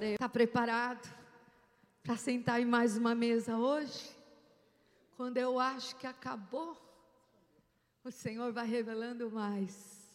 Está 0.00 0.28
preparado 0.28 1.12
para 2.04 2.16
sentar 2.16 2.60
em 2.60 2.64
mais 2.64 2.96
uma 2.96 3.16
mesa 3.16 3.56
hoje? 3.56 4.16
Quando 5.16 5.38
eu 5.38 5.58
acho 5.58 5.96
que 5.96 6.06
acabou, 6.06 6.80
o 8.04 8.10
Senhor 8.12 8.52
vai 8.52 8.64
revelando 8.64 9.28
mais. 9.28 10.08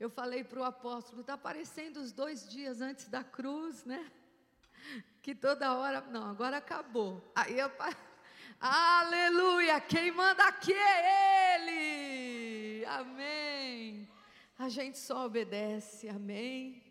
Eu 0.00 0.10
falei 0.10 0.42
para 0.42 0.58
o 0.58 0.64
apóstolo, 0.64 1.20
está 1.20 1.38
parecendo 1.38 2.00
os 2.00 2.10
dois 2.10 2.48
dias 2.48 2.80
antes 2.80 3.06
da 3.06 3.22
cruz, 3.22 3.84
né? 3.84 4.10
Que 5.22 5.36
toda 5.36 5.72
hora, 5.72 6.00
não, 6.00 6.28
agora 6.28 6.56
acabou. 6.56 7.22
Aí 7.32 7.56
eu, 7.60 7.70
aleluia, 8.60 9.80
quem 9.80 10.10
manda 10.10 10.42
aqui 10.48 10.72
é 10.72 11.54
Ele, 11.54 12.84
amém. 12.86 14.08
A 14.58 14.68
gente 14.68 14.98
só 14.98 15.26
obedece, 15.26 16.08
amém. 16.08 16.87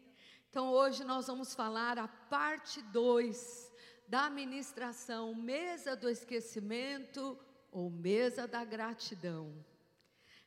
Então 0.50 0.72
hoje 0.72 1.04
nós 1.04 1.28
vamos 1.28 1.54
falar 1.54 1.98
a 1.98 2.08
parte 2.08 2.82
2 2.82 3.72
da 4.08 4.30
ministração, 4.30 5.36
mesa 5.36 5.96
do 5.96 6.10
esquecimento 6.10 7.38
ou 7.72 7.90
mesa 7.90 8.48
da 8.48 8.64
gratidão. 8.64 9.54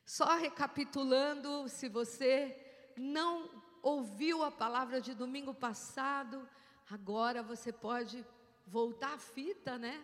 Só 0.03 0.35
recapitulando, 0.35 1.69
se 1.69 1.87
você 1.87 2.57
não 2.97 3.49
ouviu 3.81 4.43
a 4.43 4.51
palavra 4.51 4.99
de 4.99 5.13
domingo 5.13 5.53
passado, 5.53 6.47
agora 6.89 7.43
você 7.43 7.71
pode 7.71 8.25
voltar 8.65 9.13
a 9.13 9.19
fita, 9.19 9.77
né? 9.77 10.03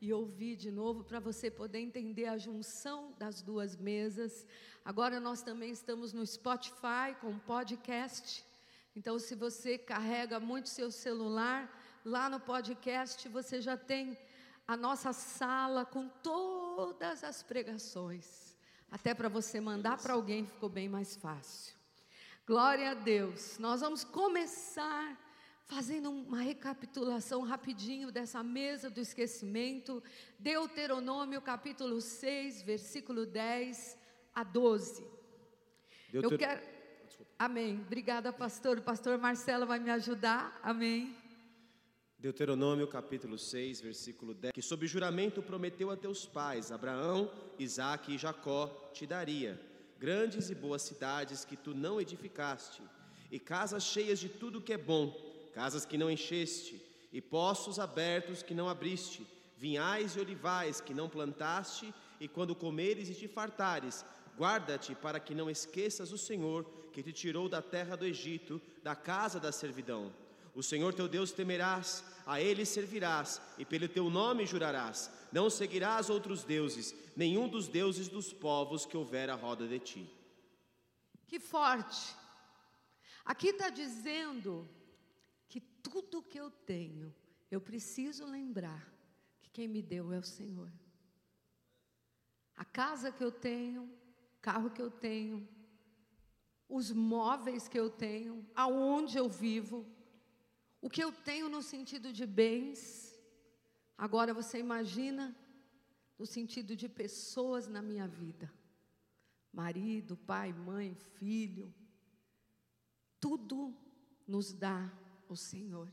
E 0.00 0.12
ouvir 0.12 0.54
de 0.54 0.70
novo 0.70 1.02
para 1.02 1.18
você 1.18 1.50
poder 1.50 1.80
entender 1.80 2.26
a 2.26 2.38
junção 2.38 3.12
das 3.18 3.42
duas 3.42 3.74
mesas. 3.74 4.46
Agora 4.84 5.18
nós 5.18 5.42
também 5.42 5.72
estamos 5.72 6.12
no 6.12 6.24
Spotify 6.24 7.16
com 7.20 7.36
podcast. 7.40 8.47
Então, 8.94 9.18
se 9.18 9.34
você 9.34 9.78
carrega 9.78 10.40
muito 10.40 10.68
seu 10.68 10.90
celular, 10.90 11.70
lá 12.04 12.28
no 12.28 12.40
podcast 12.40 13.28
você 13.28 13.60
já 13.60 13.76
tem 13.76 14.18
a 14.66 14.76
nossa 14.76 15.12
sala 15.12 15.84
com 15.84 16.08
todas 16.08 17.24
as 17.24 17.42
pregações. 17.42 18.56
Até 18.90 19.14
para 19.14 19.28
você 19.28 19.60
mandar 19.60 19.98
para 19.98 20.14
alguém 20.14 20.46
ficou 20.46 20.68
bem 20.68 20.88
mais 20.88 21.16
fácil. 21.16 21.76
Glória 22.46 22.92
a 22.92 22.94
Deus. 22.94 23.58
Nós 23.58 23.82
vamos 23.82 24.04
começar 24.04 25.16
fazendo 25.66 26.10
uma 26.10 26.40
recapitulação 26.40 27.42
rapidinho 27.42 28.10
dessa 28.10 28.42
mesa 28.42 28.88
do 28.88 29.00
esquecimento. 29.00 30.02
Deuteronômio 30.38 31.42
capítulo 31.42 32.00
6, 32.00 32.62
versículo 32.62 33.26
10 33.26 33.98
a 34.34 34.42
12. 34.42 35.06
Deuter... 36.10 36.32
Eu 36.32 36.38
quero 36.38 36.77
Amém. 37.38 37.80
Obrigada, 37.86 38.32
pastor. 38.32 38.78
O 38.78 38.82
pastor 38.82 39.16
Marcelo 39.16 39.64
vai 39.64 39.78
me 39.78 39.90
ajudar. 39.90 40.58
Amém. 40.60 41.14
Deuteronômio 42.18 42.88
capítulo 42.88 43.38
6, 43.38 43.80
versículo 43.80 44.34
10, 44.34 44.52
que 44.52 44.60
sob 44.60 44.84
juramento 44.88 45.40
prometeu 45.40 45.88
a 45.88 45.96
teus 45.96 46.26
pais, 46.26 46.72
Abraão, 46.72 47.30
Isaque 47.56 48.16
e 48.16 48.18
Jacó, 48.18 48.66
te 48.92 49.06
daria 49.06 49.60
grandes 50.00 50.50
e 50.50 50.54
boas 50.54 50.82
cidades 50.82 51.44
que 51.44 51.56
tu 51.56 51.74
não 51.74 52.00
edificaste, 52.00 52.82
e 53.30 53.38
casas 53.38 53.84
cheias 53.84 54.18
de 54.18 54.28
tudo 54.28 54.60
que 54.60 54.72
é 54.72 54.78
bom, 54.78 55.16
casas 55.54 55.84
que 55.84 55.96
não 55.96 56.10
encheste, 56.10 56.82
e 57.12 57.20
poços 57.20 57.78
abertos 57.78 58.42
que 58.42 58.54
não 58.54 58.68
abriste, 58.68 59.24
vinhais 59.56 60.16
e 60.16 60.20
olivais 60.20 60.80
que 60.80 60.92
não 60.92 61.08
plantaste, 61.08 61.94
e 62.20 62.26
quando 62.26 62.54
comeres 62.54 63.08
e 63.08 63.14
te 63.14 63.28
fartares, 63.28 64.04
guarda-te 64.38 64.94
para 64.94 65.18
que 65.18 65.34
não 65.34 65.50
esqueças 65.50 66.12
o 66.12 66.18
Senhor 66.18 66.64
que 66.92 67.02
te 67.02 67.12
tirou 67.12 67.48
da 67.48 67.60
terra 67.60 67.96
do 67.96 68.06
Egito, 68.06 68.60
da 68.82 68.94
casa 68.94 69.40
da 69.40 69.50
servidão 69.50 70.12
o 70.58 70.62
Senhor 70.62 70.92
teu 70.92 71.06
Deus 71.06 71.30
temerás, 71.30 72.02
a 72.26 72.40
Ele 72.40 72.66
servirás, 72.66 73.40
e 73.56 73.64
pelo 73.64 73.88
teu 73.88 74.10
nome 74.10 74.44
jurarás. 74.44 75.08
Não 75.30 75.48
seguirás 75.48 76.10
outros 76.10 76.42
deuses, 76.42 76.92
nenhum 77.14 77.48
dos 77.48 77.68
deuses 77.68 78.08
dos 78.08 78.32
povos 78.32 78.84
que 78.84 78.96
houver 78.96 79.30
à 79.30 79.36
roda 79.36 79.68
de 79.68 79.78
ti. 79.78 80.10
Que 81.28 81.38
forte! 81.38 82.12
Aqui 83.24 83.50
está 83.50 83.70
dizendo 83.70 84.68
que 85.48 85.60
tudo 85.60 86.24
que 86.24 86.40
eu 86.40 86.50
tenho, 86.50 87.14
eu 87.52 87.60
preciso 87.60 88.26
lembrar 88.26 88.92
que 89.40 89.50
quem 89.50 89.68
me 89.68 89.80
deu 89.80 90.12
é 90.12 90.18
o 90.18 90.24
Senhor. 90.24 90.72
A 92.56 92.64
casa 92.64 93.12
que 93.12 93.22
eu 93.22 93.30
tenho, 93.30 93.88
carro 94.48 94.70
que 94.70 94.80
eu 94.80 94.90
tenho, 94.90 95.46
os 96.66 96.90
móveis 96.90 97.68
que 97.68 97.78
eu 97.78 97.90
tenho, 97.90 98.34
aonde 98.54 99.18
eu 99.18 99.28
vivo, 99.28 99.86
o 100.80 100.88
que 100.88 101.04
eu 101.04 101.12
tenho 101.12 101.50
no 101.50 101.60
sentido 101.60 102.10
de 102.18 102.24
bens, 102.24 102.80
agora 104.06 104.32
você 104.32 104.58
imagina 104.58 105.36
no 106.18 106.24
sentido 106.24 106.74
de 106.74 106.88
pessoas 106.88 107.68
na 107.68 107.82
minha 107.82 108.08
vida. 108.08 108.50
Marido, 109.52 110.16
pai, 110.16 110.50
mãe, 110.50 110.94
filho, 110.94 111.74
tudo 113.20 113.76
nos 114.26 114.54
dá 114.54 114.90
o 115.28 115.36
Senhor. 115.36 115.90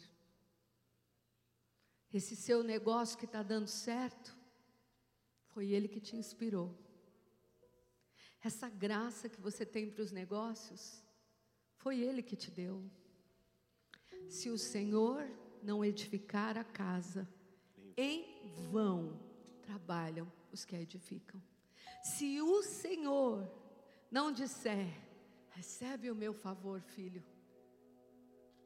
Esse 2.14 2.38
seu 2.38 2.64
negócio 2.64 3.18
que 3.18 3.26
está 3.26 3.44
dando 3.44 3.68
certo, 3.68 4.34
foi 5.48 5.72
Ele 5.72 5.90
que 5.90 6.00
te 6.00 6.16
inspirou. 6.16 6.85
Essa 8.46 8.70
graça 8.70 9.28
que 9.28 9.42
você 9.42 9.66
tem 9.66 9.90
para 9.90 10.04
os 10.04 10.12
negócios, 10.12 11.04
foi 11.78 12.00
Ele 12.00 12.22
que 12.22 12.36
te 12.36 12.52
deu. 12.52 12.88
Se 14.30 14.52
o 14.52 14.58
Senhor 14.58 15.28
não 15.64 15.84
edificar 15.84 16.56
a 16.56 16.64
casa, 16.64 17.28
em 17.98 18.24
vão 18.72 19.20
trabalham 19.64 20.32
os 20.52 20.64
que 20.64 20.76
a 20.76 20.80
edificam. 20.80 21.42
Se 22.04 22.40
o 22.40 22.62
Senhor 22.62 23.52
não 24.12 24.32
disser, 24.32 24.94
recebe 25.50 26.12
o 26.12 26.16
meu 26.16 26.32
favor, 26.32 26.80
filho, 26.82 27.24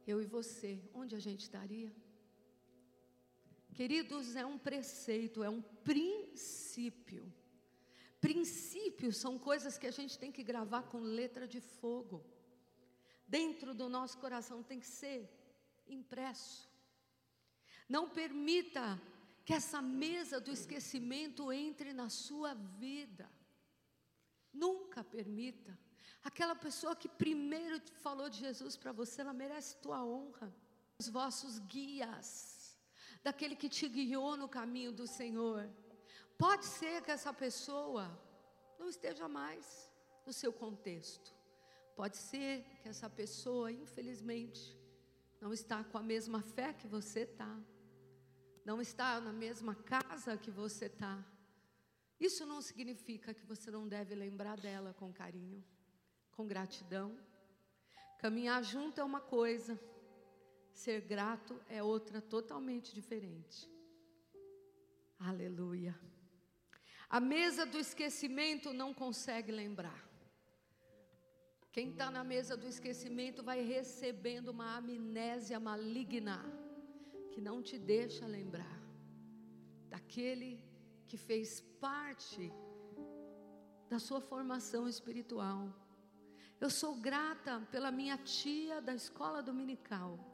eu 0.06 0.20
e 0.20 0.26
você, 0.26 0.78
onde 0.92 1.16
a 1.16 1.18
gente 1.18 1.40
estaria? 1.40 1.90
Queridos, 3.72 4.36
é 4.36 4.44
um 4.44 4.58
preceito, 4.58 5.42
é 5.42 5.48
um 5.48 5.62
princípio. 5.62 7.32
Princípios 8.20 9.16
são 9.16 9.38
coisas 9.38 9.78
que 9.78 9.86
a 9.86 9.90
gente 9.90 10.18
tem 10.18 10.30
que 10.30 10.42
gravar 10.42 10.82
com 10.82 11.00
letra 11.00 11.48
de 11.48 11.60
fogo. 11.60 12.24
Dentro 13.26 13.72
do 13.74 13.88
nosso 13.88 14.18
coração 14.18 14.62
tem 14.62 14.78
que 14.78 14.86
ser 14.86 15.28
impresso. 15.86 16.68
Não 17.88 18.08
permita 18.08 19.00
que 19.44 19.54
essa 19.54 19.80
mesa 19.80 20.40
do 20.40 20.52
esquecimento 20.52 21.50
entre 21.52 21.92
na 21.92 22.08
sua 22.08 22.54
vida. 22.54 23.28
Nunca 24.52 25.02
permita. 25.02 25.78
Aquela 26.22 26.54
pessoa 26.54 26.94
que 26.94 27.08
primeiro 27.08 27.80
falou 27.94 28.28
de 28.28 28.38
Jesus 28.38 28.76
para 28.76 28.92
você, 28.92 29.22
ela 29.22 29.32
merece 29.32 29.76
tua 29.76 30.04
honra. 30.04 30.54
Os 30.98 31.08
vossos 31.08 31.58
guias, 31.60 32.76
daquele 33.22 33.56
que 33.56 33.68
te 33.68 33.88
guiou 33.88 34.36
no 34.36 34.48
caminho 34.48 34.92
do 34.92 35.06
Senhor. 35.06 35.68
Pode 36.40 36.64
ser 36.64 37.02
que 37.02 37.10
essa 37.10 37.34
pessoa 37.34 38.10
não 38.78 38.88
esteja 38.88 39.28
mais 39.28 39.92
no 40.24 40.32
seu 40.32 40.50
contexto. 40.50 41.34
Pode 41.94 42.16
ser 42.16 42.64
que 42.80 42.88
essa 42.88 43.10
pessoa, 43.10 43.70
infelizmente, 43.70 44.74
não 45.38 45.52
está 45.52 45.84
com 45.84 45.98
a 45.98 46.02
mesma 46.02 46.40
fé 46.40 46.72
que 46.72 46.86
você 46.86 47.20
está, 47.20 47.60
não 48.64 48.80
está 48.80 49.20
na 49.20 49.34
mesma 49.34 49.74
casa 49.74 50.38
que 50.38 50.50
você 50.50 50.86
está. 50.86 51.22
Isso 52.18 52.46
não 52.46 52.62
significa 52.62 53.34
que 53.34 53.44
você 53.44 53.70
não 53.70 53.86
deve 53.86 54.14
lembrar 54.14 54.58
dela 54.58 54.94
com 54.94 55.12
carinho, 55.12 55.62
com 56.32 56.46
gratidão. 56.46 57.18
Caminhar 58.18 58.64
junto 58.64 58.98
é 58.98 59.04
uma 59.04 59.20
coisa, 59.20 59.78
ser 60.72 61.02
grato 61.02 61.60
é 61.68 61.82
outra 61.82 62.22
totalmente 62.22 62.94
diferente. 62.94 63.70
Aleluia. 65.18 65.94
A 67.10 67.18
mesa 67.18 67.66
do 67.66 67.76
esquecimento 67.76 68.72
não 68.72 68.94
consegue 68.94 69.50
lembrar. 69.50 70.08
Quem 71.72 71.90
está 71.90 72.08
na 72.08 72.22
mesa 72.22 72.56
do 72.56 72.68
esquecimento 72.68 73.42
vai 73.42 73.62
recebendo 73.62 74.50
uma 74.50 74.76
amnésia 74.76 75.58
maligna, 75.58 76.38
que 77.32 77.40
não 77.40 77.60
te 77.60 77.76
deixa 77.76 78.26
lembrar 78.26 78.80
daquele 79.88 80.62
que 81.08 81.16
fez 81.16 81.60
parte 81.80 82.52
da 83.88 83.98
sua 83.98 84.20
formação 84.20 84.88
espiritual. 84.88 85.68
Eu 86.60 86.70
sou 86.70 86.94
grata 86.94 87.66
pela 87.72 87.90
minha 87.90 88.16
tia 88.18 88.80
da 88.80 88.94
escola 88.94 89.42
dominical 89.42 90.29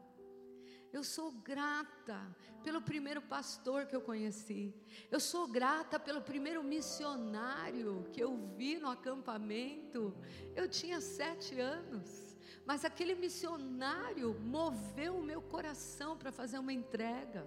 eu 0.97 1.05
sou 1.05 1.31
grata 1.31 2.19
pelo 2.65 2.81
primeiro 2.81 3.21
pastor 3.21 3.87
que 3.87 3.95
eu 3.95 4.01
conheci. 4.01 4.75
Eu 5.11 5.21
sou 5.21 5.47
grata 5.47 6.01
pelo 6.01 6.23
primeiro 6.23 6.63
missionário 6.65 8.09
que 8.13 8.23
eu 8.23 8.37
vi 8.57 8.79
no 8.79 8.89
acampamento. 8.89 10.17
Eu 10.55 10.67
tinha 10.69 11.01
sete 11.01 11.61
anos. 11.61 12.37
Mas 12.65 12.85
aquele 12.85 13.15
missionário 13.15 14.35
moveu 14.41 15.19
o 15.19 15.23
meu 15.23 15.41
coração 15.41 16.17
para 16.17 16.33
fazer 16.33 16.59
uma 16.59 16.73
entrega. 16.73 17.47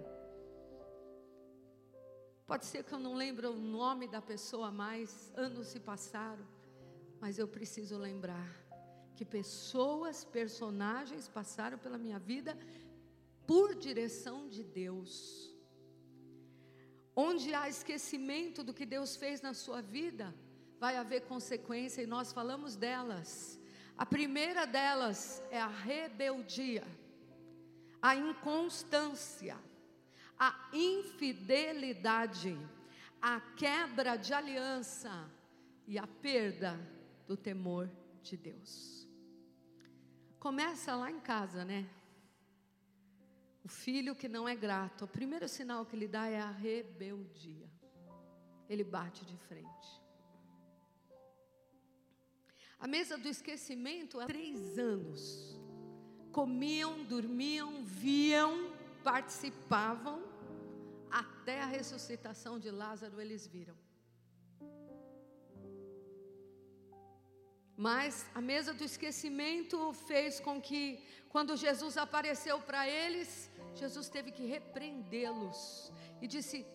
Pode 2.46 2.66
ser 2.66 2.84
que 2.84 2.92
eu 2.92 2.98
não 2.98 3.14
lembre 3.14 3.46
o 3.46 3.54
nome 3.54 4.08
da 4.08 4.22
pessoa 4.22 4.70
mais, 4.70 5.32
anos 5.36 5.68
se 5.68 5.78
passaram, 5.78 6.46
mas 7.20 7.38
eu 7.38 7.46
preciso 7.46 7.96
lembrar 7.98 8.48
que 9.14 9.24
pessoas, 9.24 10.24
personagens 10.24 11.28
passaram 11.28 11.78
pela 11.78 11.98
minha 11.98 12.18
vida 12.18 12.56
por 13.50 13.74
direção 13.74 14.48
de 14.48 14.62
Deus. 14.62 15.12
Onde 17.16 17.52
há 17.52 17.68
esquecimento 17.68 18.62
do 18.62 18.72
que 18.72 18.86
Deus 18.86 19.16
fez 19.16 19.40
na 19.40 19.52
sua 19.54 19.82
vida, 19.82 20.32
vai 20.78 20.96
haver 20.96 21.22
consequência 21.22 22.00
e 22.00 22.06
nós 22.06 22.32
falamos 22.32 22.76
delas. 22.76 23.58
A 23.98 24.06
primeira 24.06 24.66
delas 24.66 25.42
é 25.50 25.60
a 25.60 25.66
rebeldia, 25.66 26.86
a 28.00 28.14
inconstância, 28.14 29.58
a 30.38 30.70
infidelidade, 30.72 32.56
a 33.20 33.40
quebra 33.56 34.14
de 34.14 34.32
aliança 34.32 35.28
e 35.88 35.98
a 35.98 36.06
perda 36.06 36.78
do 37.26 37.36
temor 37.36 37.90
de 38.22 38.36
Deus. 38.36 39.08
Começa 40.38 40.94
lá 40.94 41.10
em 41.10 41.18
casa, 41.18 41.64
né? 41.64 41.90
O 43.62 43.68
filho 43.68 44.14
que 44.14 44.28
não 44.28 44.48
é 44.48 44.54
grato, 44.54 45.04
o 45.04 45.08
primeiro 45.08 45.48
sinal 45.48 45.84
que 45.84 45.94
ele 45.94 46.08
dá 46.08 46.26
é 46.26 46.40
a 46.40 46.50
rebeldia. 46.50 47.68
Ele 48.68 48.84
bate 48.84 49.24
de 49.24 49.36
frente. 49.36 50.00
A 52.78 52.86
mesa 52.86 53.18
do 53.18 53.28
esquecimento 53.28 54.18
há 54.18 54.26
três 54.26 54.78
anos. 54.78 55.58
Comiam, 56.32 57.04
dormiam, 57.04 57.84
viam, 57.84 58.72
participavam, 59.02 60.22
até 61.10 61.60
a 61.60 61.66
ressuscitação 61.66 62.58
de 62.58 62.70
Lázaro 62.70 63.20
eles 63.20 63.46
viram. 63.46 63.76
Mas 67.76 68.26
a 68.34 68.40
mesa 68.40 68.72
do 68.72 68.84
esquecimento 68.84 69.92
fez 69.92 70.38
com 70.38 70.60
que, 70.60 71.02
quando 71.28 71.56
Jesus 71.56 71.96
apareceu 71.96 72.60
para 72.60 72.86
eles, 72.86 73.49
Jesus 73.74 74.08
teve 74.08 74.30
que 74.32 74.44
repreendê-los 74.44 75.92
e 76.20 76.26
disse: 76.26 76.66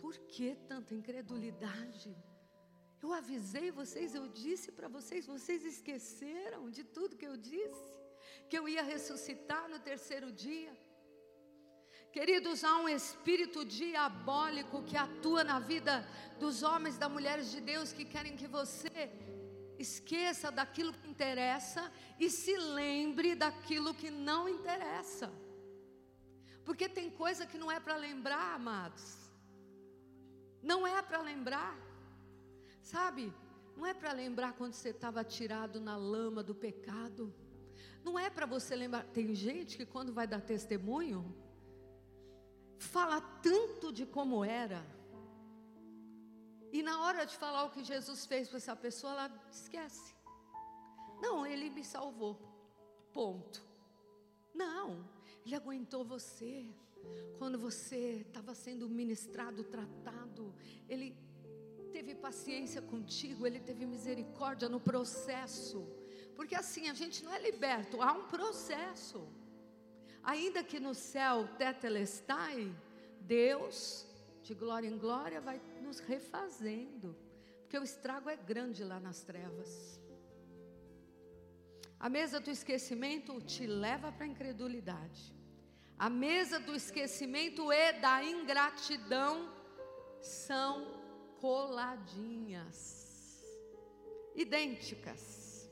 Por 0.00 0.16
que 0.18 0.54
tanta 0.68 0.94
incredulidade? 0.94 2.16
Eu 3.02 3.12
avisei 3.12 3.70
vocês, 3.70 4.14
eu 4.14 4.28
disse 4.28 4.70
para 4.72 4.88
vocês, 4.88 5.26
vocês 5.26 5.64
esqueceram 5.64 6.70
de 6.70 6.84
tudo 6.84 7.16
que 7.16 7.26
eu 7.26 7.36
disse, 7.36 7.90
que 8.48 8.58
eu 8.58 8.68
ia 8.68 8.82
ressuscitar 8.82 9.68
no 9.68 9.78
terceiro 9.78 10.30
dia. 10.30 10.72
Queridos, 12.12 12.64
há 12.64 12.76
um 12.78 12.88
espírito 12.88 13.64
diabólico 13.64 14.82
que 14.82 14.96
atua 14.96 15.44
na 15.44 15.60
vida 15.60 16.06
dos 16.38 16.62
homens 16.62 16.96
e 16.96 16.98
das 16.98 17.10
mulheres 17.10 17.50
de 17.50 17.60
Deus 17.60 17.92
que 17.92 18.04
querem 18.04 18.36
que 18.36 18.48
você 18.48 18.90
esqueça 19.78 20.50
daquilo 20.50 20.92
que 20.92 21.08
interessa 21.08 21.90
e 22.18 22.28
se 22.28 22.54
lembre 22.56 23.34
daquilo 23.34 23.94
que 23.94 24.10
não 24.10 24.48
interessa. 24.48 25.32
Porque 26.70 26.88
tem 26.88 27.10
coisa 27.10 27.44
que 27.44 27.58
não 27.58 27.68
é 27.68 27.80
para 27.80 27.96
lembrar, 27.96 28.54
amados. 28.54 29.04
Não 30.62 30.86
é 30.86 31.02
para 31.02 31.20
lembrar. 31.20 31.76
Sabe? 32.80 33.34
Não 33.76 33.84
é 33.84 33.92
para 33.92 34.12
lembrar 34.12 34.52
quando 34.52 34.74
você 34.74 34.90
estava 34.90 35.24
tirado 35.24 35.80
na 35.80 35.96
lama 35.96 36.44
do 36.44 36.54
pecado. 36.54 37.34
Não 38.04 38.16
é 38.16 38.30
para 38.30 38.46
você 38.46 38.76
lembrar. 38.76 39.02
Tem 39.18 39.34
gente 39.34 39.76
que 39.76 39.84
quando 39.84 40.12
vai 40.12 40.28
dar 40.28 40.42
testemunho, 40.42 41.20
fala 42.78 43.20
tanto 43.42 43.92
de 43.92 44.06
como 44.06 44.44
era. 44.44 44.86
E 46.72 46.84
na 46.84 47.02
hora 47.02 47.24
de 47.26 47.36
falar 47.36 47.64
o 47.64 47.70
que 47.70 47.82
Jesus 47.82 48.26
fez 48.26 48.46
para 48.46 48.58
essa 48.58 48.76
pessoa, 48.76 49.12
ela 49.14 49.44
esquece. 49.50 50.14
Não, 51.20 51.44
ele 51.44 51.68
me 51.68 51.84
salvou. 51.84 52.38
Ponto. 53.12 53.60
Não, 54.54 55.04
ele 55.44 55.54
aguentou 55.54 56.04
você. 56.04 56.66
Quando 57.38 57.58
você 57.58 58.24
estava 58.26 58.54
sendo 58.54 58.88
ministrado, 58.88 59.64
tratado, 59.64 60.54
ele 60.88 61.16
teve 61.90 62.14
paciência 62.14 62.80
contigo, 62.80 63.46
Ele 63.46 63.60
teve 63.60 63.84
misericórdia 63.84 64.68
no 64.68 64.80
processo. 64.80 65.86
Porque 66.36 66.54
assim, 66.54 66.88
a 66.88 66.94
gente 66.94 67.24
não 67.24 67.32
é 67.32 67.38
liberto, 67.38 68.00
há 68.00 68.12
um 68.12 68.26
processo. 68.28 69.28
Ainda 70.22 70.62
que 70.62 70.78
no 70.80 70.94
céu 70.94 71.48
tetelestai, 71.58 72.74
Deus, 73.20 74.06
de 74.42 74.54
glória 74.54 74.88
em 74.88 74.98
glória, 74.98 75.40
vai 75.40 75.60
nos 75.82 75.98
refazendo. 75.98 77.16
Porque 77.62 77.78
o 77.78 77.82
estrago 77.82 78.28
é 78.28 78.36
grande 78.36 78.82
lá 78.84 78.98
nas 78.98 79.22
trevas. 79.22 79.99
A 82.00 82.08
mesa 82.08 82.40
do 82.40 82.50
esquecimento 82.50 83.38
te 83.42 83.66
leva 83.66 84.10
para 84.10 84.24
a 84.24 84.28
incredulidade. 84.28 85.34
A 85.98 86.08
mesa 86.08 86.58
do 86.58 86.74
esquecimento 86.74 87.70
e 87.70 87.92
da 87.92 88.24
ingratidão 88.24 89.52
são 90.22 90.98
coladinhas, 91.38 93.44
idênticas. 94.34 95.68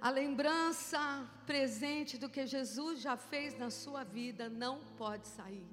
A 0.00 0.10
lembrança 0.10 0.98
presente 1.46 2.18
do 2.18 2.28
que 2.28 2.44
Jesus 2.44 3.00
já 3.00 3.16
fez 3.16 3.56
na 3.56 3.70
sua 3.70 4.02
vida 4.02 4.48
não 4.48 4.80
pode 4.96 5.28
sair. 5.28 5.70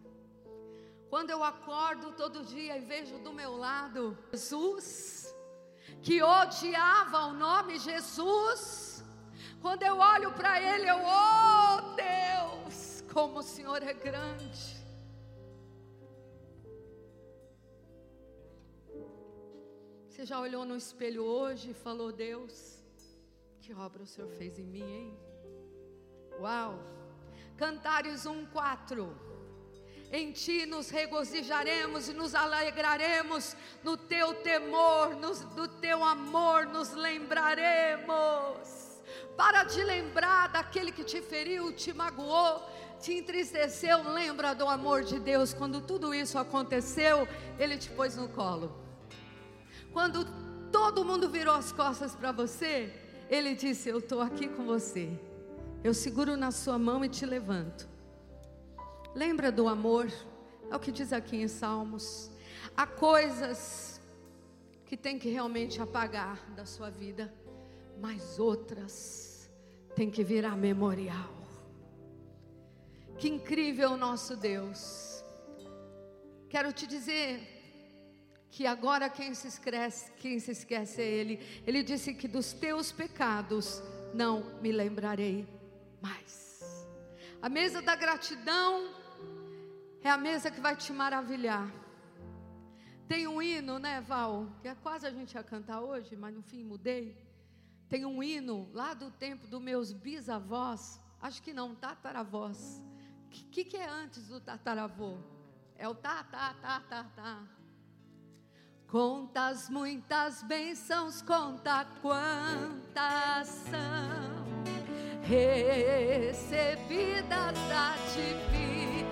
Quando 1.10 1.32
eu 1.32 1.44
acordo 1.44 2.12
todo 2.12 2.46
dia 2.46 2.78
e 2.78 2.82
vejo 2.82 3.18
do 3.18 3.34
meu 3.34 3.58
lado 3.58 4.16
Jesus, 4.32 5.29
que 6.02 6.22
odiava 6.24 7.26
o 7.28 7.34
nome 7.34 7.78
Jesus, 7.78 9.04
quando 9.62 9.84
eu 9.84 9.98
olho 9.98 10.32
para 10.32 10.62
Ele, 10.62 10.90
eu, 10.90 10.98
oh 10.98 11.96
Deus, 11.96 13.04
como 13.12 13.40
o 13.40 13.44
Senhor 13.44 13.82
é 13.84 13.94
grande. 13.94 14.80
Você 20.08 20.26
já 20.26 20.40
olhou 20.40 20.66
no 20.66 20.76
espelho 20.76 21.24
hoje 21.24 21.72
e 21.72 21.74
falou: 21.74 22.12
Deus, 22.12 22.84
que 23.62 23.74
obra 23.74 24.04
o 24.04 24.08
Senhor 24.08 24.30
fez 24.32 24.60
em 24.60 24.66
mim, 24.66 24.92
hein? 25.00 25.20
Uau! 26.40 26.80
Cantares 27.58 28.26
1:4 28.26 29.29
Em 30.12 30.32
ti 30.32 30.66
nos 30.66 30.90
regozijaremos 30.90 32.10
e 32.10 32.14
nos 32.14 32.34
alegraremos 32.34 33.56
no 33.84 33.96
teu 33.96 34.34
temor, 34.34 35.16
no, 35.16 35.34
do 35.56 35.68
teu 35.68 36.04
amor 36.04 36.66
nos 36.66 36.94
lembraremos. 36.94 38.68
Para 39.38 39.64
de 39.64 39.84
lembrar 39.84 40.50
daquele 40.50 40.92
que 40.92 41.04
te 41.04 41.22
feriu, 41.22 41.72
te 41.72 41.94
magoou, 41.94 42.68
te 43.00 43.14
entristeceu, 43.14 44.12
lembra 44.12 44.54
do 44.54 44.68
amor 44.68 45.04
de 45.04 45.20
Deus. 45.20 45.54
Quando 45.54 45.80
tudo 45.80 46.14
isso 46.14 46.38
aconteceu, 46.38 47.28
Ele 47.58 47.78
te 47.78 47.90
pôs 47.92 48.16
no 48.16 48.28
colo. 48.30 48.76
Quando 49.94 50.26
todo 50.72 51.06
mundo 51.06 51.30
virou 51.30 51.54
as 51.54 51.72
costas 51.72 52.16
para 52.16 52.32
você, 52.32 52.94
ele 53.30 53.56
disse: 53.56 53.90
Eu 53.90 54.00
estou 54.00 54.22
aqui 54.22 54.48
com 54.48 54.66
você. 54.66 55.10
Eu 55.84 55.94
seguro 55.94 56.36
na 56.36 56.52
sua 56.52 56.78
mão 56.78 57.06
e 57.06 57.10
te 57.10 57.26
levanto. 57.26 57.88
Lembra 59.16 59.52
do 59.52 59.68
amor? 59.68 60.08
É 60.70 60.76
o 60.76 60.80
que 60.80 60.92
diz 60.92 61.12
aqui 61.12 61.38
em 61.38 61.48
Salmos. 61.48 62.32
Há 62.76 62.86
coisas 62.86 64.02
que 64.86 64.96
tem 64.96 65.20
que 65.20 65.30
realmente 65.30 65.82
apagar 65.82 66.38
da 66.52 66.66
sua 66.66 66.90
vida, 66.90 67.34
mas 68.00 68.40
outras 68.40 69.50
tem 69.96 70.10
que 70.10 70.24
virar 70.24 70.56
memorial. 70.56 71.34
Que 73.18 73.28
incrível 73.28 73.92
o 73.92 73.98
nosso 73.98 74.36
Deus. 74.36 75.24
Quero 76.50 76.72
te 76.72 76.88
dizer, 76.88 77.60
que 78.52 78.66
agora 78.66 79.10
quem 79.10 79.34
se 79.34 79.48
esquece, 79.48 80.12
quem 80.18 80.40
se 80.40 80.52
esquece 80.52 81.02
é 81.02 81.06
Ele. 81.06 81.40
Ele 81.66 81.84
disse 81.84 82.14
que 82.14 82.28
dos 82.28 82.52
teus 82.52 82.92
pecados 82.92 83.82
não 84.14 84.60
me 84.62 84.72
lembrarei 84.72 85.48
mais. 86.02 86.88
A 87.42 87.48
mesa 87.48 87.82
da 87.82 87.96
gratidão 87.96 88.90
é 90.04 90.10
a 90.10 90.18
mesa 90.18 90.50
que 90.50 90.62
vai 90.62 90.76
te 90.76 90.94
maravilhar. 90.94 91.70
Tem 93.08 93.28
um 93.28 93.42
hino, 93.42 93.80
né, 93.80 94.02
Val? 94.02 94.48
Que 94.62 94.68
é 94.68 94.76
quase 94.76 95.08
a 95.08 95.12
gente 95.12 95.34
ia 95.34 95.44
cantar 95.44 95.82
hoje, 95.82 96.16
mas 96.16 96.34
no 96.34 96.44
fim 96.44 96.64
mudei. 96.64 97.18
Tem 97.90 98.06
um 98.06 98.22
hino 98.22 98.70
lá 98.72 98.94
do 98.94 99.10
tempo 99.10 99.48
dos 99.48 99.62
meus 99.62 99.92
bisavós, 99.92 101.00
acho 101.20 101.42
que 101.42 101.52
não, 101.52 101.74
tataravós. 101.74 102.84
O 103.26 103.30
que, 103.30 103.44
que, 103.46 103.66
que 103.66 103.78
é 103.78 103.90
antes 103.90 104.28
do 104.28 104.40
tataravô? 104.40 105.18
É 105.76 105.88
o 105.88 105.96
tá, 105.96 106.24
tá, 106.24 106.54
tá, 106.62 106.84
tá, 106.88 107.04
tá. 107.16 107.44
Contas 108.88 109.70
muitas 109.70 110.44
bênçãos, 110.44 111.22
conta 111.22 111.86
quantas 112.02 113.48
são 113.48 114.50
recebidas 115.24 117.30
da 117.70 117.96
divina 118.14 119.09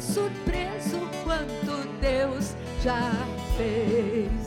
surpreso 0.00 0.98
quanto 1.24 1.86
Deus 2.00 2.54
já 2.82 3.12
fez. 3.56 4.39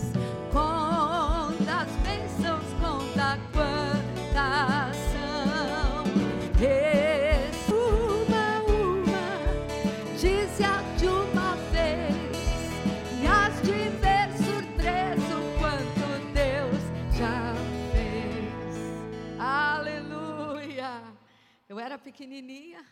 Pequenininha. 22.04 22.86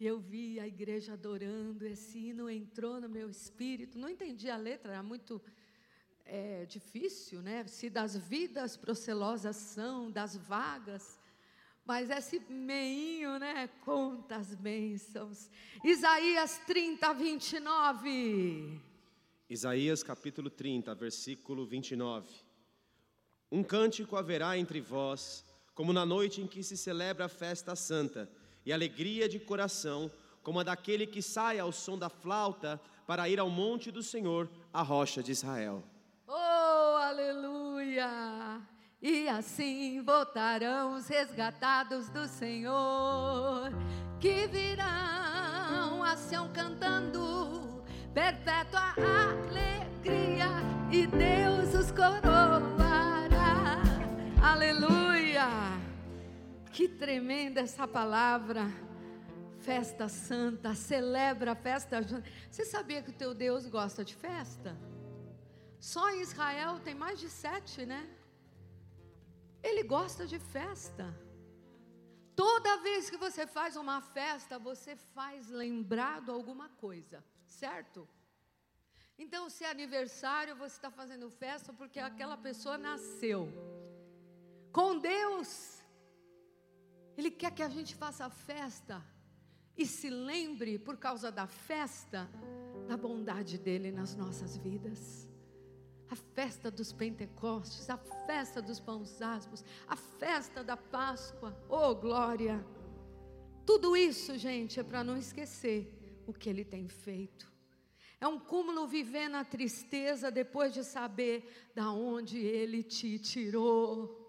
E 0.00 0.06
eu 0.06 0.20
vi 0.20 0.60
a 0.60 0.66
igreja 0.66 1.14
adorando, 1.14 1.84
esse 1.84 2.18
hino 2.18 2.48
entrou 2.48 3.00
no 3.00 3.08
meu 3.08 3.28
espírito. 3.28 3.98
Não 3.98 4.08
entendi 4.08 4.48
a 4.48 4.56
letra, 4.56 4.92
era 4.92 5.02
muito 5.02 5.42
é, 6.24 6.66
difícil, 6.66 7.42
né? 7.42 7.66
Se 7.66 7.90
das 7.90 8.16
vidas 8.16 8.76
procelosas 8.76 9.56
são, 9.56 10.10
das 10.10 10.36
vagas. 10.36 11.18
Mas 11.84 12.10
esse 12.10 12.38
meinho, 12.50 13.38
né? 13.38 13.68
Conta 13.84 14.36
as 14.36 14.54
bênçãos. 14.54 15.50
Isaías 15.82 16.58
30, 16.66 17.14
29. 17.14 18.80
Isaías 19.48 20.02
capítulo 20.02 20.50
30, 20.50 20.94
versículo 20.94 21.66
29. 21.66 22.28
Um 23.50 23.64
cântico 23.64 24.14
haverá 24.14 24.58
entre 24.58 24.80
vós, 24.80 25.42
como 25.78 25.92
na 25.92 26.04
noite 26.04 26.40
em 26.40 26.46
que 26.48 26.60
se 26.60 26.76
celebra 26.76 27.26
a 27.26 27.28
festa 27.28 27.76
santa, 27.76 28.28
e 28.66 28.72
alegria 28.72 29.28
de 29.28 29.38
coração, 29.38 30.10
como 30.42 30.58
a 30.58 30.64
daquele 30.64 31.06
que 31.06 31.22
sai 31.22 31.60
ao 31.60 31.70
som 31.70 31.96
da 31.96 32.08
flauta 32.08 32.80
para 33.06 33.28
ir 33.28 33.38
ao 33.38 33.48
monte 33.48 33.92
do 33.92 34.02
Senhor, 34.02 34.50
a 34.72 34.82
rocha 34.82 35.22
de 35.22 35.30
Israel. 35.30 35.84
Oh, 36.26 36.96
aleluia! 36.96 38.60
E 39.00 39.28
assim 39.28 40.02
voltarão 40.02 40.96
os 40.96 41.06
resgatados 41.06 42.08
do 42.08 42.26
Senhor, 42.26 43.70
que 44.18 44.48
virão 44.48 46.02
a 46.02 46.16
Sião 46.16 46.48
cantando, 46.52 47.84
perpétua 48.12 48.94
alegria, 48.96 50.48
e 50.90 51.06
Deus 51.06 51.72
os 51.72 51.92
coroará. 51.92 53.80
Aleluia! 54.42 55.17
Que 56.72 56.88
tremenda 56.88 57.60
essa 57.60 57.86
palavra. 57.86 58.62
Festa 59.58 60.08
santa, 60.08 60.74
celebra 60.74 61.52
a 61.52 61.54
festa. 61.54 62.00
Você 62.50 62.64
sabia 62.64 63.02
que 63.02 63.10
o 63.10 63.12
teu 63.12 63.34
Deus 63.34 63.66
gosta 63.66 64.04
de 64.04 64.14
festa? 64.14 64.76
Só 65.80 66.10
em 66.10 66.20
Israel 66.22 66.80
tem 66.80 66.94
mais 66.94 67.18
de 67.18 67.28
sete, 67.28 67.84
né? 67.84 68.08
Ele 69.62 69.82
gosta 69.82 70.26
de 70.26 70.38
festa. 70.38 71.06
Toda 72.34 72.78
vez 72.78 73.10
que 73.10 73.16
você 73.16 73.46
faz 73.46 73.76
uma 73.76 74.00
festa, 74.00 74.58
você 74.58 74.94
faz 74.96 75.48
lembrado 75.48 76.30
alguma 76.30 76.68
coisa, 76.68 77.24
certo? 77.44 78.08
Então, 79.18 79.50
se 79.50 79.64
é 79.64 79.70
aniversário, 79.70 80.54
você 80.54 80.76
está 80.76 80.90
fazendo 80.90 81.28
festa 81.30 81.72
porque 81.72 81.98
aquela 81.98 82.36
pessoa 82.36 82.78
nasceu. 82.78 83.77
Com 84.78 84.96
Deus, 84.96 85.82
Ele 87.16 87.32
quer 87.32 87.50
que 87.50 87.64
a 87.64 87.68
gente 87.68 87.96
faça 87.96 88.30
festa 88.30 89.04
e 89.76 89.84
se 89.84 90.08
lembre, 90.08 90.78
por 90.78 90.96
causa 90.96 91.32
da 91.32 91.48
festa, 91.48 92.30
da 92.86 92.96
bondade 92.96 93.58
dEle 93.58 93.90
nas 93.90 94.14
nossas 94.14 94.56
vidas 94.56 95.26
a 96.08 96.14
festa 96.14 96.70
dos 96.70 96.92
Pentecostes, 96.92 97.90
a 97.90 97.96
festa 97.98 98.62
dos 98.62 98.78
pães 98.78 99.20
asmos, 99.20 99.64
a 99.88 99.96
festa 99.96 100.62
da 100.62 100.76
Páscoa, 100.76 101.60
oh 101.68 101.92
glória! 101.96 102.64
Tudo 103.66 103.96
isso, 103.96 104.38
gente, 104.38 104.78
é 104.78 104.84
para 104.84 105.02
não 105.02 105.16
esquecer 105.16 106.22
o 106.24 106.32
que 106.32 106.48
ele 106.48 106.64
tem 106.64 106.88
feito. 106.88 107.52
É 108.20 108.28
um 108.28 108.38
cúmulo 108.38 108.86
viver 108.86 109.28
na 109.28 109.44
tristeza 109.44 110.30
depois 110.30 110.72
de 110.72 110.84
saber 110.84 111.70
da 111.74 111.90
onde 111.90 112.38
ele 112.38 112.84
te 112.84 113.18
tirou. 113.18 114.27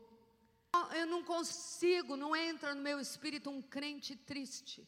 Eu 0.93 1.05
não 1.07 1.23
consigo, 1.23 2.15
não 2.15 2.35
entra 2.35 2.73
no 2.75 2.81
meu 2.81 2.99
espírito 2.99 3.49
um 3.49 3.61
crente 3.61 4.15
triste. 4.15 4.87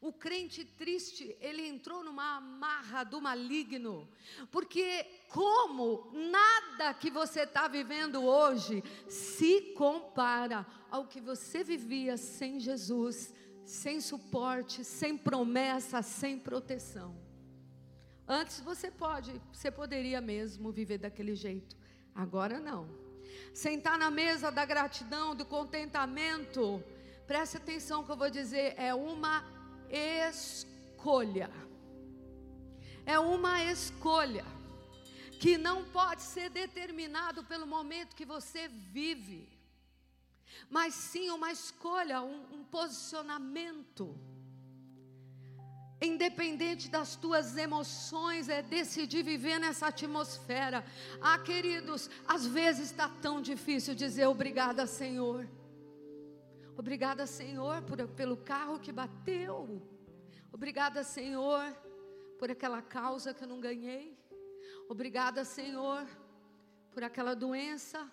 O 0.00 0.12
crente 0.12 0.64
triste, 0.64 1.36
ele 1.40 1.66
entrou 1.66 2.02
numa 2.02 2.36
amarra 2.36 3.04
do 3.04 3.20
maligno, 3.20 4.08
porque 4.50 5.04
como 5.28 6.10
nada 6.12 6.94
que 6.94 7.10
você 7.10 7.42
está 7.42 7.68
vivendo 7.68 8.22
hoje 8.22 8.82
se 9.08 9.72
compara 9.76 10.66
ao 10.90 11.06
que 11.06 11.20
você 11.20 11.62
vivia 11.62 12.16
sem 12.16 12.58
Jesus, 12.60 13.34
sem 13.64 14.00
suporte, 14.00 14.84
sem 14.84 15.16
promessa, 15.16 16.02
sem 16.02 16.38
proteção. 16.38 17.16
Antes 18.26 18.60
você 18.60 18.90
pode, 18.90 19.40
você 19.52 19.70
poderia 19.70 20.20
mesmo 20.20 20.72
viver 20.72 20.98
daquele 20.98 21.34
jeito. 21.34 21.76
Agora 22.14 22.58
não. 22.58 23.03
Sentar 23.52 23.98
na 23.98 24.10
mesa 24.10 24.50
da 24.50 24.64
gratidão, 24.64 25.34
do 25.34 25.44
contentamento. 25.44 26.82
Preste 27.26 27.56
atenção 27.56 28.04
que 28.04 28.10
eu 28.10 28.16
vou 28.16 28.30
dizer, 28.30 28.74
é 28.76 28.94
uma 28.94 29.44
escolha. 29.90 31.50
É 33.06 33.18
uma 33.18 33.62
escolha 33.64 34.44
que 35.40 35.58
não 35.58 35.84
pode 35.84 36.22
ser 36.22 36.48
determinado 36.48 37.44
pelo 37.44 37.66
momento 37.66 38.16
que 38.16 38.24
você 38.24 38.66
vive, 38.68 39.48
mas 40.70 40.94
sim 40.94 41.28
uma 41.30 41.52
escolha, 41.52 42.22
um, 42.22 42.60
um 42.60 42.64
posicionamento. 42.64 44.18
Independente 46.00 46.88
das 46.90 47.16
tuas 47.16 47.56
emoções, 47.56 48.48
é 48.48 48.60
decidir 48.62 49.22
viver 49.22 49.58
nessa 49.58 49.86
atmosfera. 49.86 50.84
Ah, 51.20 51.38
queridos, 51.38 52.10
às 52.26 52.46
vezes 52.46 52.90
está 52.90 53.08
tão 53.08 53.40
difícil 53.40 53.94
dizer 53.94 54.26
obrigada, 54.26 54.86
Senhor. 54.86 55.48
Obrigada, 56.76 57.26
Senhor, 57.26 57.82
por, 57.82 58.06
pelo 58.08 58.36
carro 58.36 58.80
que 58.80 58.92
bateu. 58.92 59.80
Obrigada, 60.52 61.04
Senhor, 61.04 61.72
por 62.38 62.50
aquela 62.50 62.82
causa 62.82 63.32
que 63.32 63.44
eu 63.44 63.48
não 63.48 63.60
ganhei. 63.60 64.18
Obrigada, 64.88 65.44
Senhor, 65.44 66.06
por 66.92 67.02
aquela 67.02 67.34
doença. 67.34 68.10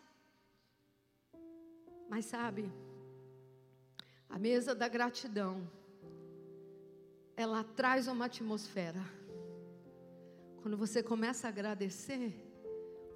Mas 2.08 2.26
sabe, 2.26 2.72
a 4.30 4.38
mesa 4.38 4.76
da 4.76 4.88
gratidão, 4.88 5.70
ela 7.42 7.64
traz 7.64 8.08
uma 8.08 8.26
atmosfera. 8.26 9.04
Quando 10.62 10.78
você 10.78 11.02
começa 11.02 11.48
a 11.48 11.50
agradecer, 11.50 12.34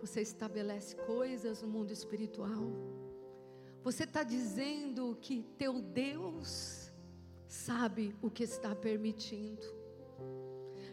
você 0.02 0.22
estabelece 0.22 0.96
coisas 0.96 1.62
no 1.62 1.68
mundo 1.68 1.92
espiritual. 1.92 2.72
Você 3.84 4.04
está 4.04 4.24
dizendo 4.24 5.18
que 5.22 5.44
teu 5.58 5.80
Deus 5.80 6.92
sabe 7.48 8.16
o 8.22 8.30
que 8.30 8.44
está 8.44 8.76
permitindo. 8.76 9.66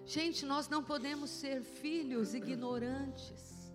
Gente, 0.05 0.45
nós 0.45 0.69
não 0.69 0.85
podemos 0.85 1.31
ser 1.31 1.63
filhos 1.63 2.35
ignorantes. 2.35 3.73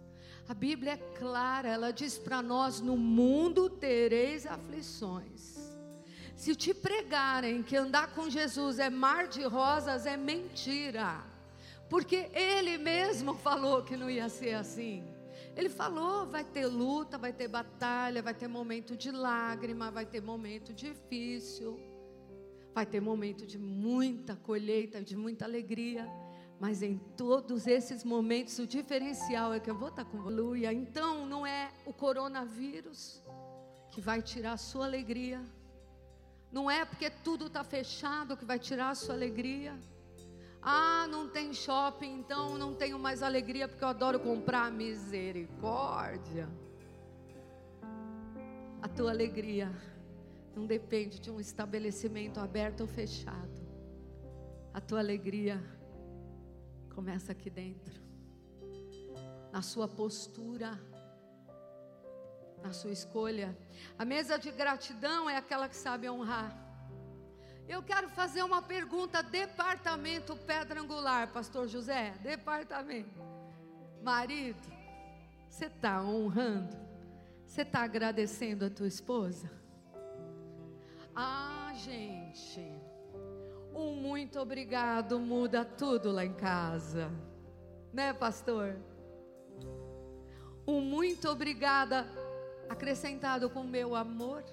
A 0.48 0.54
Bíblia 0.54 0.94
é 0.94 0.98
clara, 1.18 1.68
ela 1.68 1.92
diz 1.92 2.18
para 2.18 2.42
nós: 2.42 2.80
no 2.80 2.96
mundo 2.96 3.70
tereis 3.70 4.46
aflições. 4.46 5.77
Se 6.38 6.56
te 6.56 6.72
pregarem 6.72 7.64
que 7.64 7.76
andar 7.76 8.14
com 8.14 8.30
Jesus 8.30 8.78
é 8.78 8.92
mar 8.92 9.28
de 9.28 9.44
rosas, 9.44 10.06
é 10.06 10.16
mentira. 10.16 11.24
Porque 11.90 12.30
ele 12.32 12.78
mesmo 12.78 13.34
falou 13.48 13.84
que 13.84 13.98
não 13.98 14.08
ia 14.08 14.30
ser 14.30 14.54
assim. 14.54 15.04
Ele 15.56 15.68
falou: 15.68 16.28
vai 16.28 16.44
ter 16.44 16.68
luta, 16.68 17.18
vai 17.18 17.34
ter 17.34 17.48
batalha, 17.48 18.22
vai 18.22 18.36
ter 18.36 18.48
momento 18.48 18.96
de 18.96 19.10
lágrima, 19.10 19.90
vai 19.90 20.06
ter 20.06 20.22
momento 20.22 20.72
difícil, 20.72 21.80
vai 22.72 22.86
ter 22.86 23.02
momento 23.02 23.44
de 23.44 23.58
muita 23.58 24.36
colheita, 24.36 25.02
de 25.02 25.18
muita 25.18 25.44
alegria. 25.44 26.08
Mas 26.60 26.84
em 26.84 27.00
todos 27.18 27.66
esses 27.66 28.04
momentos, 28.04 28.60
o 28.60 28.68
diferencial 28.68 29.56
é 29.56 29.60
que 29.60 29.72
eu 29.72 29.76
vou 29.76 29.90
estar 29.90 30.06
com 30.06 30.22
aleluia. 30.22 30.72
Então, 30.72 31.26
não 31.26 31.48
é 31.48 31.72
o 31.84 31.92
coronavírus 31.92 33.24
que 33.90 34.00
vai 34.00 34.22
tirar 34.22 34.54
a 34.54 34.58
sua 34.58 34.86
alegria, 34.86 35.44
Não 36.52 36.70
é 36.72 36.86
porque 36.86 37.10
tudo 37.10 37.48
está 37.48 37.64
fechado 37.64 38.38
que 38.38 38.46
vai 38.46 38.58
tirar 38.58 38.90
a 38.90 38.96
sua 38.96 39.16
alegria. 39.16 39.78
Ah, 40.62 41.08
não 41.10 41.30
tem 41.30 41.54
shopping, 41.54 42.20
então 42.20 42.58
não 42.58 42.74
tenho 42.74 42.98
mais 42.98 43.22
alegria 43.22 43.68
porque 43.68 43.84
eu 43.84 43.88
adoro 43.88 44.20
comprar 44.20 44.72
misericórdia. 44.72 46.48
A 48.82 48.88
tua 48.88 49.12
alegria 49.12 49.72
não 50.56 50.66
depende 50.66 51.20
de 51.20 51.30
um 51.30 51.40
estabelecimento 51.40 52.40
aberto 52.40 52.82
ou 52.82 52.88
fechado. 52.88 53.68
A 54.74 54.82
tua 54.82 55.00
alegria 55.00 55.62
começa 56.94 57.32
aqui 57.32 57.50
dentro, 57.50 58.02
na 59.52 59.62
sua 59.62 59.88
postura, 59.88 60.80
na 62.68 62.74
sua 62.74 62.92
escolha. 62.92 63.58
A 63.98 64.04
mesa 64.04 64.38
de 64.38 64.52
gratidão 64.52 65.30
é 65.30 65.38
aquela 65.38 65.70
que 65.70 65.76
sabe 65.76 66.10
honrar. 66.10 66.52
Eu 67.68 67.82
quero 67.82 68.10
fazer 68.10 68.44
uma 68.44 68.62
pergunta, 68.62 69.24
departamento 69.24 70.36
pedra 70.36 70.82
angular, 70.82 71.32
pastor 71.32 71.68
José, 71.68 72.14
departamento. 72.22 73.22
Marido, 74.04 74.62
você 75.50 75.66
está 75.66 76.02
honrando? 76.02 76.76
Você 77.46 77.62
está 77.62 77.84
agradecendo 77.84 78.66
a 78.66 78.70
tua 78.70 78.88
esposa? 78.88 79.50
Ah, 81.16 81.72
gente, 81.74 82.62
um 83.74 83.96
muito 83.96 84.40
obrigado 84.40 85.20
muda 85.20 85.64
tudo 85.64 86.12
lá 86.12 86.24
em 86.24 86.34
casa, 86.34 87.10
né, 87.94 88.14
pastor? 88.14 88.78
Um 90.68 90.82
muito 90.82 91.30
obrigada 91.30 92.06
acrescentado 92.70 93.50
com 93.50 93.64
meu 93.64 93.96
amor 93.96 94.44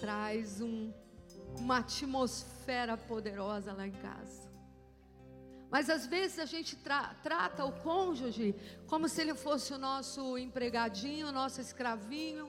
traz 0.00 0.60
um, 0.60 0.92
uma 1.58 1.78
atmosfera 1.78 2.96
poderosa 2.96 3.72
lá 3.72 3.86
em 3.86 3.92
casa. 3.92 4.48
Mas 5.70 5.90
às 5.90 6.06
vezes 6.06 6.38
a 6.38 6.46
gente 6.46 6.76
tra 6.76 7.14
trata 7.22 7.64
o 7.64 7.72
cônjuge 7.72 8.54
como 8.86 9.08
se 9.08 9.20
ele 9.20 9.34
fosse 9.34 9.72
o 9.74 9.78
nosso 9.78 10.38
empregadinho, 10.38 11.28
o 11.28 11.32
nosso 11.32 11.60
escravinho. 11.60 12.48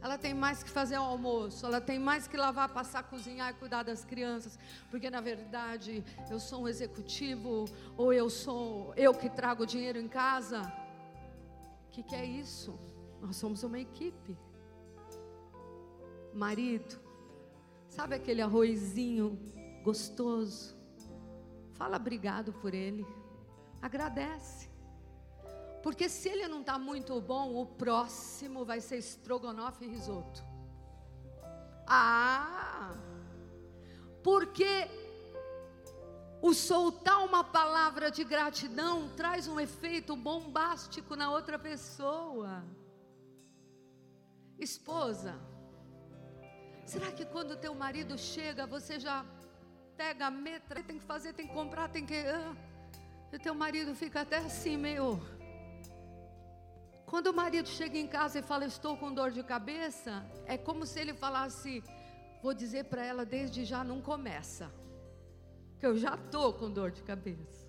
Ela 0.00 0.16
tem 0.16 0.32
mais 0.32 0.62
que 0.62 0.70
fazer 0.70 0.96
o 0.96 1.02
almoço, 1.02 1.66
ela 1.66 1.80
tem 1.80 1.98
mais 1.98 2.28
que 2.28 2.36
lavar, 2.36 2.68
passar, 2.68 3.02
cozinhar 3.02 3.50
e 3.50 3.54
cuidar 3.54 3.82
das 3.82 4.04
crianças, 4.04 4.56
porque 4.90 5.10
na 5.10 5.20
verdade 5.20 6.04
eu 6.30 6.38
sou 6.38 6.62
um 6.62 6.68
executivo 6.68 7.64
ou 7.96 8.12
eu 8.12 8.30
sou 8.30 8.94
eu 8.96 9.12
que 9.12 9.28
trago 9.28 9.66
dinheiro 9.66 9.98
em 9.98 10.06
casa. 10.06 10.60
Que, 11.98 12.02
que 12.04 12.14
é 12.14 12.24
isso? 12.24 12.78
Nós 13.20 13.34
somos 13.34 13.64
uma 13.64 13.76
equipe 13.76 14.38
marido, 16.32 16.96
sabe 17.88 18.14
aquele 18.14 18.40
arrozinho 18.40 19.36
gostoso? 19.82 20.76
Fala 21.72 21.96
obrigado 21.96 22.52
por 22.52 22.72
ele, 22.72 23.04
agradece. 23.82 24.70
Porque 25.82 26.08
se 26.08 26.28
ele 26.28 26.46
não 26.46 26.60
está 26.60 26.78
muito 26.78 27.20
bom, 27.20 27.60
o 27.60 27.66
próximo 27.66 28.64
vai 28.64 28.80
ser 28.80 28.98
estrogonofe 28.98 29.84
e 29.84 29.88
risoto. 29.88 30.44
Ah! 31.84 32.94
Porque 34.22 34.88
o 36.40 36.54
soltar 36.54 37.24
uma 37.24 37.42
palavra 37.42 38.10
de 38.10 38.24
gratidão 38.24 39.08
traz 39.16 39.48
um 39.48 39.58
efeito 39.58 40.16
bombástico 40.16 41.16
na 41.16 41.30
outra 41.30 41.58
pessoa. 41.58 42.64
Esposa, 44.58 45.38
Será 46.88 47.12
que 47.12 47.26
quando 47.26 47.54
teu 47.54 47.74
marido 47.74 48.16
chega, 48.16 48.66
você 48.66 48.98
já 48.98 49.22
pega 49.94 50.28
a 50.28 50.30
metra, 50.30 50.82
tem 50.82 50.98
que 50.98 51.04
fazer, 51.04 51.34
tem 51.34 51.46
que 51.46 51.52
comprar, 51.52 51.86
tem 51.90 52.06
que. 52.06 52.14
Ah, 52.14 52.56
e 53.30 53.38
teu 53.38 53.54
marido 53.54 53.94
fica 53.94 54.22
até 54.22 54.38
assim, 54.38 54.78
meio. 54.78 55.20
Quando 57.04 57.26
o 57.26 57.34
marido 57.34 57.68
chega 57.68 57.98
em 57.98 58.06
casa 58.06 58.38
e 58.38 58.42
fala, 58.42 58.64
estou 58.64 58.96
com 58.96 59.12
dor 59.12 59.30
de 59.30 59.42
cabeça, 59.42 60.24
é 60.46 60.56
como 60.56 60.86
se 60.86 60.98
ele 60.98 61.12
falasse, 61.12 61.84
vou 62.42 62.54
dizer 62.54 62.84
para 62.84 63.04
ela 63.04 63.22
desde 63.22 63.66
já, 63.66 63.84
não 63.84 64.00
começa. 64.00 64.72
Que 65.78 65.86
eu 65.86 65.96
já 65.96 66.14
estou 66.14 66.52
com 66.52 66.70
dor 66.70 66.90
de 66.90 67.02
cabeça. 67.02 67.66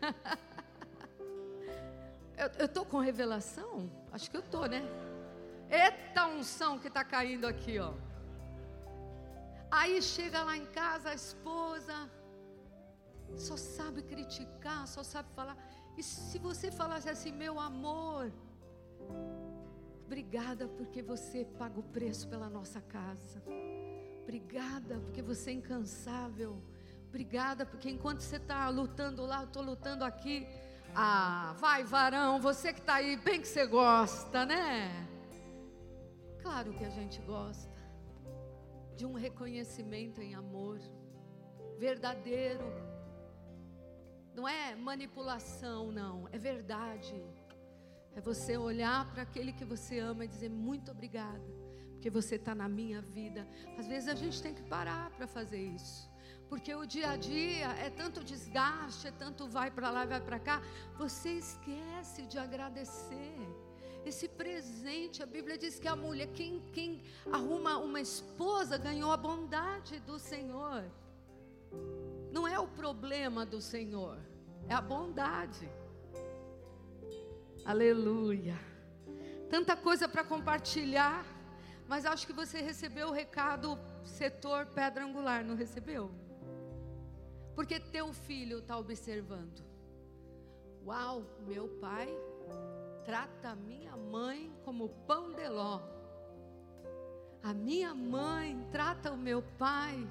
eu 2.58 2.66
estou 2.66 2.84
com 2.84 2.98
revelação? 2.98 3.90
Acho 4.12 4.30
que 4.30 4.36
eu 4.36 4.40
estou, 4.40 4.66
né? 4.66 4.82
Eita 5.70 6.26
unção 6.26 6.78
que 6.78 6.88
está 6.88 7.04
caindo 7.04 7.46
aqui, 7.46 7.78
ó. 7.78 7.92
Aí 9.70 10.00
chega 10.00 10.42
lá 10.44 10.56
em 10.56 10.66
casa 10.66 11.10
a 11.10 11.14
esposa, 11.14 12.08
só 13.36 13.56
sabe 13.56 14.02
criticar, 14.02 14.86
só 14.86 15.02
sabe 15.02 15.28
falar. 15.34 15.56
E 15.96 16.02
se 16.02 16.38
você 16.38 16.70
falasse 16.70 17.08
assim, 17.08 17.32
meu 17.32 17.58
amor, 17.58 18.30
obrigada 20.04 20.68
porque 20.68 21.02
você 21.02 21.44
paga 21.44 21.80
o 21.80 21.82
preço 21.82 22.28
pela 22.28 22.48
nossa 22.48 22.80
casa. 22.80 23.42
Obrigada 24.24 24.98
porque 25.00 25.22
você 25.22 25.50
é 25.50 25.52
incansável. 25.54 26.60
Obrigada 27.08 27.64
porque 27.64 27.88
enquanto 27.88 28.20
você 28.20 28.36
está 28.36 28.68
lutando 28.68 29.24
lá, 29.24 29.42
eu 29.42 29.46
estou 29.46 29.62
lutando 29.62 30.02
aqui. 30.02 30.48
Ah, 30.94 31.54
vai 31.58 31.84
varão, 31.84 32.40
você 32.40 32.72
que 32.72 32.80
está 32.80 32.94
aí, 32.94 33.16
bem 33.16 33.40
que 33.40 33.46
você 33.46 33.66
gosta, 33.66 34.44
né? 34.46 35.06
Claro 36.40 36.72
que 36.72 36.84
a 36.84 36.90
gente 36.90 37.20
gosta 37.22 37.72
de 38.96 39.04
um 39.04 39.14
reconhecimento 39.14 40.20
em 40.22 40.34
amor 40.34 40.78
verdadeiro. 41.78 42.64
Não 44.34 44.48
é 44.48 44.74
manipulação, 44.74 45.92
não, 45.92 46.28
é 46.32 46.38
verdade. 46.38 47.14
É 48.14 48.20
você 48.20 48.56
olhar 48.56 49.10
para 49.12 49.22
aquele 49.22 49.52
que 49.52 49.64
você 49.64 49.98
ama 49.98 50.24
e 50.24 50.28
dizer 50.28 50.48
muito 50.48 50.90
obrigada, 50.90 51.44
porque 52.04 52.10
você 52.10 52.34
está 52.34 52.54
na 52.54 52.68
minha 52.68 53.00
vida. 53.00 53.48
Às 53.78 53.86
vezes 53.86 54.10
a 54.10 54.14
gente 54.14 54.42
tem 54.42 54.52
que 54.52 54.62
parar 54.64 55.08
para 55.12 55.26
fazer 55.26 55.62
isso, 55.74 56.06
porque 56.50 56.74
o 56.74 56.84
dia 56.84 57.08
a 57.08 57.16
dia 57.16 57.68
é 57.86 57.88
tanto 57.88 58.22
desgaste, 58.22 59.06
é 59.06 59.10
tanto 59.10 59.48
vai 59.48 59.70
para 59.70 59.90
lá, 59.90 60.04
vai 60.04 60.20
para 60.20 60.38
cá, 60.38 60.60
você 60.98 61.30
esquece 61.30 62.26
de 62.26 62.38
agradecer 62.38 63.38
esse 64.04 64.28
presente. 64.28 65.22
A 65.22 65.26
Bíblia 65.26 65.56
diz 65.56 65.80
que 65.80 65.88
a 65.88 65.96
mulher, 65.96 66.28
quem, 66.34 66.62
quem 66.74 67.00
arruma 67.32 67.78
uma 67.78 68.02
esposa, 68.02 68.76
ganhou 68.76 69.10
a 69.10 69.16
bondade 69.16 69.98
do 70.00 70.18
Senhor. 70.18 70.84
Não 72.30 72.46
é 72.46 72.58
o 72.58 72.68
problema 72.68 73.46
do 73.46 73.62
Senhor, 73.62 74.18
é 74.68 74.74
a 74.74 74.80
bondade. 74.82 75.66
Aleluia. 77.64 78.58
Tanta 79.48 79.74
coisa 79.74 80.06
para 80.06 80.22
compartilhar, 80.22 81.24
mas 81.86 82.06
acho 82.06 82.26
que 82.26 82.32
você 82.32 82.60
recebeu 82.60 83.08
o 83.08 83.12
recado 83.12 83.78
setor 84.04 84.66
pedra 84.66 85.04
angular, 85.04 85.44
não 85.44 85.54
recebeu? 85.54 86.10
Porque 87.54 87.78
teu 87.78 88.12
filho 88.12 88.58
está 88.58 88.76
observando. 88.76 89.62
Uau, 90.84 91.22
meu 91.46 91.68
pai 91.80 92.08
trata 93.04 93.54
minha 93.54 93.96
mãe 93.96 94.52
como 94.64 94.88
pão 95.06 95.32
de 95.32 95.48
ló. 95.48 95.80
A 97.42 97.52
minha 97.52 97.94
mãe 97.94 98.66
trata 98.72 99.12
o 99.12 99.16
meu 99.16 99.42
pai. 99.58 100.08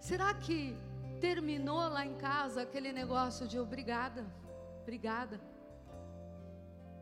Será 0.00 0.32
que 0.34 0.74
terminou 1.20 1.88
lá 1.88 2.04
em 2.06 2.14
casa 2.16 2.62
aquele 2.62 2.92
negócio 2.92 3.46
de 3.46 3.58
obrigada, 3.58 4.26
obrigada? 4.82 5.38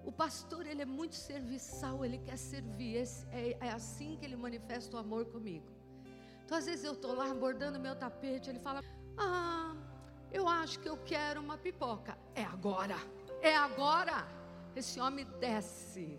O 0.08 0.12
pastor, 0.20 0.66
ele 0.66 0.80
é 0.80 0.86
muito 0.86 1.14
serviçal, 1.14 2.02
ele 2.02 2.16
quer 2.16 2.38
servir. 2.38 2.94
Esse, 2.96 3.26
é, 3.30 3.58
é 3.60 3.70
assim 3.70 4.16
que 4.16 4.24
ele 4.24 4.36
manifesta 4.36 4.96
o 4.96 4.98
amor 4.98 5.26
comigo. 5.26 5.66
Então, 6.42 6.56
às 6.56 6.64
vezes 6.64 6.82
eu 6.82 6.94
estou 6.94 7.12
lá 7.14 7.26
bordando 7.34 7.78
meu 7.78 7.94
tapete, 7.94 8.48
ele 8.48 8.58
fala: 8.58 8.80
Ah, 9.18 9.76
eu 10.32 10.48
acho 10.48 10.80
que 10.80 10.88
eu 10.88 10.96
quero 11.12 11.42
uma 11.42 11.58
pipoca. 11.58 12.16
É 12.34 12.42
agora, 12.42 12.96
é 13.42 13.54
agora. 13.54 14.26
Esse 14.74 14.98
homem 14.98 15.26
desce, 15.38 16.18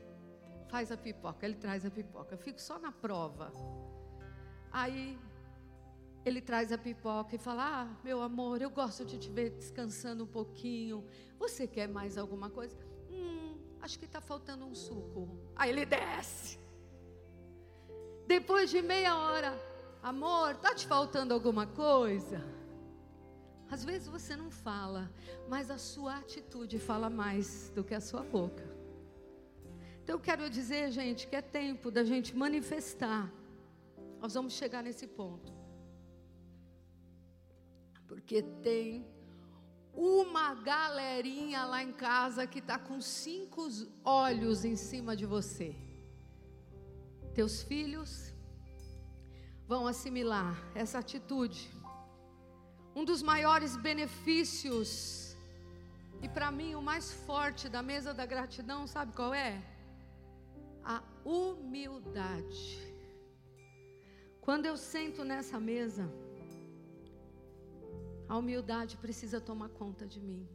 faz 0.68 0.92
a 0.92 0.98
pipoca, 1.06 1.44
ele 1.48 1.56
traz 1.56 1.84
a 1.84 1.90
pipoca. 1.90 2.36
Eu 2.36 2.38
fico 2.38 2.62
só 2.62 2.78
na 2.78 2.92
prova. 2.92 3.52
Aí 4.72 5.18
ele 6.24 6.42
traz 6.42 6.72
a 6.72 6.78
pipoca 6.78 7.36
e 7.36 7.40
fala: 7.40 7.64
Ah, 7.74 7.88
meu 8.04 8.22
amor, 8.22 8.62
eu 8.62 8.70
gosto 8.70 9.04
de 9.04 9.18
te 9.18 9.32
ver 9.32 9.50
descansando 9.50 10.26
um 10.26 10.32
pouquinho. 10.40 11.04
Você 11.40 11.66
quer 11.66 11.88
mais 11.88 12.20
alguma 12.20 12.52
coisa? 12.52 12.78
Hum, 13.10 13.39
acho 13.82 13.98
que 14.00 14.06
está 14.06 14.22
faltando 14.22 14.66
um 14.66 14.76
suco. 14.76 15.30
Aí 15.56 15.70
ele 15.70 15.86
desce. 15.86 16.60
Depois 18.28 18.70
de 18.70 18.82
meia 18.82 19.16
hora, 19.18 19.54
amor, 20.04 20.52
está 20.52 20.76
te 20.76 20.86
faltando 20.86 21.34
alguma 21.34 21.66
coisa? 21.66 22.44
Às 23.70 23.84
vezes 23.86 24.08
você 24.08 24.36
não 24.36 24.50
fala, 24.50 25.12
mas 25.48 25.70
a 25.70 25.78
sua 25.78 26.18
atitude 26.18 26.80
fala 26.80 27.10
mais 27.10 27.70
do 27.76 27.84
que 27.84 27.94
a 27.94 28.02
sua 28.02 28.24
boca. 28.24 28.68
Então 30.04 30.16
eu 30.16 30.20
quero 30.20 30.50
dizer, 30.50 30.92
gente, 30.92 31.28
que 31.28 31.36
é 31.36 31.42
tempo 31.42 31.92
da 31.92 32.04
gente 32.04 32.36
manifestar. 32.36 33.32
Nós 34.20 34.34
vamos 34.34 34.54
chegar 34.54 34.82
nesse 34.82 35.06
ponto. 35.06 35.54
Porque 38.08 38.42
tem 38.42 39.06
uma 39.94 40.56
galerinha 40.56 41.66
lá 41.66 41.84
em 41.84 41.92
casa 41.92 42.48
que 42.48 42.60
está 42.60 42.78
com 42.78 43.02
cinco 43.02 43.68
olhos 44.04 44.64
em 44.64 44.76
cima 44.76 45.16
de 45.16 45.26
você. 45.26 45.76
Teus 47.34 47.62
filhos 47.64 48.34
vão 49.68 49.86
assimilar 49.88 50.56
essa 50.74 51.00
atitude. 51.00 51.70
Um 52.96 53.06
dos 53.06 53.22
maiores 53.22 53.78
benefícios, 53.78 55.38
e 56.22 56.28
para 56.28 56.52
mim 56.52 56.76
o 56.76 56.82
mais 56.82 57.12
forte 57.12 57.70
da 57.70 57.82
mesa 57.82 58.14
da 58.14 58.26
gratidão, 58.26 58.88
sabe 58.88 59.14
qual 59.14 59.34
é? 59.34 59.62
A 60.84 61.04
humildade. 61.24 62.90
Quando 64.42 64.66
eu 64.66 64.76
sento 64.76 65.24
nessa 65.24 65.60
mesa, 65.60 66.12
a 68.30 68.38
humildade 68.38 68.96
precisa 68.98 69.42
tomar 69.42 69.70
conta 69.70 70.06
de 70.06 70.22
mim. 70.22 70.48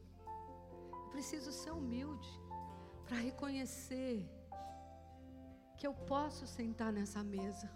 Eu 0.93 1.11
preciso 1.11 1.51
ser 1.51 1.73
humilde 1.73 2.29
para 3.05 3.17
reconhecer 3.17 4.25
que 5.77 5.87
eu 5.87 5.93
posso 5.93 6.47
sentar 6.47 6.93
nessa 6.93 7.23
mesa. 7.23 7.69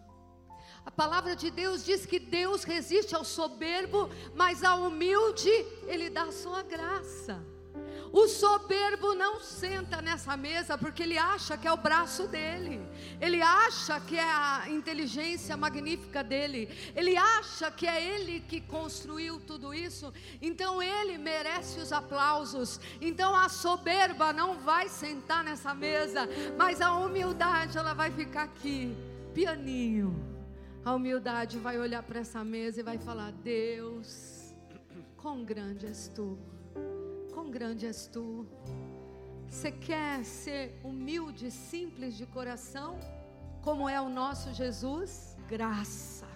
A 0.85 0.91
palavra 0.91 1.35
de 1.35 1.51
Deus 1.51 1.85
diz 1.85 2.07
que 2.07 2.21
Deus 2.21 2.63
resiste 2.63 3.15
ao 3.15 3.25
soberbo, 3.25 4.09
mas 4.35 4.63
ao 4.63 4.85
humilde 4.85 5.51
ele 5.87 6.09
dá 6.09 6.23
a 6.23 6.33
sua 6.33 6.63
graça. 6.63 7.45
O 8.13 8.27
soberbo 8.27 9.15
não 9.15 9.41
senta 9.41 10.01
nessa 10.01 10.37
mesa 10.37 10.79
porque 10.79 11.03
ele 11.03 11.19
acha 11.19 11.57
que 11.57 11.69
é 11.69 11.73
o 11.73 11.77
braço 11.77 12.27
dele, 12.27 12.81
ele 13.21 13.43
acha 13.43 14.01
que 14.01 14.17
é 14.17 14.23
a 14.23 14.65
inteligência 14.69 15.57
magnífica 15.57 16.25
dele, 16.25 16.69
ele 16.95 17.17
acha 17.17 17.71
que 17.71 17.87
é 17.87 18.03
ele 18.03 18.41
que 18.41 18.61
construiu 18.61 19.41
tudo 19.41 19.75
isso, 19.75 20.13
então 20.41 20.83
ele 20.83 21.19
merece 21.19 21.81
os 21.81 21.93
aplausos. 21.93 22.81
Então 23.01 23.35
a 23.35 23.49
soberba 23.49 24.33
não 24.33 24.59
vai 24.59 24.89
sentar 24.89 25.45
nessa 25.45 25.75
mesa, 25.75 26.29
mas 26.57 26.81
a 26.81 26.93
humildade 26.93 27.77
ela 27.77 27.93
vai 27.95 28.11
ficar 28.11 28.45
aqui, 28.45 28.97
pianinho. 29.35 30.39
A 30.85 30.95
humildade 30.95 31.59
vai 31.59 31.79
olhar 31.79 32.03
para 32.03 32.21
essa 32.21 32.43
mesa 32.43 32.81
e 32.81 32.83
vai 32.83 32.99
falar: 32.99 33.33
Deus, 33.33 34.55
quão 35.17 35.45
grande 35.45 35.87
és 35.87 36.09
tu 36.15 36.39
grande 37.51 37.87
és 37.87 38.07
tu. 38.07 38.47
Você 39.49 39.71
quer 39.73 40.25
ser 40.25 40.79
humilde, 40.85 41.51
simples 41.51 42.17
de 42.17 42.27
coração, 42.27 42.99
como 43.63 43.89
é 43.89 44.01
o 44.01 44.09
nosso 44.09 44.53
Jesus? 44.53 45.37
Graça. 45.49 46.27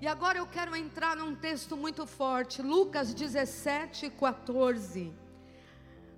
E 0.00 0.06
agora 0.06 0.38
eu 0.38 0.46
quero 0.46 0.76
entrar 0.76 1.16
num 1.16 1.34
texto 1.34 1.76
muito 1.76 2.06
forte, 2.06 2.60
Lucas 2.60 3.14
17, 3.14 4.10
14. 4.10 5.12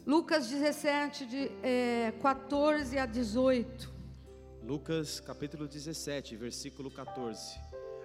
Lucas 0.07 0.49
17, 0.49 1.27
de, 1.27 1.51
é, 1.63 2.13
14 2.21 2.99
a 2.99 3.07
18. 3.07 3.93
Lucas 4.65 5.21
capítulo 5.21 5.69
17, 5.69 6.35
versículo 6.37 6.91
14. 6.91 7.61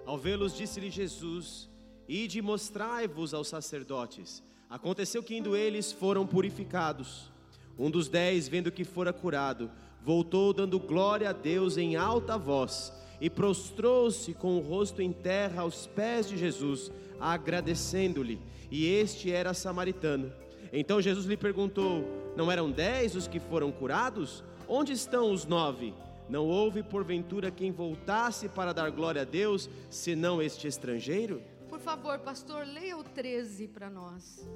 Ao 0.06 0.16
vê-los, 0.16 0.54
disse-lhe 0.54 0.90
Jesus: 0.90 1.68
Ide 2.06 2.40
mostrai-vos 2.42 3.34
aos 3.34 3.48
sacerdotes. 3.48 4.42
Aconteceu 4.74 5.22
que 5.22 5.36
indo 5.36 5.54
eles 5.54 5.92
foram 5.92 6.26
purificados. 6.26 7.30
Um 7.78 7.88
dos 7.88 8.08
dez, 8.08 8.48
vendo 8.48 8.72
que 8.72 8.82
fora 8.82 9.12
curado, 9.12 9.70
voltou 10.02 10.52
dando 10.52 10.80
glória 10.80 11.30
a 11.30 11.32
Deus 11.32 11.76
em 11.76 11.94
alta 11.94 12.36
voz 12.36 12.92
e 13.20 13.30
prostrou-se 13.30 14.34
com 14.34 14.56
o 14.56 14.60
rosto 14.60 15.00
em 15.00 15.12
terra 15.12 15.62
aos 15.62 15.86
pés 15.86 16.28
de 16.28 16.36
Jesus, 16.36 16.90
agradecendo-lhe. 17.20 18.40
E 18.68 18.84
este 18.86 19.30
era 19.30 19.54
samaritano. 19.54 20.32
Então 20.72 21.00
Jesus 21.00 21.24
lhe 21.24 21.36
perguntou: 21.36 22.04
Não 22.36 22.50
eram 22.50 22.68
dez 22.68 23.14
os 23.14 23.28
que 23.28 23.38
foram 23.38 23.70
curados? 23.70 24.42
Onde 24.66 24.92
estão 24.92 25.30
os 25.30 25.44
nove? 25.44 25.94
Não 26.28 26.48
houve 26.48 26.82
porventura 26.82 27.48
quem 27.48 27.70
voltasse 27.70 28.48
para 28.48 28.72
dar 28.72 28.90
glória 28.90 29.22
a 29.22 29.24
Deus, 29.24 29.70
senão 29.88 30.42
este 30.42 30.66
estrangeiro? 30.66 31.40
Por 31.74 31.80
favor, 31.80 32.20
pastor, 32.20 32.64
leia 32.64 32.96
o 32.96 33.02
13 33.02 33.66
para 33.66 33.90
nós. 33.90 34.48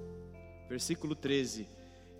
Versículo 0.68 1.16
13. 1.16 1.68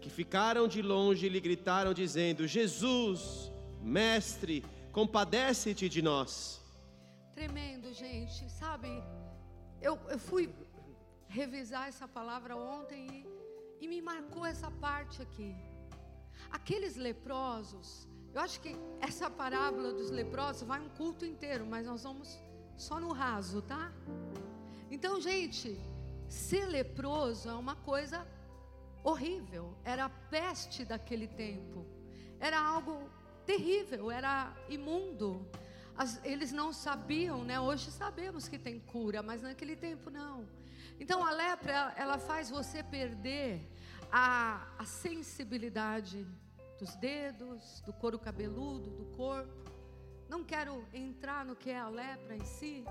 Que 0.01 0.11
ficaram 0.11 0.67
de 0.67 0.83
longe 0.83 1.27
e 1.27 1.29
lhe 1.29 1.39
gritaram, 1.39 1.95
dizendo: 1.95 2.49
Jesus, 2.49 3.53
mestre, 3.81 4.65
compadece-te 4.91 5.89
de 5.89 6.03
nós. 6.03 6.61
Tremendo, 7.33 7.93
gente, 7.93 8.51
sabe? 8.51 8.89
Eu, 9.81 9.97
eu 10.11 10.19
fui 10.19 10.53
revisar 11.29 11.87
essa 11.87 12.09
palavra 12.09 12.57
ontem 12.57 13.25
e, 13.81 13.85
e 13.85 13.87
me 13.87 14.03
marcou 14.03 14.45
essa 14.45 14.69
parte 14.69 15.23
aqui. 15.23 15.55
Aqueles 16.51 16.97
leprosos, 16.97 18.09
eu 18.35 18.41
acho 18.41 18.61
que 18.61 18.75
essa 19.01 19.31
parábola 19.31 19.93
dos 19.93 20.11
leprosos 20.11 20.67
vai 20.67 20.81
um 20.81 20.89
culto 20.89 21.25
inteiro, 21.25 21.65
mas 21.65 21.87
nós 21.87 22.03
vamos 22.03 22.37
só 22.77 22.99
no 22.99 23.13
raso, 23.13 23.63
tá? 23.63 23.93
Então, 24.91 25.21
gente, 25.21 25.79
ser 26.29 26.67
leproso 26.67 27.49
é 27.49 27.55
uma 27.55 27.77
coisa 27.77 28.27
horrível, 29.03 29.77
era 29.85 30.07
a 30.07 30.09
peste 30.09 30.85
daquele 30.85 31.27
tempo, 31.29 31.87
era 32.41 32.59
algo 32.61 33.11
terrível, 33.45 34.11
era 34.11 34.55
imundo. 34.69 35.47
As, 35.97 36.25
eles 36.25 36.53
não 36.53 36.73
sabiam, 36.73 37.45
né? 37.45 37.59
Hoje 37.59 37.91
sabemos 37.91 38.49
que 38.49 38.59
tem 38.59 38.79
cura, 38.79 39.23
mas 39.23 39.43
naquele 39.43 39.75
tempo 39.75 40.11
não. 40.11 40.49
Então 41.01 41.25
a 41.25 41.31
lepra, 41.31 41.93
ela, 41.97 42.19
faz 42.19 42.51
você 42.51 42.83
perder 42.83 43.69
a, 44.11 44.67
a 44.79 44.85
sensibilidade 44.85 46.27
dos 46.79 46.95
dedos, 46.97 47.81
do 47.83 47.93
couro 47.93 48.19
cabeludo, 48.19 48.91
do 48.91 49.05
corpo. 49.17 49.71
Não 50.29 50.45
quero 50.45 50.87
entrar 50.93 51.45
no 51.45 51.57
que 51.57 51.71
é 51.71 51.79
a 51.79 51.89
lepra 51.89 52.37
em 52.37 52.45
si, 52.45 52.85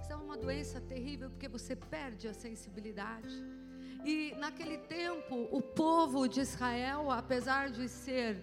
isso 0.00 0.12
é 0.12 0.16
uma 0.16 0.36
doença 0.36 0.80
terrível 0.80 1.30
porque 1.30 1.48
você 1.48 1.74
perde 1.74 2.28
a 2.28 2.34
sensibilidade. 2.34 3.34
E 4.04 4.34
naquele 4.38 4.78
tempo, 4.78 5.48
o 5.50 5.60
povo 5.60 6.28
de 6.28 6.40
Israel, 6.40 7.10
apesar 7.10 7.70
de 7.70 7.88
ser 7.88 8.38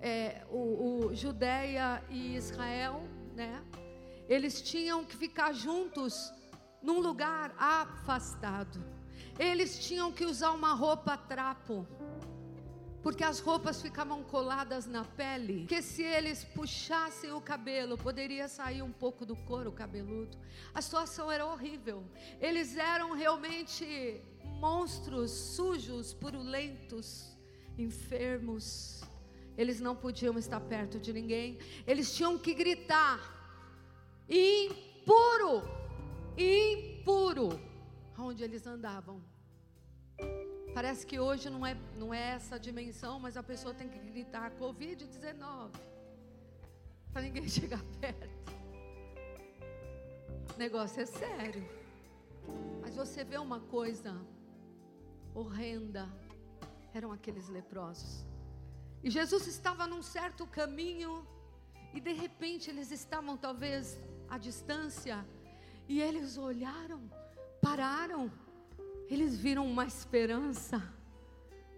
é, 0.00 0.42
o, 0.50 1.06
o 1.06 1.14
Judéia 1.14 2.02
e 2.08 2.34
Israel, 2.34 3.02
né? 3.34 3.62
Eles 4.28 4.62
tinham 4.62 5.04
que 5.04 5.16
ficar 5.16 5.52
juntos 5.52 6.32
num 6.82 7.00
lugar 7.00 7.54
afastado. 7.58 8.82
Eles 9.38 9.78
tinham 9.78 10.10
que 10.12 10.24
usar 10.24 10.52
uma 10.52 10.72
roupa 10.72 11.16
trapo 11.16 11.86
porque 13.02 13.24
as 13.24 13.40
roupas 13.40 13.80
ficavam 13.80 14.22
coladas 14.22 14.86
na 14.86 15.04
pele, 15.04 15.66
que 15.66 15.80
se 15.80 16.02
eles 16.02 16.44
puxassem 16.44 17.32
o 17.32 17.40
cabelo, 17.40 17.96
poderia 17.96 18.46
sair 18.46 18.82
um 18.82 18.92
pouco 18.92 19.24
do 19.24 19.34
couro 19.34 19.72
cabeludo. 19.72 20.36
A 20.74 20.82
situação 20.82 21.30
era 21.30 21.46
horrível. 21.46 22.04
Eles 22.40 22.76
eram 22.76 23.14
realmente 23.14 24.20
monstros 24.58 25.30
sujos, 25.30 26.12
purulentos, 26.12 27.34
enfermos. 27.78 29.00
Eles 29.56 29.80
não 29.80 29.96
podiam 29.96 30.38
estar 30.38 30.60
perto 30.60 30.98
de 30.98 31.12
ninguém. 31.12 31.58
Eles 31.86 32.14
tinham 32.14 32.36
que 32.36 32.52
gritar: 32.52 33.18
impuro, 34.28 35.62
impuro, 36.36 37.48
onde 38.18 38.44
eles 38.44 38.66
andavam. 38.66 39.29
Parece 40.80 41.06
que 41.06 41.20
hoje 41.20 41.50
não 41.50 41.66
é, 41.66 41.76
não 41.94 42.14
é 42.14 42.30
essa 42.36 42.58
dimensão, 42.58 43.20
mas 43.20 43.36
a 43.36 43.42
pessoa 43.42 43.74
tem 43.74 43.86
que 43.86 43.98
gritar 43.98 44.50
Covid-19 44.52 45.72
para 47.12 47.20
ninguém 47.20 47.46
chegar 47.56 47.82
perto. 48.00 48.54
O 50.54 50.58
negócio 50.58 51.02
é 51.02 51.04
sério. 51.04 51.68
Mas 52.80 52.96
você 52.96 53.22
vê 53.22 53.36
uma 53.36 53.60
coisa 53.60 54.18
horrenda: 55.34 56.08
eram 56.94 57.12
aqueles 57.12 57.46
leprosos. 57.50 58.24
E 59.04 59.10
Jesus 59.10 59.46
estava 59.46 59.86
num 59.86 60.00
certo 60.00 60.46
caminho, 60.46 61.28
e 61.92 62.00
de 62.00 62.14
repente 62.14 62.70
eles 62.70 62.90
estavam 62.90 63.36
talvez 63.36 63.98
à 64.30 64.38
distância, 64.38 65.26
e 65.86 66.00
eles 66.00 66.38
olharam, 66.38 67.02
pararam 67.60 68.32
eles 69.10 69.36
viram 69.36 69.66
uma 69.66 69.84
esperança. 69.84 70.82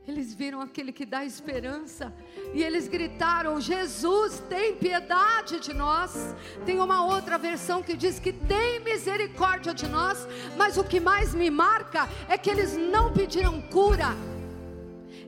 Eles 0.06 0.34
viram 0.34 0.60
aquele 0.60 0.90
que 0.90 1.06
dá 1.06 1.24
esperança 1.24 2.12
e 2.52 2.62
eles 2.62 2.88
gritaram: 2.88 3.60
Jesus, 3.60 4.42
tem 4.48 4.74
piedade 4.74 5.60
de 5.60 5.72
nós. 5.72 6.34
Tem 6.66 6.80
uma 6.80 7.06
outra 7.06 7.38
versão 7.38 7.82
que 7.82 7.96
diz 7.96 8.18
que 8.18 8.32
tem 8.32 8.80
misericórdia 8.80 9.72
de 9.72 9.86
nós, 9.86 10.26
mas 10.56 10.76
o 10.76 10.82
que 10.82 10.98
mais 10.98 11.32
me 11.34 11.50
marca 11.50 12.08
é 12.28 12.36
que 12.36 12.50
eles 12.50 12.76
não 12.76 13.12
pediram 13.12 13.62
cura, 13.62 14.08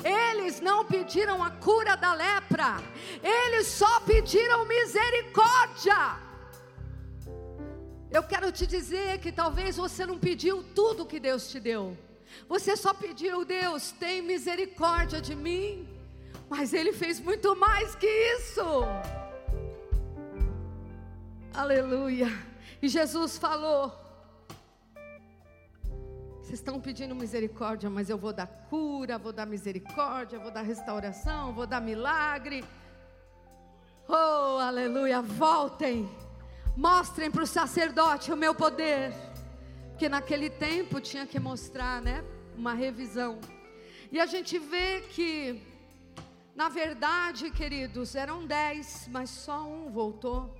eles 0.04 0.60
não 0.60 0.84
pediram 0.84 1.42
a 1.42 1.50
cura 1.50 1.96
da 1.96 2.12
lepra. 2.12 2.82
Eles 3.22 3.68
só 3.68 4.00
pediram 4.00 4.66
misericórdia. 4.66 6.23
Eu 8.10 8.22
quero 8.22 8.52
te 8.52 8.66
dizer 8.66 9.18
que 9.18 9.32
talvez 9.32 9.76
você 9.76 10.06
não 10.06 10.18
pediu 10.18 10.62
tudo 10.74 11.06
que 11.06 11.18
Deus 11.18 11.48
te 11.50 11.58
deu. 11.58 11.96
Você 12.48 12.76
só 12.76 12.92
pediu, 12.92 13.44
Deus, 13.44 13.92
tem 13.92 14.22
misericórdia 14.22 15.20
de 15.20 15.34
mim. 15.34 15.88
Mas 16.48 16.72
Ele 16.72 16.92
fez 16.92 17.18
muito 17.20 17.56
mais 17.56 17.94
que 17.94 18.06
isso. 18.06 18.62
Aleluia. 21.52 22.28
E 22.82 22.88
Jesus 22.88 23.38
falou: 23.38 23.92
Vocês 26.40 26.58
estão 26.58 26.80
pedindo 26.80 27.14
misericórdia, 27.14 27.88
mas 27.88 28.10
eu 28.10 28.18
vou 28.18 28.32
dar 28.32 28.46
cura, 28.46 29.18
vou 29.18 29.32
dar 29.32 29.46
misericórdia, 29.46 30.38
vou 30.38 30.50
dar 30.50 30.62
restauração, 30.62 31.52
vou 31.52 31.66
dar 31.66 31.80
milagre. 31.80 32.64
Oh, 34.06 34.58
aleluia. 34.58 35.22
Voltem 35.22 36.08
Mostrem 36.76 37.30
para 37.30 37.44
o 37.44 37.46
sacerdote 37.46 38.32
o 38.32 38.37
meu 38.37 38.54
poder. 38.54 39.12
Porque 39.90 40.08
naquele 40.08 40.50
tempo 40.50 41.00
tinha 41.00 41.26
que 41.26 41.38
mostrar, 41.38 42.02
né? 42.02 42.24
Uma 42.56 42.74
revisão. 42.74 43.38
E 44.10 44.18
a 44.18 44.26
gente 44.26 44.58
vê 44.58 45.02
que, 45.02 45.62
na 46.54 46.68
verdade, 46.68 47.50
queridos, 47.50 48.16
eram 48.16 48.44
dez, 48.46 49.08
mas 49.10 49.30
só 49.30 49.62
um 49.62 49.90
voltou. 49.90 50.52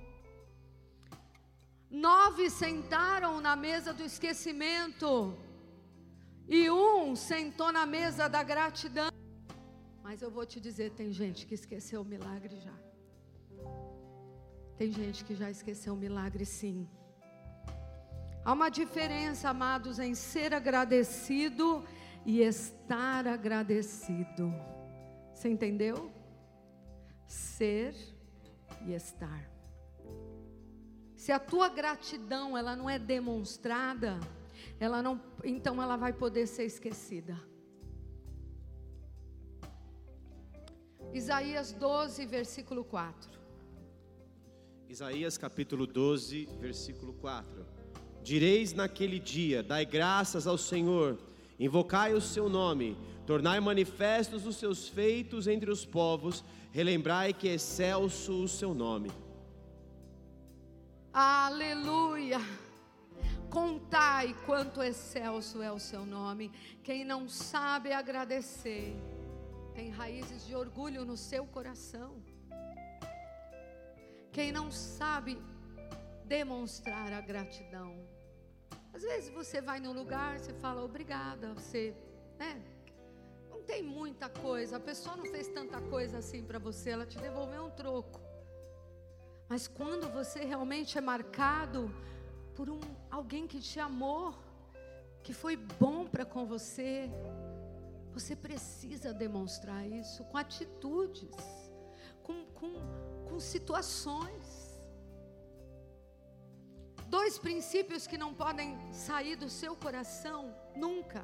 Nove 1.89 2.49
sentaram 2.49 3.41
na 3.41 3.55
mesa 3.55 3.93
do 3.93 4.03
esquecimento. 4.03 5.37
E 6.47 6.69
um 6.69 7.15
sentou 7.15 7.71
na 7.71 7.85
mesa 7.85 8.27
da 8.29 8.41
gratidão. 8.41 9.09
Mas 10.03 10.21
eu 10.21 10.31
vou 10.31 10.45
te 10.45 10.59
dizer: 10.61 10.91
tem 10.91 11.11
gente 11.11 11.45
que 11.45 11.55
esqueceu 11.55 12.01
o 12.01 12.05
milagre 12.05 12.57
já. 12.59 12.84
Tem 14.77 14.91
gente 14.91 15.23
que 15.23 15.35
já 15.35 15.49
esqueceu 15.49 15.93
o 15.93 15.97
milagre, 15.97 16.45
sim. 16.45 16.87
Há 18.43 18.53
uma 18.53 18.69
diferença, 18.69 19.49
amados, 19.49 19.99
em 19.99 20.13
ser 20.13 20.53
agradecido 20.53 21.83
e 22.25 22.41
estar 22.41 23.25
agradecido. 23.25 24.53
Você 25.33 25.49
entendeu? 25.49 26.11
Ser 27.25 27.95
e 28.85 28.93
estar. 28.93 29.49
Se 31.15 31.31
a 31.31 31.39
tua 31.39 31.69
gratidão 31.69 32.57
ela 32.57 32.75
não 32.75 32.89
é 32.89 32.99
demonstrada, 32.99 34.19
ela 34.79 35.01
não, 35.01 35.19
então 35.43 35.81
ela 35.81 35.95
vai 35.95 36.13
poder 36.13 36.45
ser 36.47 36.65
esquecida. 36.65 37.39
Isaías 41.13 41.71
12, 41.71 42.25
versículo 42.25 42.83
4. 42.83 43.44
Isaías 44.87 45.37
capítulo 45.37 45.87
12, 45.87 46.47
versículo 46.59 47.13
4. 47.13 47.65
Direis 48.21 48.71
naquele 48.71 49.19
dia: 49.19 49.63
Dai 49.63 49.85
graças 49.85 50.45
ao 50.45 50.57
Senhor, 50.57 51.17
invocai 51.59 52.13
o 52.13 52.21
seu 52.21 52.47
nome, 52.47 52.95
tornai 53.25 53.59
manifestos 53.59 54.45
os 54.45 54.57
seus 54.57 54.87
feitos 54.87 55.47
entre 55.47 55.71
os 55.71 55.85
povos, 55.85 56.43
relembrai 56.71 57.33
que 57.33 57.49
é 57.49 57.55
excelso 57.55 58.43
o 58.43 58.47
seu 58.47 58.73
nome. 58.73 59.11
Aleluia! 61.11 62.39
Contai 63.49 64.35
quanto 64.45 64.83
excelso 64.83 65.61
é 65.61 65.71
o 65.71 65.79
seu 65.79 66.05
nome. 66.05 66.51
Quem 66.83 67.03
não 67.03 67.27
sabe 67.27 67.91
agradecer, 67.91 68.95
tem 69.73 69.89
raízes 69.89 70.45
de 70.45 70.55
orgulho 70.55 71.05
no 71.05 71.17
seu 71.17 71.45
coração. 71.45 72.34
Quem 74.35 74.51
não 74.51 74.69
sabe 74.69 75.41
demonstrar 76.25 77.13
a 77.13 77.21
gratidão. 77.21 77.91
Às 78.93 79.01
vezes 79.01 79.29
você 79.33 79.61
vai 79.61 79.79
num 79.79 79.93
lugar, 79.93 80.37
você 80.37 80.53
fala 80.55 80.83
obrigada, 80.83 81.53
você, 81.53 81.95
né? 82.37 82.61
Não 83.49 83.63
tem 83.63 83.81
muita 83.81 84.27
coisa, 84.27 84.75
a 84.75 84.79
pessoa 84.79 85.15
não 85.15 85.25
fez 85.25 85.47
tanta 85.47 85.79
coisa 85.79 86.17
assim 86.17 86.43
para 86.43 86.59
você, 86.59 86.89
ela 86.89 87.05
te 87.05 87.17
devolveu 87.17 87.63
um 87.63 87.69
troco. 87.69 88.19
Mas 89.47 89.69
quando 89.69 90.11
você 90.11 90.39
realmente 90.43 90.97
é 90.97 91.01
marcado 91.01 91.89
por 92.55 92.69
um 92.69 92.81
alguém 93.09 93.47
que 93.47 93.61
te 93.61 93.79
amou, 93.79 94.35
que 95.23 95.31
foi 95.31 95.55
bom 95.55 96.05
para 96.05 96.25
com 96.25 96.45
você, 96.45 97.09
você 98.11 98.35
precisa 98.35 99.13
demonstrar 99.13 99.87
isso 99.87 100.25
com 100.25 100.37
atitudes, 100.37 101.31
com, 102.21 102.45
com 102.47 102.73
com 103.29 103.39
situações. 103.39 104.45
Dois 107.07 107.37
princípios 107.37 108.07
que 108.07 108.17
não 108.17 108.33
podem 108.33 108.69
sair 108.91 109.35
do 109.35 109.49
seu 109.49 109.75
coração 109.75 110.55
nunca. 110.75 111.23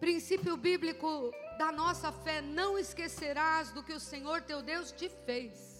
Princípio 0.00 0.56
bíblico 0.56 1.30
da 1.58 1.70
nossa 1.70 2.10
fé: 2.10 2.40
não 2.40 2.78
esquecerás 2.78 3.70
do 3.72 3.82
que 3.82 3.92
o 3.92 4.00
Senhor 4.00 4.42
teu 4.42 4.60
Deus 4.62 4.90
te 4.92 5.08
fez. 5.08 5.72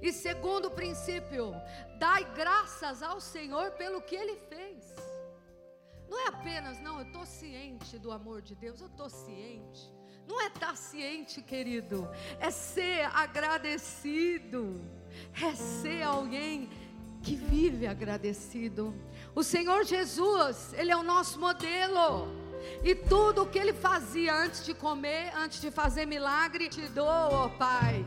E 0.00 0.12
segundo 0.12 0.70
princípio, 0.70 1.52
dai 1.98 2.22
graças 2.34 3.02
ao 3.02 3.20
Senhor 3.20 3.72
pelo 3.72 4.02
que 4.02 4.14
Ele 4.14 4.36
fez. 4.48 4.94
Não 6.08 6.20
é 6.20 6.28
apenas, 6.28 6.80
não, 6.80 7.00
eu 7.00 7.06
estou 7.06 7.26
ciente 7.26 7.98
do 7.98 8.12
amor 8.12 8.40
de 8.40 8.54
Deus, 8.54 8.80
eu 8.80 8.86
estou 8.86 9.08
ciente. 9.08 9.92
Não 10.26 10.40
é 10.40 10.46
estar 10.46 10.76
ciente, 10.76 11.42
querido, 11.42 12.08
é 12.40 12.50
ser 12.50 13.04
agradecido, 13.14 14.80
é 15.40 15.54
ser 15.54 16.02
alguém 16.02 16.70
que 17.22 17.36
vive 17.36 17.86
agradecido. 17.86 18.94
O 19.34 19.42
Senhor 19.42 19.84
Jesus, 19.84 20.72
Ele 20.74 20.90
é 20.90 20.96
o 20.96 21.02
nosso 21.02 21.38
modelo. 21.38 22.28
E 22.82 22.94
tudo 22.94 23.42
o 23.42 23.46
que 23.46 23.58
Ele 23.58 23.74
fazia 23.74 24.34
antes 24.34 24.64
de 24.64 24.72
comer, 24.72 25.32
antes 25.36 25.60
de 25.60 25.70
fazer 25.70 26.06
milagre, 26.06 26.68
te 26.68 26.82
dou, 26.88 27.06
ó 27.06 27.48
Pai. 27.48 28.04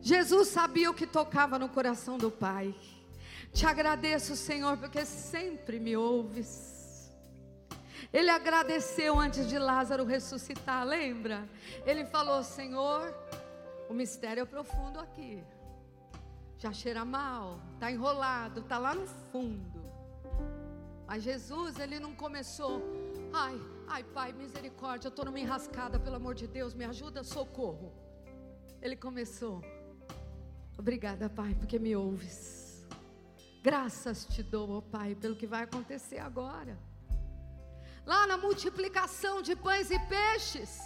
Jesus 0.00 0.48
sabia 0.48 0.90
o 0.90 0.94
que 0.94 1.06
tocava 1.06 1.58
no 1.58 1.68
coração 1.68 2.18
do 2.18 2.30
Pai. 2.30 2.74
Te 3.52 3.66
agradeço, 3.66 4.34
Senhor, 4.34 4.76
porque 4.78 5.04
sempre 5.04 5.78
me 5.78 5.96
ouves. 5.96 6.71
Ele 8.12 8.28
agradeceu 8.28 9.18
antes 9.18 9.48
de 9.48 9.58
Lázaro 9.58 10.04
ressuscitar, 10.04 10.84
lembra? 10.84 11.48
Ele 11.86 12.04
falou: 12.04 12.42
Senhor, 12.44 13.14
o 13.88 13.94
mistério 13.94 14.42
é 14.42 14.44
profundo 14.44 15.00
aqui. 15.00 15.42
Já 16.58 16.72
cheira 16.72 17.04
mal, 17.04 17.58
está 17.74 17.90
enrolado, 17.90 18.60
está 18.60 18.78
lá 18.78 18.94
no 18.94 19.06
fundo. 19.06 19.82
Mas 21.06 21.22
Jesus, 21.22 21.78
ele 21.78 21.98
não 21.98 22.14
começou, 22.14 22.82
ai, 23.32 23.58
ai, 23.88 24.04
Pai, 24.04 24.32
misericórdia, 24.32 25.08
eu 25.08 25.10
estou 25.10 25.24
numa 25.24 25.40
enrascada, 25.40 25.98
pelo 25.98 26.16
amor 26.16 26.34
de 26.34 26.46
Deus, 26.46 26.74
me 26.74 26.84
ajuda, 26.84 27.24
socorro. 27.24 27.92
Ele 28.80 28.94
começou, 28.94 29.62
obrigada, 30.78 31.28
Pai, 31.28 31.54
porque 31.54 31.78
me 31.78 31.96
ouves. 31.96 32.86
Graças 33.62 34.26
te 34.26 34.42
dou, 34.42 34.70
ó 34.70 34.80
Pai, 34.80 35.14
pelo 35.14 35.34
que 35.34 35.46
vai 35.46 35.62
acontecer 35.62 36.18
agora 36.18 36.78
lá 38.04 38.26
na 38.26 38.36
multiplicação 38.36 39.42
de 39.42 39.54
pães 39.54 39.90
e 39.90 39.98
peixes, 40.00 40.80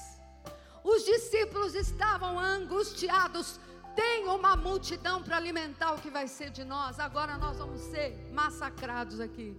os 0.85 1.05
discípulos 1.05 1.75
estavam 1.75 2.39
angustiados. 2.39 3.59
Tem 3.95 4.27
uma 4.27 4.55
multidão 4.57 5.23
para 5.23 5.37
alimentar 5.37 5.93
o 5.93 6.01
que 6.01 6.11
vai 6.11 6.29
ser 6.29 6.51
de 6.51 6.65
nós, 6.65 7.01
agora 7.01 7.39
nós 7.39 7.59
vamos 7.59 7.81
ser 7.81 8.15
massacrados 8.33 9.21
aqui. 9.21 9.57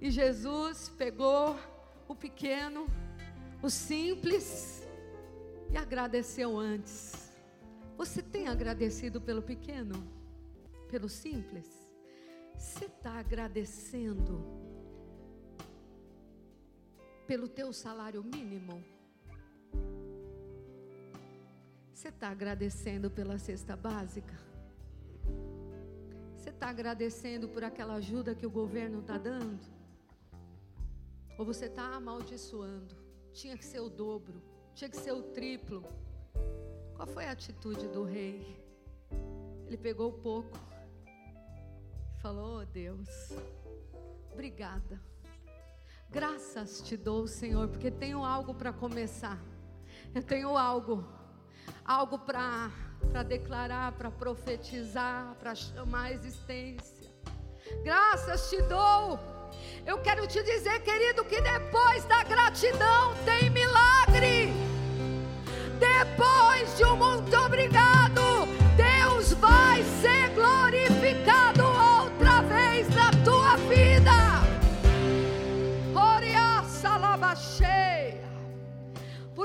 E 0.00 0.10
Jesus 0.10 0.90
pegou 0.96 1.58
o 2.08 2.14
pequeno, 2.14 2.86
o 3.62 3.68
simples, 3.68 4.86
e 5.70 5.76
agradeceu 5.76 6.58
antes. 6.58 7.32
Você 7.96 8.22
tem 8.22 8.48
agradecido 8.48 9.20
pelo 9.20 9.42
pequeno? 9.42 10.06
Pelo 10.88 11.08
simples? 11.08 11.68
Você 12.56 12.86
está 12.86 13.18
agradecendo 13.18 14.63
pelo 17.26 17.48
teu 17.48 17.72
salário 17.72 18.22
mínimo? 18.22 18.82
Você 21.92 22.08
está 22.08 22.28
agradecendo 22.28 23.10
pela 23.10 23.38
cesta 23.38 23.76
básica? 23.76 24.34
Você 26.36 26.50
está 26.50 26.68
agradecendo 26.68 27.48
por 27.48 27.64
aquela 27.64 27.94
ajuda 27.94 28.34
que 28.34 28.46
o 28.46 28.50
governo 28.50 29.00
está 29.00 29.16
dando? 29.16 29.64
Ou 31.38 31.44
você 31.44 31.66
está 31.66 31.94
amaldiçoando? 31.94 32.94
Tinha 33.32 33.56
que 33.56 33.64
ser 33.64 33.80
o 33.80 33.88
dobro, 33.88 34.42
tinha 34.74 34.90
que 34.90 34.96
ser 34.96 35.12
o 35.12 35.22
triplo. 35.22 35.82
Qual 36.94 37.08
foi 37.08 37.24
a 37.24 37.32
atitude 37.32 37.88
do 37.88 38.04
rei? 38.04 38.62
Ele 39.66 39.78
pegou 39.78 40.12
pouco, 40.12 40.58
falou: 42.20 42.60
oh, 42.60 42.66
Deus, 42.66 43.08
obrigada. 44.32 45.13
Graças 46.14 46.80
te 46.80 46.96
dou, 46.96 47.26
Senhor, 47.26 47.66
porque 47.66 47.90
tenho 47.90 48.24
algo 48.24 48.54
para 48.54 48.72
começar. 48.72 49.36
Eu 50.14 50.22
tenho 50.22 50.56
algo, 50.56 51.04
algo 51.84 52.20
para 52.20 52.70
declarar, 53.26 53.90
para 53.98 54.12
profetizar, 54.12 55.34
para 55.40 55.56
chamar 55.56 56.04
a 56.04 56.12
existência. 56.12 57.10
Graças 57.82 58.48
te 58.48 58.62
dou. 58.62 59.18
Eu 59.84 60.00
quero 60.02 60.24
te 60.28 60.40
dizer, 60.44 60.80
querido, 60.84 61.24
que 61.24 61.40
depois 61.40 62.04
da 62.04 62.22
gratidão 62.22 63.12
tem 63.24 63.50
milagre. 63.50 64.52
Depois 65.80 66.76
de 66.76 66.84
um 66.84 66.96
muito 66.96 67.36
obrigado, 67.38 68.23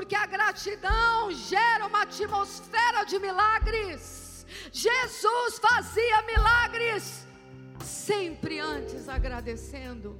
Porque 0.09 0.23
a 0.23 0.25
gratidão 0.25 1.31
gera 1.31 1.85
uma 1.85 2.01
atmosfera 2.01 3.03
de 3.03 3.19
milagres. 3.19 4.43
Jesus 4.71 5.59
fazia 5.59 6.23
milagres 6.23 7.27
sempre 7.79 8.59
antes 8.59 9.07
agradecendo. 9.07 10.19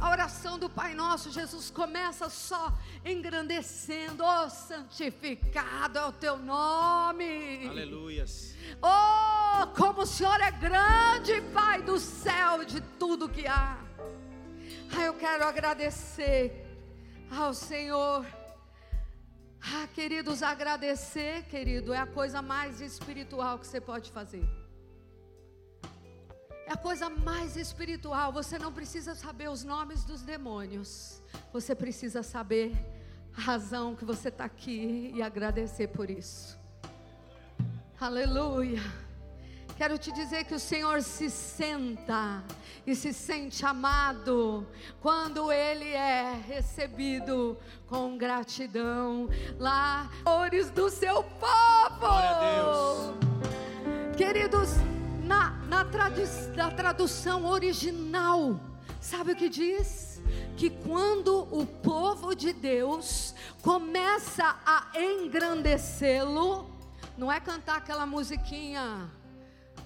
A 0.00 0.10
oração 0.10 0.58
do 0.58 0.68
Pai 0.68 0.94
Nosso, 0.94 1.30
Jesus 1.30 1.70
começa 1.70 2.28
só 2.28 2.76
engrandecendo, 3.04 4.24
oh 4.24 4.50
santificado 4.50 6.00
é 6.00 6.06
o 6.06 6.10
teu 6.10 6.36
nome. 6.38 7.68
Aleluias. 7.68 8.52
Oh, 8.82 9.64
como 9.76 10.02
o 10.02 10.06
Senhor 10.06 10.40
é 10.40 10.50
grande, 10.50 11.40
Pai 11.54 11.82
do 11.82 12.00
céu, 12.00 12.64
de 12.64 12.80
tudo 12.98 13.28
que 13.28 13.46
há. 13.46 13.78
Ah, 14.90 15.04
eu 15.04 15.14
quero 15.14 15.44
agradecer 15.44 16.67
ao 17.30 17.52
Senhor. 17.52 18.26
Ah, 19.60 19.86
queridos, 19.94 20.42
agradecer, 20.42 21.44
querido, 21.44 21.92
é 21.92 21.98
a 21.98 22.06
coisa 22.06 22.40
mais 22.40 22.80
espiritual 22.80 23.58
que 23.58 23.66
você 23.66 23.80
pode 23.80 24.10
fazer. 24.10 24.44
É 26.66 26.72
a 26.72 26.76
coisa 26.76 27.08
mais 27.08 27.56
espiritual. 27.56 28.30
Você 28.32 28.58
não 28.58 28.72
precisa 28.72 29.14
saber 29.14 29.48
os 29.48 29.64
nomes 29.64 30.04
dos 30.04 30.22
demônios. 30.22 31.22
Você 31.52 31.74
precisa 31.74 32.22
saber 32.22 32.76
a 33.36 33.40
razão 33.40 33.96
que 33.96 34.04
você 34.04 34.28
está 34.28 34.44
aqui 34.44 35.10
e 35.14 35.22
agradecer 35.22 35.88
por 35.88 36.10
isso. 36.10 36.58
Aleluia. 37.98 38.82
Quero 39.78 39.96
te 39.96 40.10
dizer 40.10 40.42
que 40.42 40.56
o 40.56 40.58
Senhor 40.58 41.00
se 41.02 41.30
senta 41.30 42.42
e 42.84 42.96
se 42.96 43.12
sente 43.12 43.64
amado 43.64 44.66
quando 45.00 45.52
Ele 45.52 45.88
é 45.90 46.34
recebido 46.48 47.56
com 47.86 48.18
gratidão 48.18 49.28
lá, 49.56 50.10
ores 50.24 50.68
do 50.68 50.90
seu 50.90 51.22
povo. 51.22 52.00
Glória 52.00 52.30
a 52.30 52.40
Deus. 52.40 54.16
Queridos, 54.16 54.70
na, 55.22 55.50
na, 55.68 55.84
tradu 55.84 56.22
na 56.56 56.72
tradução 56.72 57.46
original, 57.46 58.58
sabe 59.00 59.30
o 59.30 59.36
que 59.36 59.48
diz? 59.48 60.20
Que 60.56 60.70
quando 60.70 61.46
o 61.52 61.64
povo 61.64 62.34
de 62.34 62.52
Deus 62.52 63.32
começa 63.62 64.56
a 64.66 64.88
engrandecê-lo, 65.00 66.68
não 67.16 67.30
é 67.30 67.38
cantar 67.38 67.76
aquela 67.76 68.04
musiquinha, 68.04 69.08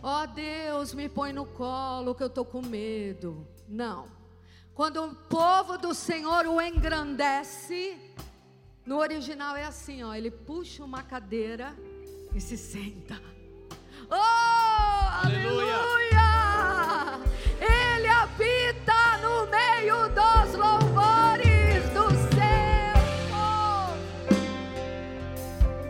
ó 0.02 0.22
oh, 0.22 0.26
Deus, 0.26 0.92
me 0.94 1.08
põe 1.08 1.32
no 1.32 1.46
colo 1.46 2.14
que 2.14 2.22
eu 2.22 2.26
estou 2.26 2.44
com 2.44 2.60
medo. 2.60 3.46
Não. 3.68 4.06
Quando 4.74 5.04
o 5.04 5.14
povo 5.14 5.78
do 5.78 5.94
Senhor 5.94 6.46
o 6.46 6.60
engrandece, 6.60 7.98
no 8.84 8.98
original 8.98 9.56
é 9.56 9.64
assim, 9.64 10.02
ó, 10.02 10.12
ele 10.12 10.30
puxa 10.30 10.82
uma 10.82 11.02
cadeira 11.02 11.76
e 12.34 12.40
se 12.40 12.56
senta. 12.56 13.20
Oh, 14.10 15.24
aleluia! 15.24 15.76
aleluia! 15.76 16.22
Ele 17.60 18.08
habita 18.08 19.18
no 19.18 19.46
meio 19.46 20.08
dos 20.08 20.54
louvores 20.54 21.88
do 21.90 22.10
céu. 22.34 22.96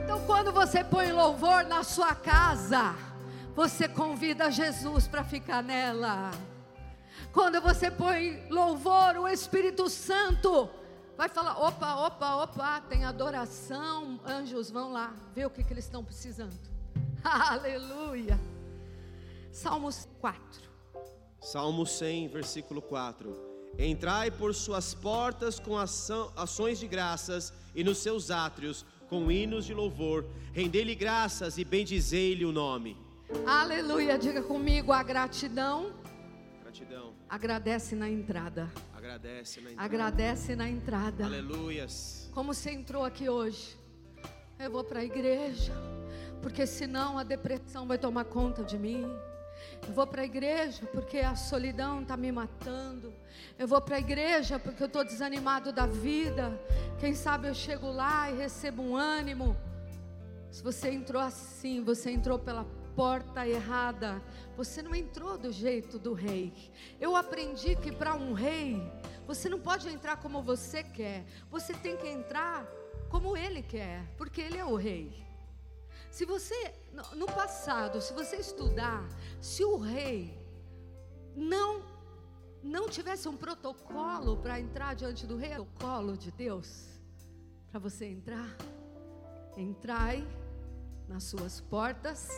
Então, 0.04 0.20
quando 0.26 0.52
você 0.52 0.84
põe 0.84 1.10
louvor 1.12 1.64
na 1.64 1.82
sua 1.82 2.14
casa, 2.14 2.94
você 3.54 3.88
convida 3.88 4.50
Jesus 4.50 5.06
para 5.06 5.24
ficar 5.24 5.62
nela. 5.62 6.30
Quando 7.32 7.60
você 7.60 7.90
põe 7.90 8.46
louvor, 8.48 9.16
o 9.18 9.28
Espírito 9.28 9.88
Santo 9.88 10.68
vai 11.16 11.28
falar: 11.28 11.58
opa, 11.58 12.06
opa, 12.06 12.36
opa, 12.42 12.80
tem 12.82 13.04
adoração, 13.04 14.20
anjos 14.26 14.70
vão 14.70 14.92
lá 14.92 15.14
ver 15.34 15.46
o 15.46 15.50
que, 15.50 15.62
que 15.62 15.72
eles 15.72 15.84
estão 15.84 16.04
precisando. 16.04 16.56
Aleluia. 17.22 18.38
Salmos 19.50 20.08
4. 20.20 20.40
Salmo 21.40 21.86
100, 21.86 22.28
versículo 22.28 22.80
4. 22.80 23.52
Entrai 23.78 24.30
por 24.30 24.54
suas 24.54 24.94
portas 24.94 25.58
com 25.58 25.76
ações 25.78 26.78
de 26.78 26.86
graças 26.86 27.52
e 27.74 27.82
nos 27.82 27.98
seus 27.98 28.30
átrios 28.30 28.84
com 29.08 29.30
hinos 29.30 29.64
de 29.64 29.74
louvor. 29.74 30.24
Rendei-lhe 30.52 30.94
graças 30.94 31.58
e 31.58 31.64
bendizei-lhe 31.64 32.44
o 32.44 32.52
nome. 32.52 33.01
Aleluia. 33.46 34.18
Diga 34.18 34.42
comigo 34.42 34.92
a 34.92 35.02
gratidão. 35.02 35.92
Gratidão. 36.62 37.14
Agradece 37.28 37.94
na 37.94 38.08
entrada. 38.08 38.70
Agradece 38.94 39.60
na 39.60 39.70
entrada. 39.70 39.84
Agradece 39.84 40.56
na 40.56 40.68
entrada. 40.68 41.24
Aleluias. 41.24 42.30
Como 42.32 42.54
você 42.54 42.70
entrou 42.70 43.04
aqui 43.04 43.28
hoje? 43.28 43.76
Eu 44.58 44.70
vou 44.70 44.84
para 44.84 45.00
a 45.00 45.04
igreja 45.04 45.72
porque 46.42 46.66
senão 46.66 47.16
a 47.16 47.22
depressão 47.22 47.86
vai 47.86 47.96
tomar 47.96 48.24
conta 48.24 48.64
de 48.64 48.78
mim. 48.78 49.06
Eu 49.86 49.94
vou 49.94 50.06
para 50.06 50.22
a 50.22 50.24
igreja 50.24 50.84
porque 50.86 51.18
a 51.18 51.36
solidão 51.36 52.02
está 52.02 52.16
me 52.16 52.32
matando. 52.32 53.12
Eu 53.58 53.68
vou 53.68 53.80
para 53.80 53.96
a 53.96 53.98
igreja 54.00 54.58
porque 54.58 54.82
eu 54.82 54.88
estou 54.88 55.04
desanimado 55.04 55.72
da 55.72 55.86
vida. 55.86 56.60
Quem 56.98 57.14
sabe 57.14 57.48
eu 57.48 57.54
chego 57.54 57.90
lá 57.90 58.30
e 58.30 58.36
recebo 58.36 58.82
um 58.82 58.96
ânimo. 58.96 59.56
Se 60.50 60.62
você 60.62 60.90
entrou 60.90 61.22
assim, 61.22 61.82
você 61.82 62.10
entrou 62.10 62.38
pela 62.38 62.66
porta 62.94 63.46
errada. 63.46 64.22
Você 64.56 64.82
não 64.82 64.94
entrou 64.94 65.38
do 65.38 65.52
jeito 65.52 65.98
do 65.98 66.12
rei. 66.12 66.52
Eu 67.00 67.16
aprendi 67.16 67.76
que 67.76 67.92
para 67.92 68.14
um 68.14 68.32
rei, 68.32 68.80
você 69.26 69.48
não 69.48 69.58
pode 69.58 69.88
entrar 69.88 70.16
como 70.16 70.42
você 70.42 70.82
quer. 70.82 71.24
Você 71.50 71.72
tem 71.74 71.96
que 71.96 72.08
entrar 72.08 72.66
como 73.08 73.36
ele 73.36 73.62
quer, 73.62 74.06
porque 74.16 74.40
ele 74.40 74.58
é 74.58 74.64
o 74.64 74.76
rei. 74.76 75.24
Se 76.10 76.24
você, 76.24 76.74
no 77.16 77.26
passado, 77.26 78.00
se 78.00 78.12
você 78.12 78.36
estudar, 78.36 79.08
se 79.40 79.64
o 79.64 79.78
rei 79.78 80.38
não 81.34 81.90
não 82.62 82.88
tivesse 82.88 83.28
um 83.28 83.36
protocolo 83.36 84.36
para 84.36 84.60
entrar 84.60 84.94
diante 84.94 85.26
do 85.26 85.36
rei, 85.36 85.50
protocolo 85.50 86.16
de 86.16 86.30
Deus, 86.30 87.00
para 87.68 87.80
você 87.80 88.06
entrar, 88.06 88.56
entrai 89.56 90.24
nas 91.08 91.24
suas 91.24 91.60
portas 91.60 92.28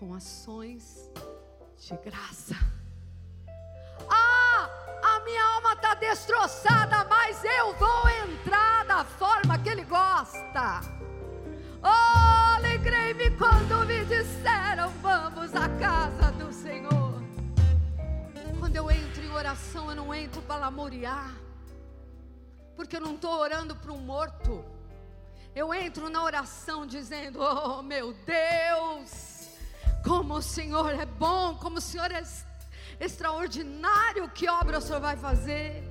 com 0.00 0.14
ações 0.14 1.10
de 1.76 1.94
graça. 1.98 2.56
Ah, 4.08 4.66
a 5.02 5.20
minha 5.20 5.44
alma 5.56 5.74
está 5.74 5.94
destroçada, 5.94 7.04
mas 7.04 7.44
eu 7.44 7.74
vou 7.74 8.08
entrar 8.08 8.86
da 8.86 9.04
forma 9.04 9.58
que 9.58 9.68
Ele 9.68 9.84
gosta. 9.84 10.80
Oh, 11.82 12.56
alegrei-me 12.56 13.30
quando 13.36 13.86
me 13.86 14.02
disseram: 14.06 14.88
Vamos 15.02 15.54
à 15.54 15.68
casa 15.68 16.32
do 16.32 16.50
Senhor. 16.50 17.22
Quando 18.58 18.76
eu 18.76 18.90
entro 18.90 19.22
em 19.22 19.30
oração, 19.30 19.90
eu 19.90 19.96
não 19.96 20.14
entro 20.14 20.40
para 20.40 20.60
lamuriar, 20.62 21.30
porque 22.74 22.96
eu 22.96 23.02
não 23.02 23.16
estou 23.16 23.38
orando 23.38 23.76
para 23.76 23.92
um 23.92 23.98
morto. 23.98 24.64
Eu 25.54 25.74
entro 25.74 26.08
na 26.08 26.24
oração 26.24 26.86
dizendo: 26.86 27.38
Oh, 27.42 27.82
meu 27.82 28.14
Deus, 28.14 29.39
como 30.04 30.34
o 30.34 30.42
Senhor 30.42 30.92
é 30.94 31.06
bom, 31.06 31.54
como 31.56 31.78
o 31.78 31.80
Senhor 31.80 32.10
é 32.10 32.22
extraordinário, 32.98 34.30
que 34.30 34.48
obra 34.48 34.78
o 34.78 34.80
Senhor 34.80 35.00
vai 35.00 35.16
fazer. 35.16 35.82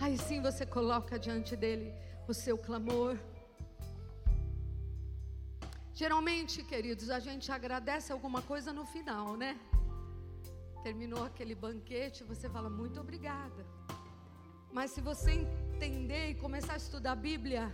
Aí 0.00 0.16
sim 0.18 0.40
você 0.40 0.64
coloca 0.64 1.18
diante 1.18 1.56
dele 1.56 1.92
o 2.26 2.34
seu 2.34 2.56
clamor. 2.56 3.18
Geralmente, 5.92 6.62
queridos, 6.62 7.10
a 7.10 7.18
gente 7.18 7.50
agradece 7.50 8.12
alguma 8.12 8.40
coisa 8.40 8.72
no 8.72 8.84
final, 8.86 9.36
né? 9.36 9.58
Terminou 10.82 11.24
aquele 11.24 11.54
banquete, 11.54 12.22
você 12.22 12.48
fala 12.48 12.70
muito 12.70 13.00
obrigada. 13.00 13.66
Mas 14.72 14.92
se 14.92 15.00
você 15.00 15.32
entender 15.32 16.30
e 16.30 16.34
começar 16.34 16.74
a 16.74 16.76
estudar 16.76 17.12
a 17.12 17.16
Bíblia, 17.16 17.64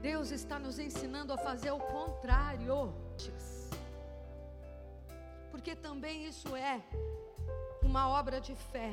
Deus 0.00 0.30
está 0.30 0.58
nos 0.58 0.78
ensinando 0.78 1.32
a 1.34 1.38
fazer 1.38 1.70
o 1.70 1.80
contrário. 1.80 2.94
Porque 5.50 5.74
também 5.74 6.26
isso 6.26 6.54
é 6.56 6.82
uma 7.82 8.08
obra 8.08 8.40
de 8.40 8.54
fé. 8.54 8.92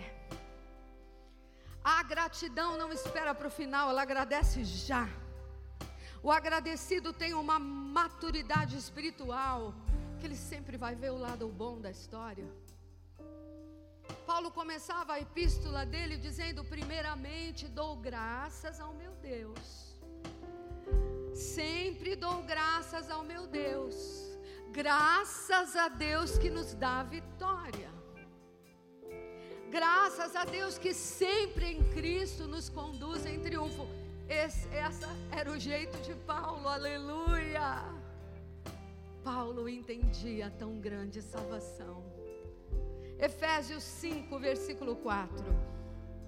A 1.84 2.04
gratidão 2.04 2.78
não 2.78 2.92
espera 2.92 3.34
para 3.34 3.48
o 3.48 3.52
final, 3.52 3.90
ela 3.90 4.02
agradece 4.02 4.64
já. 4.64 5.08
O 6.22 6.32
agradecido 6.32 7.14
tem 7.14 7.34
uma 7.34 7.58
maturidade 7.60 8.76
espiritual, 8.76 9.74
que 10.20 10.26
ele 10.26 10.36
sempre 10.36 10.76
vai 10.78 10.96
ver 10.96 11.12
o 11.12 11.18
lado 11.18 11.48
bom 11.48 11.80
da 11.80 11.90
história. 11.90 12.48
Paulo 14.26 14.52
começava 14.52 15.14
a 15.14 15.22
epístola 15.22 15.86
dele 15.86 16.18
dizendo: 16.18 16.66
primeiramente 16.66 17.68
dou 17.68 17.96
graças 17.96 18.80
ao 18.80 18.94
meu 18.94 19.14
Deus. 19.16 19.98
Sempre 21.34 22.16
dou 22.16 22.44
graças 22.44 23.10
ao 23.10 23.24
meu 23.24 23.48
Deus. 23.48 24.27
Graças 24.78 25.76
a 25.76 25.88
Deus 25.88 26.38
que 26.38 26.52
nos 26.52 26.76
dá 26.76 27.02
vitória. 27.02 27.90
Graças 29.72 30.36
a 30.36 30.46
Deus 30.46 30.78
que 30.78 30.94
sempre 30.94 31.66
em 31.66 31.84
Cristo 31.96 32.48
nos 32.48 32.70
conduz 32.70 33.26
em 33.26 33.40
triunfo. 33.40 33.88
Esse, 34.30 34.68
essa 34.68 35.10
era 35.32 35.52
o 35.52 35.58
jeito 35.58 35.98
de 36.08 36.14
Paulo, 36.28 36.68
aleluia. 36.68 37.86
Paulo 39.24 39.68
entendia 39.68 40.54
tão 40.60 40.80
grande 40.80 41.24
salvação. 41.24 42.04
Efésios 43.18 43.82
5, 43.82 44.38
versículo 44.38 44.96
4. 44.98 45.44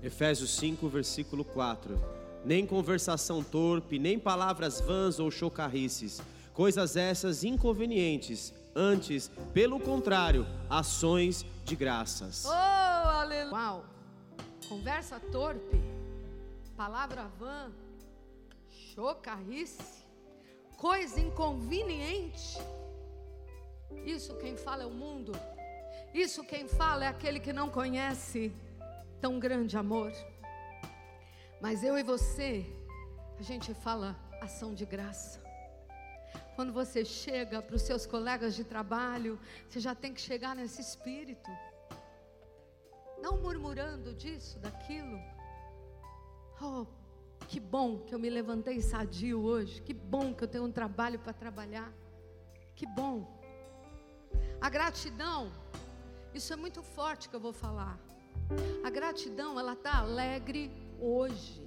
Efésios 0.01 0.49
5, 0.55 0.89
versículo 0.89 1.45
4. 1.45 2.01
Nem 2.43 2.65
conversação 2.65 3.43
torpe, 3.43 3.99
nem 3.99 4.17
palavras 4.17 4.81
vãs 4.81 5.19
ou 5.19 5.29
chocarrices, 5.29 6.19
coisas 6.59 6.97
essas 6.97 7.45
inconvenientes, 7.45 8.53
antes, 8.75 9.31
pelo 9.53 9.79
contrário, 9.79 10.45
ações 10.69 11.45
de 11.63 11.73
graças. 11.73 12.43
Oh, 12.45 12.49
aleluia. 12.51 13.53
Uau. 13.53 13.85
Conversa 14.67 15.21
torpe, 15.21 15.79
palavra 16.75 17.31
vã, 17.39 17.71
chocarrice, 18.67 20.03
coisa 20.75 21.21
inconveniente. 21.21 22.57
Isso 24.05 24.35
quem 24.35 24.57
fala 24.57 24.83
é 24.83 24.85
o 24.85 24.91
mundo. 24.91 25.31
Isso 26.13 26.43
quem 26.43 26.67
fala 26.67 27.05
é 27.05 27.07
aquele 27.07 27.39
que 27.39 27.53
não 27.53 27.69
conhece 27.69 28.51
tão 29.21 29.39
grande 29.39 29.77
amor. 29.77 30.11
Mas 31.61 31.85
eu 31.85 31.97
e 31.97 32.03
você, 32.03 32.65
a 33.39 33.43
gente 33.43 33.73
fala 33.73 34.13
ação 34.41 34.73
de 34.75 34.85
graça. 34.85 35.47
Quando 36.59 36.73
você 36.73 37.05
chega 37.05 37.61
para 37.61 37.77
os 37.77 37.83
seus 37.83 38.05
colegas 38.05 38.53
de 38.53 38.65
trabalho, 38.65 39.39
você 39.65 39.79
já 39.79 39.95
tem 39.95 40.13
que 40.13 40.19
chegar 40.19 40.53
nesse 40.53 40.81
espírito. 40.81 41.49
Não 43.17 43.37
murmurando 43.37 44.13
disso, 44.13 44.59
daquilo. 44.59 45.17
Oh, 46.61 46.85
que 47.47 47.61
bom 47.61 47.99
que 47.99 48.13
eu 48.13 48.19
me 48.19 48.29
levantei 48.29 48.81
sadio 48.81 49.41
hoje. 49.41 49.81
Que 49.81 49.93
bom 49.93 50.33
que 50.33 50.43
eu 50.43 50.49
tenho 50.49 50.65
um 50.65 50.71
trabalho 50.79 51.17
para 51.17 51.31
trabalhar. 51.31 51.93
Que 52.75 52.85
bom. 52.85 53.25
A 54.59 54.69
gratidão, 54.69 55.49
isso 56.33 56.51
é 56.51 56.57
muito 56.57 56.83
forte 56.83 57.29
que 57.29 57.37
eu 57.37 57.39
vou 57.39 57.53
falar. 57.53 57.97
A 58.83 58.89
gratidão, 58.89 59.57
ela 59.57 59.75
está 59.79 59.99
alegre 59.99 60.69
hoje. 60.99 61.65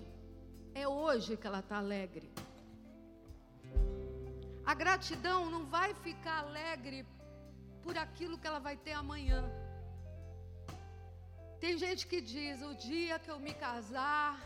É 0.75 0.87
hoje 0.87 1.39
que 1.39 1.47
ela 1.47 1.61
está 1.61 1.79
alegre. 1.79 2.31
A 4.65 4.75
gratidão 4.75 5.51
não 5.51 5.67
vai 5.67 5.93
ficar 5.95 6.39
alegre 6.39 7.05
por 7.83 7.99
aquilo 7.99 8.39
que 8.39 8.47
ela 8.47 8.61
vai 8.61 8.77
ter 8.77 8.93
amanhã. 8.93 9.43
Tem 11.61 11.77
gente 11.77 12.07
que 12.07 12.21
diz: 12.21 12.63
o 12.63 12.75
dia 12.75 13.19
que 13.19 13.31
eu 13.31 13.39
me 13.41 13.55
casar, 13.55 14.41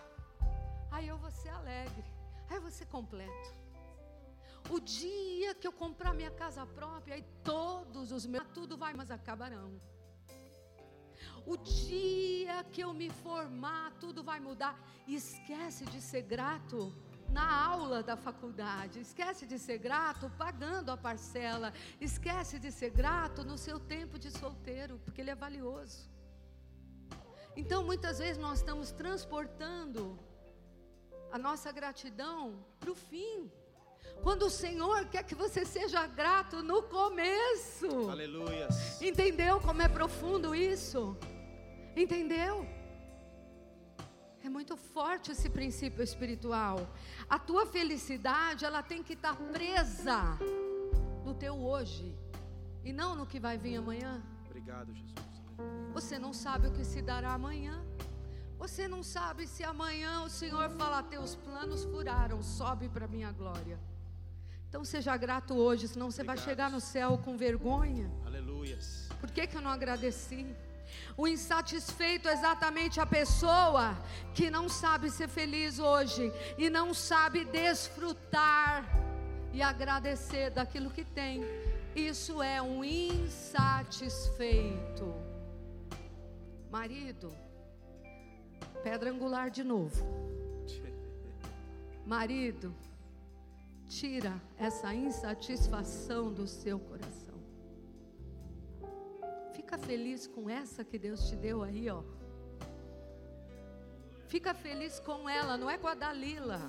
aí 0.90 1.06
eu 1.08 1.18
vou 1.18 1.30
ser 1.30 1.50
alegre, 1.50 2.04
aí 2.48 2.56
eu 2.56 2.62
vou 2.62 2.70
ser 2.70 2.86
completo. 2.86 3.48
O 4.68 4.80
dia 4.80 5.54
que 5.54 5.66
eu 5.66 5.72
comprar 5.72 6.12
minha 6.12 6.30
casa 6.30 6.64
própria, 6.66 7.14
aí 7.14 7.24
todos 7.44 8.10
os 8.10 8.26
meus, 8.26 8.48
tudo 8.58 8.76
vai, 8.76 8.94
mas 8.94 9.10
acabarão. 9.10 9.78
O 11.46 11.56
dia 11.56 12.64
que 12.72 12.80
eu 12.80 12.92
me 12.92 13.08
formar, 13.08 13.92
tudo 14.00 14.24
vai 14.24 14.40
mudar. 14.40 14.74
Esquece 15.06 15.84
de 15.84 16.00
ser 16.00 16.22
grato 16.22 16.92
na 17.30 17.64
aula 17.66 18.02
da 18.02 18.16
faculdade. 18.16 19.00
Esquece 19.00 19.46
de 19.46 19.58
ser 19.58 19.78
grato 19.78 20.30
pagando 20.38 20.90
a 20.90 20.96
parcela. 20.96 21.72
Esquece 22.00 22.58
de 22.58 22.70
ser 22.70 22.90
grato 22.90 23.44
no 23.44 23.58
seu 23.58 23.78
tempo 23.78 24.18
de 24.18 24.30
solteiro, 24.30 24.98
porque 25.04 25.20
ele 25.20 25.30
é 25.30 25.34
valioso. 25.34 26.10
Então, 27.56 27.84
muitas 27.84 28.18
vezes 28.18 28.38
nós 28.38 28.58
estamos 28.58 28.92
transportando 28.92 30.18
a 31.32 31.38
nossa 31.38 31.72
gratidão 31.72 32.64
para 32.78 32.90
o 32.90 32.94
fim. 32.94 33.50
Quando 34.22 34.46
o 34.46 34.50
Senhor 34.50 35.06
quer 35.06 35.22
que 35.24 35.34
você 35.34 35.64
seja 35.64 36.06
grato 36.06 36.62
no 36.62 36.82
começo. 36.82 38.10
Aleluia. 38.10 38.68
Entendeu 39.00 39.60
como 39.60 39.82
é 39.82 39.88
profundo 39.88 40.54
isso? 40.54 41.16
Entendeu? 41.96 42.66
É 44.46 44.48
muito 44.48 44.76
forte 44.76 45.32
esse 45.32 45.48
princípio 45.50 46.04
espiritual. 46.04 46.76
A 47.28 47.36
tua 47.36 47.66
felicidade, 47.66 48.64
ela 48.64 48.80
tem 48.80 49.02
que 49.02 49.14
estar 49.14 49.34
presa 49.54 50.20
no 51.24 51.34
teu 51.34 51.54
hoje 51.70 52.14
e 52.84 52.92
não 52.92 53.16
no 53.16 53.26
que 53.26 53.40
vai 53.40 53.58
vir 53.58 53.74
amanhã. 53.76 54.22
Obrigado, 54.48 54.94
Jesus. 54.94 55.16
Você 55.92 56.16
não 56.16 56.32
sabe 56.32 56.68
o 56.68 56.72
que 56.72 56.84
se 56.84 57.02
dará 57.02 57.32
amanhã. 57.32 57.84
Você 58.56 58.86
não 58.86 59.02
sabe 59.02 59.48
se 59.48 59.64
amanhã 59.64 60.22
o 60.22 60.30
Senhor 60.30 60.70
falar: 60.70 61.02
Teus 61.02 61.34
planos 61.34 61.82
furaram, 61.82 62.40
sobe 62.40 62.88
para 62.88 63.08
minha 63.08 63.32
glória. 63.32 63.80
Então 64.68 64.84
seja 64.84 65.16
grato 65.16 65.54
hoje, 65.54 65.88
senão 65.88 66.08
você 66.08 66.22
Obrigado. 66.22 66.36
vai 66.36 66.44
chegar 66.44 66.70
no 66.70 66.80
céu 66.80 67.18
com 67.18 67.36
vergonha. 67.36 68.08
Aleluias. 68.24 69.08
Por 69.20 69.30
que, 69.32 69.44
que 69.48 69.56
eu 69.56 69.60
não 69.60 69.72
agradeci? 69.72 70.46
O 71.16 71.26
insatisfeito 71.26 72.28
é 72.28 72.32
exatamente 72.32 73.00
a 73.00 73.06
pessoa 73.06 73.96
que 74.34 74.50
não 74.50 74.68
sabe 74.68 75.10
ser 75.10 75.28
feliz 75.28 75.78
hoje 75.78 76.30
e 76.58 76.68
não 76.68 76.92
sabe 76.94 77.44
desfrutar 77.44 78.84
e 79.52 79.62
agradecer 79.62 80.50
daquilo 80.50 80.90
que 80.90 81.04
tem. 81.04 81.44
Isso 81.94 82.42
é 82.42 82.60
um 82.60 82.82
insatisfeito. 82.84 85.14
Marido, 86.70 87.32
pedra 88.82 89.10
angular 89.10 89.50
de 89.50 89.64
novo. 89.64 90.04
Marido, 92.04 92.74
tira 93.88 94.34
essa 94.58 94.94
insatisfação 94.94 96.30
do 96.32 96.46
seu 96.46 96.78
coração. 96.78 97.25
Fica 99.66 99.78
feliz 99.78 100.28
com 100.28 100.48
essa 100.48 100.84
que 100.84 100.96
Deus 100.96 101.28
te 101.28 101.34
deu 101.34 101.60
aí, 101.64 101.90
ó. 101.90 102.04
Fica 104.28 104.54
feliz 104.54 105.00
com 105.00 105.28
ela, 105.28 105.56
não 105.56 105.68
é 105.68 105.76
com 105.76 105.88
a 105.88 105.94
Dalila. 105.94 106.60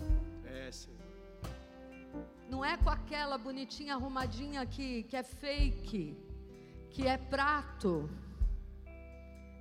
É, 0.43 0.71
Senhor. 0.71 0.97
Não 2.49 2.65
é 2.65 2.75
com 2.75 2.89
aquela 2.89 3.37
bonitinha 3.37 3.93
arrumadinha 3.93 4.65
que, 4.65 5.03
que 5.03 5.15
é 5.15 5.21
fake, 5.21 6.17
que 6.89 7.05
é 7.05 7.17
prato. 7.17 8.09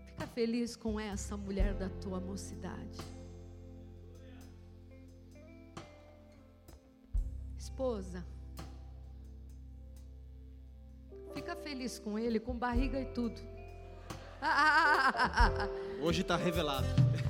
Fica 0.06 0.26
feliz 0.28 0.74
com 0.74 0.98
essa 0.98 1.36
mulher 1.36 1.74
da 1.74 1.90
tua 1.90 2.18
mocidade. 2.18 3.02
Esposa, 7.58 8.24
fica 11.36 11.54
feliz 11.54 11.98
com 11.98 12.18
ele, 12.18 12.40
com 12.40 12.54
barriga 12.56 12.98
e 12.98 13.04
tudo. 13.04 13.38
Hoje 16.00 16.22
está 16.22 16.34
revelado. 16.34 16.86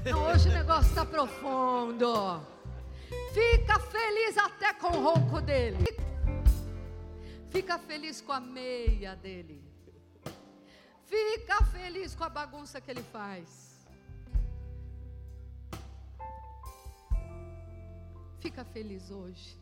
Não, 0.08 0.30
hoje 0.30 0.48
o 0.48 0.52
negócio 0.52 0.88
está 0.88 1.04
profundo. 1.04 2.40
Fica 3.32 3.80
feliz 3.80 4.38
até 4.38 4.72
com 4.74 4.88
o 4.88 5.02
ronco 5.02 5.40
dele. 5.40 5.84
Fica 7.50 7.80
feliz 7.80 8.20
com 8.20 8.30
a 8.30 8.38
meia 8.38 9.16
dele. 9.16 9.60
Fica 11.04 11.64
feliz 11.64 12.14
com 12.14 12.22
a 12.22 12.28
bagunça 12.28 12.80
que 12.80 12.90
ele 12.92 13.02
faz. 13.02 13.88
Fica 18.38 18.64
feliz 18.64 19.10
hoje. 19.10 19.58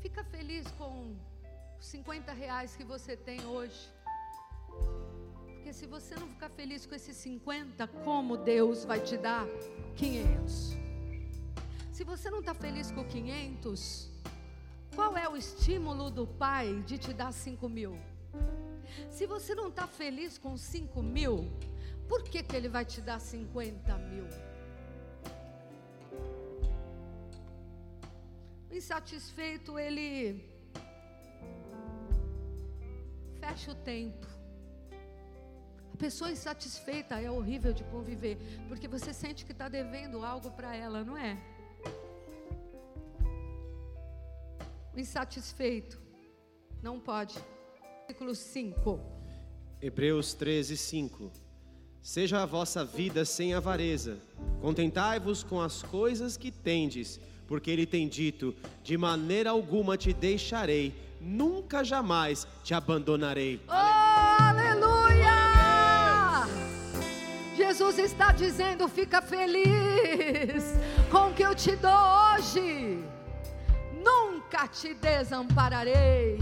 Fica 0.00 0.22
feliz 0.24 0.66
com 0.72 1.16
os 1.78 1.86
50 1.86 2.32
reais 2.32 2.76
que 2.76 2.84
você 2.84 3.16
tem 3.16 3.44
hoje. 3.46 3.92
Porque 5.46 5.72
se 5.72 5.86
você 5.86 6.14
não 6.14 6.28
ficar 6.28 6.48
feliz 6.50 6.86
com 6.86 6.94
esses 6.94 7.16
50, 7.16 7.86
como 8.04 8.36
Deus 8.36 8.84
vai 8.84 9.00
te 9.00 9.16
dar 9.16 9.46
500? 9.96 10.76
Se 11.92 12.04
você 12.04 12.30
não 12.30 12.40
está 12.40 12.54
feliz 12.54 12.90
com 12.90 13.04
500, 13.04 14.10
qual 14.94 15.16
é 15.16 15.28
o 15.28 15.36
estímulo 15.36 16.10
do 16.10 16.26
Pai 16.26 16.82
de 16.86 16.98
te 16.98 17.12
dar 17.12 17.32
5 17.32 17.68
mil? 17.68 17.98
Se 19.10 19.26
você 19.26 19.54
não 19.54 19.68
está 19.68 19.86
feliz 19.86 20.38
com 20.38 20.56
5 20.56 21.02
mil, 21.02 21.50
por 22.08 22.22
que, 22.22 22.42
que 22.42 22.54
Ele 22.54 22.68
vai 22.68 22.84
te 22.84 23.00
dar 23.00 23.18
50 23.18 23.96
mil? 23.98 24.26
Insatisfeito, 28.76 29.78
ele 29.78 30.44
fecha 33.40 33.72
o 33.72 33.74
tempo. 33.74 34.26
A 35.94 35.96
pessoa 35.96 36.30
insatisfeita 36.30 37.20
é 37.20 37.30
horrível 37.30 37.72
de 37.72 37.82
conviver, 37.84 38.36
porque 38.68 38.86
você 38.86 39.14
sente 39.14 39.46
que 39.46 39.52
está 39.52 39.68
devendo 39.68 40.24
algo 40.24 40.50
para 40.50 40.76
ela, 40.76 41.02
não 41.02 41.16
é? 41.16 41.38
O 44.94 45.00
insatisfeito 45.00 45.98
não 46.82 47.00
pode. 47.00 47.38
Versículo 48.06 48.34
5. 48.34 49.00
Hebreus 49.80 50.34
13, 50.34 50.76
5. 50.76 51.32
Seja 52.02 52.42
a 52.42 52.46
vossa 52.46 52.84
vida 52.84 53.24
sem 53.24 53.52
avareza, 53.52 54.18
contentai-vos 54.60 55.42
com 55.42 55.60
as 55.60 55.82
coisas 55.82 56.36
que 56.36 56.52
tendes, 56.52 57.18
porque 57.46 57.70
ele 57.70 57.86
tem 57.86 58.08
dito: 58.08 58.54
de 58.82 58.96
maneira 58.96 59.50
alguma 59.50 59.96
te 59.96 60.12
deixarei, 60.12 60.94
nunca 61.20 61.82
jamais 61.84 62.46
te 62.62 62.74
abandonarei. 62.74 63.60
Oh, 63.68 64.42
aleluia! 64.42 64.86
Jesus 67.56 67.98
está 67.98 68.32
dizendo: 68.32 68.88
fica 68.88 69.20
feliz 69.22 70.64
com 71.10 71.28
o 71.28 71.34
que 71.34 71.42
eu 71.42 71.54
te 71.54 71.74
dou 71.76 71.90
hoje. 71.90 73.02
Nunca 74.04 74.68
te 74.68 74.94
desampararei. 74.94 76.38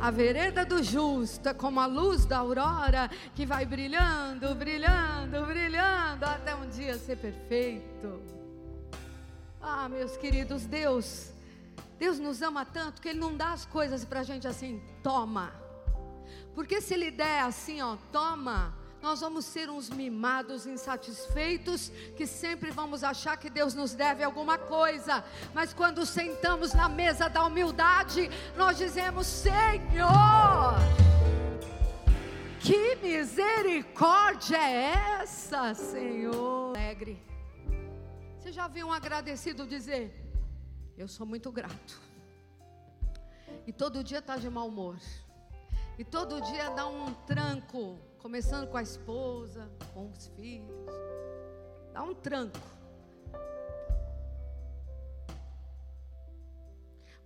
A 0.00 0.10
vereda 0.10 0.64
do 0.64 0.80
justo 0.80 1.48
é 1.48 1.54
como 1.54 1.80
a 1.80 1.86
luz 1.86 2.24
da 2.24 2.38
aurora 2.38 3.10
que 3.34 3.44
vai 3.44 3.66
brilhando, 3.66 4.54
brilhando, 4.54 5.44
brilhando 5.44 6.24
até 6.24 6.54
um 6.54 6.68
dia 6.68 6.96
ser 6.96 7.16
perfeito. 7.16 8.37
Ah, 9.60 9.88
meus 9.88 10.16
queridos, 10.16 10.66
Deus, 10.66 11.32
Deus 11.98 12.18
nos 12.18 12.42
ama 12.42 12.64
tanto 12.64 13.02
que 13.02 13.08
Ele 13.08 13.18
não 13.18 13.36
dá 13.36 13.52
as 13.52 13.66
coisas 13.66 14.04
para 14.04 14.20
a 14.20 14.22
gente 14.22 14.46
assim, 14.46 14.82
toma. 15.02 15.52
Porque 16.54 16.80
se 16.80 16.94
Ele 16.94 17.10
der 17.10 17.42
assim, 17.42 17.80
ó, 17.80 17.96
toma, 18.12 18.74
nós 19.02 19.20
vamos 19.20 19.44
ser 19.44 19.70
uns 19.70 19.90
mimados, 19.90 20.66
insatisfeitos, 20.66 21.90
que 22.16 22.26
sempre 22.26 22.70
vamos 22.70 23.04
achar 23.04 23.36
que 23.36 23.48
Deus 23.50 23.74
nos 23.74 23.94
deve 23.94 24.24
alguma 24.24 24.58
coisa, 24.58 25.24
mas 25.54 25.72
quando 25.72 26.04
sentamos 26.04 26.72
na 26.72 26.88
mesa 26.88 27.28
da 27.28 27.44
humildade, 27.44 28.30
nós 28.56 28.76
dizemos: 28.76 29.26
Senhor, 29.26 30.74
que 32.60 32.96
misericórdia 32.96 34.56
é 34.56 35.20
essa, 35.22 35.74
Senhor? 35.74 36.76
Alegre. 36.76 37.22
Você 38.48 38.54
já 38.54 38.66
viu 38.66 38.86
um 38.86 38.92
agradecido 38.94 39.66
dizer: 39.66 40.10
Eu 40.96 41.06
sou 41.06 41.26
muito 41.26 41.52
grato, 41.52 42.00
e 43.66 43.72
todo 43.74 44.02
dia 44.02 44.20
está 44.20 44.38
de 44.38 44.48
mau 44.48 44.68
humor, 44.68 44.96
e 45.98 46.02
todo 46.02 46.40
dia 46.40 46.70
dá 46.70 46.86
um 46.86 47.12
tranco 47.26 47.98
começando 48.16 48.66
com 48.70 48.78
a 48.78 48.82
esposa, 48.82 49.70
com 49.92 50.10
os 50.10 50.28
filhos. 50.28 50.90
Dá 51.92 52.02
um 52.02 52.14
tranco. 52.14 52.58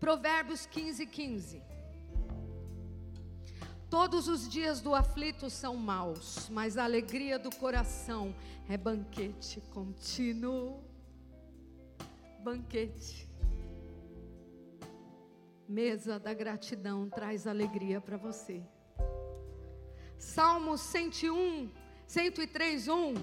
Provérbios 0.00 0.66
15, 0.66 1.06
15. 1.06 1.62
Todos 3.88 4.26
os 4.26 4.48
dias 4.48 4.80
do 4.80 4.92
aflito 4.92 5.48
são 5.48 5.76
maus, 5.76 6.48
mas 6.48 6.76
a 6.76 6.82
alegria 6.82 7.38
do 7.38 7.54
coração 7.54 8.34
é 8.68 8.76
banquete 8.76 9.60
contínuo. 9.72 10.90
Banquete. 12.42 13.28
Mesa 15.68 16.18
da 16.18 16.34
gratidão 16.34 17.08
traz 17.08 17.46
alegria 17.46 18.00
para 18.00 18.16
você. 18.16 18.60
Salmo 20.18 20.76
101, 20.76 21.70
103, 22.06 22.88
1. 22.88 23.14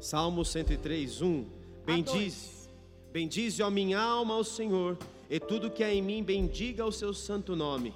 Salmo 0.00 0.44
103, 0.44 1.20
1. 1.20 1.46
Bendize, 1.84 2.68
bendize, 3.12 3.62
ó 3.62 3.68
minha 3.70 4.00
alma, 4.00 4.34
ao 4.34 4.44
Senhor, 4.44 4.96
e 5.28 5.40
tudo 5.40 5.70
que 5.70 5.82
há 5.82 5.92
em 5.92 6.00
mim 6.00 6.22
bendiga 6.22 6.86
o 6.86 6.92
seu 6.92 7.12
santo 7.12 7.56
nome. 7.56 7.92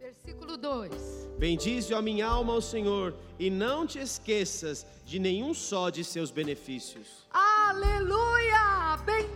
Versículo 0.00 0.56
2. 0.56 1.28
Bendize, 1.36 1.92
ó 1.92 2.00
minha 2.00 2.26
alma, 2.26 2.54
ao 2.54 2.62
Senhor, 2.62 3.14
e 3.38 3.50
não 3.50 3.86
te 3.86 3.98
esqueças 3.98 4.86
de 5.04 5.18
nenhum 5.18 5.52
só 5.52 5.90
de 5.90 6.04
seus 6.04 6.30
benefícios. 6.30 7.26
Aleluia! 7.30 8.53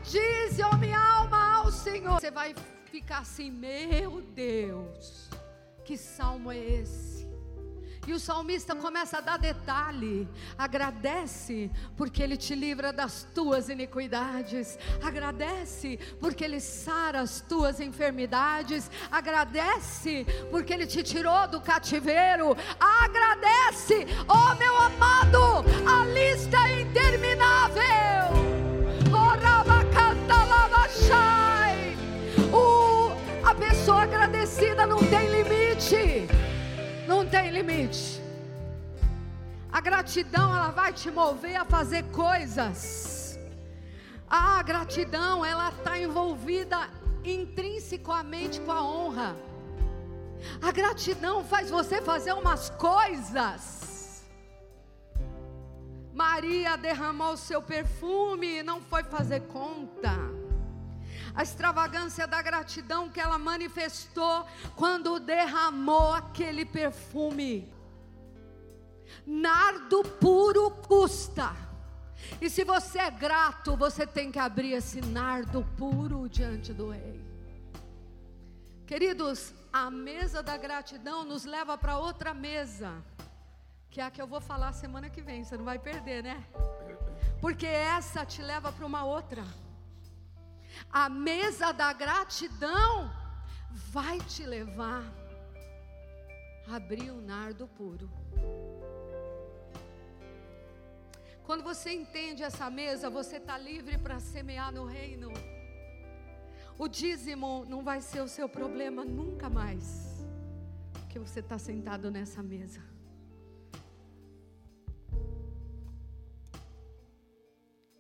Bendize, 0.09 0.63
ó 0.63 0.75
minha 0.77 0.99
alma, 0.99 1.59
ao 1.59 1.71
Senhor. 1.71 2.19
Você 2.19 2.31
vai 2.31 2.55
ficar 2.87 3.19
assim, 3.19 3.51
meu 3.51 4.23
Deus, 4.23 5.29
que 5.85 5.99
salmo 5.99 6.51
é 6.51 6.57
esse? 6.57 7.29
E 8.07 8.15
o 8.15 8.19
salmista 8.19 8.75
começa 8.75 9.19
a 9.19 9.21
dar 9.21 9.39
detalhe. 9.39 10.27
Agradece 10.57 11.71
porque 11.95 12.23
ele 12.23 12.39
te 12.39 12.55
livra 12.55 12.91
das 12.91 13.27
tuas 13.35 13.69
iniquidades. 13.69 14.79
Agradece 15.03 15.99
porque 16.19 16.43
ele 16.43 16.59
sara 16.59 17.21
as 17.21 17.43
tuas 17.43 17.79
enfermidades. 17.79 18.91
Agradece 19.11 20.25
porque 20.51 20.73
ele 20.73 20.87
te 20.87 21.03
tirou 21.03 21.47
do 21.49 21.61
cativeiro. 21.61 22.57
Agradece, 22.81 24.07
oh 24.27 24.55
meu 24.55 24.75
amado, 24.75 25.67
a 25.87 26.07
lista 26.07 26.57
é 26.67 26.81
interminável. 26.81 28.68
O, 32.53 33.13
a 33.45 33.55
pessoa 33.55 34.03
agradecida 34.03 34.87
não 34.87 34.99
tem 34.99 35.29
limite 35.29 36.29
não 37.09 37.25
tem 37.27 37.51
limite. 37.51 38.21
A 39.73 39.81
gratidão, 39.81 40.55
ela 40.55 40.71
vai 40.71 40.93
te 40.93 41.11
mover 41.11 41.57
a 41.57 41.65
fazer 41.65 42.03
coisas. 42.11 43.39
A 44.29 44.63
gratidão, 44.63 45.45
ela 45.45 45.71
está 45.71 45.99
envolvida 45.99 46.79
intrinsecamente 47.25 48.61
com 48.61 48.73
a 48.73 48.83
honra. 48.83 49.37
A 50.61 50.71
gratidão 50.71 51.43
faz 51.45 51.71
você 51.71 52.03
fazer 52.03 52.33
umas 52.33 52.71
coisas. 52.71 54.23
Maria 56.13 56.77
derramou 56.77 57.37
seu 57.37 57.63
perfume 57.63 58.59
e 58.59 58.63
não 58.63 58.81
foi 58.83 59.03
fazer 59.05 59.41
conta 59.43 60.28
a 61.39 61.43
extravagância 61.45 62.26
da 62.26 62.43
gratidão 62.43 63.09
que 63.09 63.20
ela 63.20 63.39
manifestou 63.39 64.45
quando 64.74 65.20
derramou 65.20 66.12
aquele 66.12 66.64
perfume. 66.64 67.72
Nardo 69.24 70.03
puro 70.03 70.68
custa. 70.72 71.55
E 72.41 72.51
se 72.51 72.64
você 72.64 72.99
é 72.99 73.09
grato, 73.09 73.76
você 73.76 74.05
tem 74.05 74.32
que 74.32 74.39
abrir 74.41 74.72
esse 74.72 75.01
nardo 75.01 75.64
puro 75.76 76.28
diante 76.28 76.74
do 76.74 76.91
rei. 76.91 77.24
Queridos, 78.84 79.55
a 79.72 79.89
mesa 79.93 80.43
da 80.43 80.57
gratidão 80.57 81.24
nos 81.24 81.45
leva 81.45 81.78
para 81.78 82.01
outra 82.01 82.34
mesa, 82.34 82.91
que 83.89 84.01
é 84.01 84.05
a 84.05 84.11
que 84.11 84.20
eu 84.20 84.26
vou 84.26 84.41
falar 84.41 84.72
semana 84.72 85.09
que 85.09 85.22
vem, 85.22 85.45
você 85.45 85.57
não 85.57 85.64
vai 85.64 85.78
perder, 85.78 86.20
né? 86.20 86.45
Porque 87.41 87.66
essa 87.66 88.26
te 88.26 88.43
leva 88.43 88.72
para 88.72 88.84
uma 88.84 89.05
outra. 89.05 89.45
A 90.91 91.09
mesa 91.09 91.72
da 91.72 91.93
gratidão 91.93 93.11
vai 93.70 94.18
te 94.20 94.45
levar 94.45 95.05
a 96.66 96.76
abrir 96.76 97.11
o 97.11 97.20
nardo 97.20 97.66
puro. 97.68 98.11
Quando 101.45 101.62
você 101.62 101.91
entende 101.93 102.43
essa 102.43 102.68
mesa, 102.68 103.09
você 103.09 103.37
está 103.37 103.57
livre 103.57 103.97
para 103.97 104.20
semear 104.20 104.70
no 104.70 104.85
reino. 104.85 105.33
O 106.79 106.87
dízimo 106.87 107.64
não 107.64 107.83
vai 107.83 108.01
ser 108.01 108.20
o 108.20 108.29
seu 108.29 108.49
problema 108.49 109.05
nunca 109.05 109.49
mais, 109.49 110.26
porque 110.93 111.18
você 111.18 111.41
está 111.41 111.59
sentado 111.59 112.11
nessa 112.11 112.43
mesa. 112.43 112.83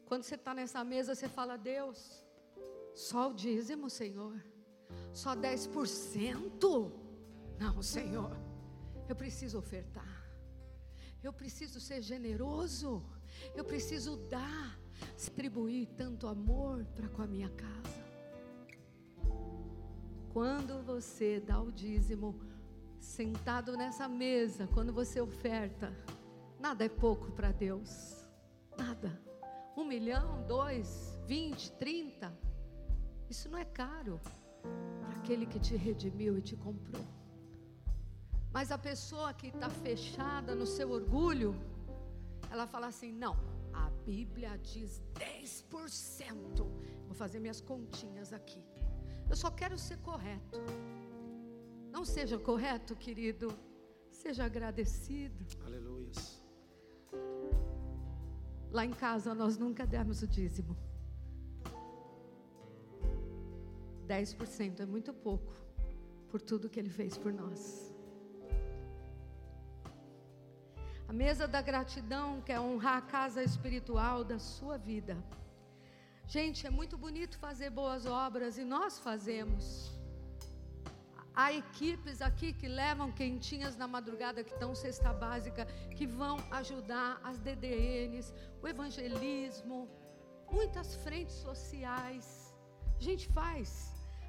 Quando 0.06 0.22
você 0.22 0.36
está 0.36 0.54
nessa 0.54 0.84
mesa, 0.84 1.14
você 1.14 1.28
fala: 1.28 1.56
Deus, 1.56 2.24
só 2.98 3.30
o 3.30 3.32
dízimo, 3.32 3.88
Senhor? 3.88 4.44
Só 5.12 5.36
10%? 5.36 6.92
Não, 7.56 7.80
Senhor. 7.80 8.36
Eu 9.08 9.14
preciso 9.14 9.56
ofertar. 9.56 10.28
Eu 11.22 11.32
preciso 11.32 11.80
ser 11.80 12.02
generoso. 12.02 13.04
Eu 13.54 13.64
preciso 13.64 14.16
dar, 14.28 14.76
distribuir 15.14 15.86
tanto 15.96 16.26
amor 16.26 16.84
para 16.96 17.08
com 17.08 17.22
a 17.22 17.26
minha 17.26 17.48
casa. 17.50 18.04
Quando 20.32 20.82
você 20.82 21.38
dá 21.38 21.60
o 21.60 21.70
dízimo, 21.70 22.40
sentado 22.98 23.76
nessa 23.76 24.08
mesa, 24.08 24.66
quando 24.74 24.92
você 24.92 25.20
oferta, 25.20 25.96
nada 26.58 26.84
é 26.84 26.88
pouco 26.88 27.30
para 27.30 27.52
Deus. 27.52 28.26
Nada. 28.76 29.22
Um 29.76 29.84
milhão, 29.84 30.44
dois, 30.48 31.16
vinte, 31.26 31.70
trinta 31.74 32.36
Isso 33.28 33.48
não 33.48 33.58
é 33.58 33.64
caro 33.64 34.20
para 35.00 35.16
aquele 35.18 35.46
que 35.46 35.60
te 35.60 35.76
redimiu 35.76 36.38
e 36.38 36.42
te 36.42 36.56
comprou. 36.56 37.04
Mas 38.52 38.72
a 38.72 38.78
pessoa 38.78 39.32
que 39.34 39.48
está 39.48 39.68
fechada 39.68 40.54
no 40.54 40.66
seu 40.66 40.90
orgulho, 40.90 41.54
ela 42.50 42.66
fala 42.66 42.86
assim: 42.86 43.12
não, 43.12 43.36
a 43.72 43.90
Bíblia 44.06 44.58
diz 44.58 45.02
10%. 45.14 46.56
Vou 47.06 47.14
fazer 47.14 47.38
minhas 47.38 47.60
continhas 47.60 48.32
aqui. 48.32 48.62
Eu 49.28 49.36
só 49.36 49.50
quero 49.50 49.78
ser 49.78 49.98
correto. 49.98 50.58
Não 51.90 52.04
seja 52.04 52.38
correto, 52.38 52.96
querido. 52.96 53.48
Seja 54.10 54.44
agradecido. 54.44 55.44
Aleluia. 55.64 56.10
Lá 58.70 58.84
em 58.84 58.90
casa 58.92 59.34
nós 59.34 59.56
nunca 59.56 59.86
demos 59.86 60.22
o 60.22 60.26
dízimo. 60.26 60.76
10% 64.08 64.80
é 64.80 64.86
muito 64.86 65.12
pouco 65.12 65.52
por 66.30 66.40
tudo 66.40 66.70
que 66.72 66.80
ele 66.82 66.92
fez 66.98 67.16
por 67.22 67.32
nós. 67.32 67.60
A 71.10 71.12
mesa 71.24 71.44
da 71.54 71.60
gratidão 71.68 72.42
quer 72.48 72.60
honrar 72.60 72.96
a 72.98 73.06
casa 73.16 73.42
espiritual 73.42 74.22
da 74.32 74.38
sua 74.38 74.76
vida. 74.76 75.16
Gente, 76.26 76.66
é 76.66 76.70
muito 76.78 76.96
bonito 77.04 77.38
fazer 77.38 77.70
boas 77.70 78.04
obras 78.04 78.58
e 78.58 78.64
nós 78.64 78.98
fazemos. 79.06 79.64
Há 81.40 81.52
equipes 81.52 82.20
aqui 82.20 82.52
que 82.52 82.68
levam 82.68 83.12
quentinhas 83.20 83.74
na 83.82 83.86
madrugada, 83.86 84.44
que 84.44 84.52
estão 84.52 84.74
cesta 84.74 85.12
básica, 85.12 85.64
que 85.96 86.06
vão 86.06 86.36
ajudar 86.50 87.20
as 87.22 87.38
DDNs, 87.38 88.34
o 88.60 88.68
evangelismo, 88.68 89.88
muitas 90.50 90.96
frentes 90.96 91.36
sociais. 91.36 92.26
A 92.98 93.02
gente 93.02 93.28
faz. 93.28 93.70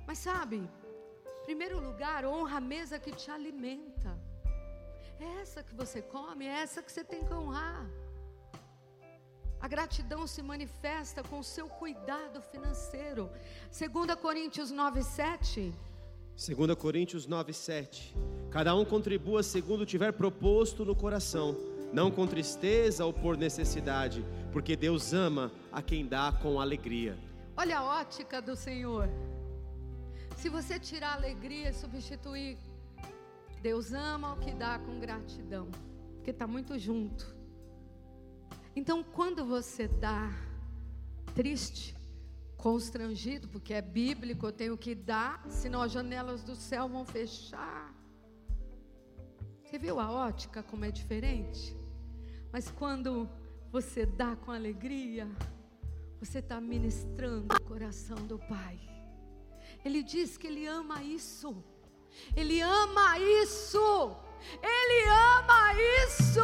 Mas 0.10 0.18
sabe, 0.18 0.68
primeiro 1.46 1.80
lugar, 1.80 2.26
honra 2.26 2.58
a 2.58 2.60
mesa 2.60 2.98
que 2.98 3.12
te 3.12 3.30
alimenta. 3.30 4.18
É 5.20 5.40
essa 5.40 5.62
que 5.62 5.76
você 5.76 6.02
come, 6.02 6.48
é 6.48 6.62
essa 6.64 6.82
que 6.82 6.92
você 6.92 7.04
tem 7.04 7.24
que 7.24 7.32
honrar. 7.32 7.88
A 9.62 9.68
gratidão 9.68 10.26
se 10.26 10.42
manifesta 10.42 11.22
com 11.22 11.38
o 11.38 11.44
seu 11.44 11.70
cuidado 11.70 12.42
financeiro. 12.42 13.30
2 13.68 14.16
Coríntios 14.16 14.72
9, 14.72 15.04
7. 15.04 15.72
2 16.36 16.74
Coríntios 16.74 17.28
9, 17.28 17.54
7. 17.54 18.16
Cada 18.50 18.74
um 18.74 18.84
contribua 18.84 19.44
segundo 19.44 19.86
tiver 19.86 20.12
proposto 20.12 20.84
no 20.84 20.96
coração, 20.96 21.56
não 21.94 22.10
com 22.10 22.26
tristeza 22.26 23.06
ou 23.06 23.14
por 23.14 23.38
necessidade, 23.38 24.26
porque 24.52 24.76
Deus 24.76 25.14
ama 25.14 25.52
a 25.72 25.84
quem 25.84 26.08
dá 26.08 26.32
com 26.32 26.60
alegria. 26.60 27.16
Olha 27.56 27.78
a 27.78 27.84
ótica 28.02 28.42
do 28.42 28.56
Senhor. 28.56 29.08
Se 30.40 30.48
você 30.48 30.80
tirar 30.80 31.10
a 31.10 31.16
alegria 31.16 31.70
e 31.70 31.74
substituir, 31.74 32.58
Deus 33.62 33.92
ama 33.92 34.36
o 34.36 34.40
que 34.40 34.54
dá 34.54 34.80
com 34.80 34.98
gratidão, 34.98 35.70
porque 36.16 36.32
está 36.32 36.48
muito 36.48 36.80
junto. 36.80 37.36
Então, 38.74 39.04
quando 39.04 39.44
você 39.44 39.86
dá 39.86 40.32
triste, 41.36 41.94
constrangido, 42.56 43.50
porque 43.50 43.74
é 43.74 43.82
bíblico, 43.82 44.46
eu 44.46 44.54
tenho 44.54 44.78
que 44.78 44.96
dar, 44.96 45.46
senão 45.50 45.82
as 45.82 45.92
janelas 45.92 46.42
do 46.42 46.56
céu 46.56 46.88
vão 46.88 47.04
fechar. 47.04 47.94
Você 49.62 49.78
viu 49.78 50.00
a 50.00 50.10
ótica 50.10 50.64
como 50.64 50.86
é 50.86 50.90
diferente? 50.90 51.76
Mas 52.50 52.72
quando 52.72 53.30
você 53.74 54.06
dá 54.06 54.38
com 54.38 54.52
alegria, 54.52 55.28
você 56.18 56.40
está 56.40 56.62
ministrando 56.62 57.54
o 57.54 57.62
coração 57.64 58.26
do 58.26 58.40
Pai. 58.40 58.99
Ele 59.84 60.04
diz 60.04 60.38
que 60.38 60.48
Ele 60.48 60.66
ama 60.66 61.02
isso. 61.04 61.64
Ele 62.36 62.62
ama 62.62 63.18
isso. 63.20 64.18
Ele 64.62 65.10
ama 65.10 65.74
isso. 66.06 66.42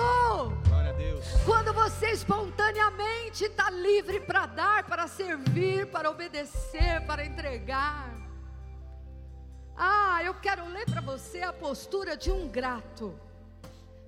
Glória 0.68 0.90
a 0.90 0.94
Deus. 0.94 1.26
Quando 1.46 1.74
você 1.74 2.12
espontaneamente 2.12 3.46
está 3.46 3.70
livre 3.70 4.20
para 4.20 4.46
dar, 4.46 4.86
para 4.86 5.08
servir, 5.08 5.88
para 5.88 6.10
obedecer, 6.10 7.06
para 7.06 7.26
entregar. 7.26 8.14
Ah, 9.76 10.22
eu 10.24 10.34
quero 10.36 10.68
ler 10.70 10.86
para 10.86 11.02
você 11.02 11.42
a 11.42 11.52
postura 11.52 12.16
de 12.16 12.32
um 12.32 12.48
grato. 12.48 13.20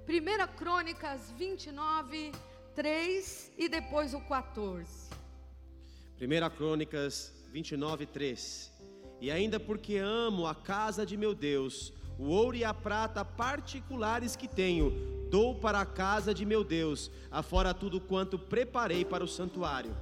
1 0.08 0.58
Crônicas 0.58 1.32
29, 1.32 2.32
3 2.74 3.52
e 3.58 3.68
depois 3.68 4.14
o 4.14 4.22
14. 4.22 5.10
1 6.22 6.56
Crônicas 6.56 7.34
29, 7.52 8.06
3. 8.06 8.72
E 9.20 9.32
ainda 9.32 9.60
porque 9.60 9.98
amo 9.98 10.46
a 10.46 10.54
casa 10.54 11.06
de 11.06 11.18
meu 11.18 11.34
Deus, 11.34 11.94
o 12.18 12.26
ouro 12.26 12.56
e 12.56 12.64
a 12.64 12.74
prata 12.74 13.24
particulares 13.26 14.36
que 14.36 14.48
tenho, 14.48 14.92
dou 15.30 15.56
para 15.56 15.82
a 15.82 15.86
casa 15.86 16.34
de 16.34 16.46
meu 16.46 16.64
Deus, 16.64 17.12
afora 17.32 17.74
tudo 17.74 18.00
quanto 18.00 18.38
preparei 18.38 19.04
para 19.04 19.24
o 19.24 19.28
santuário. 19.28 19.96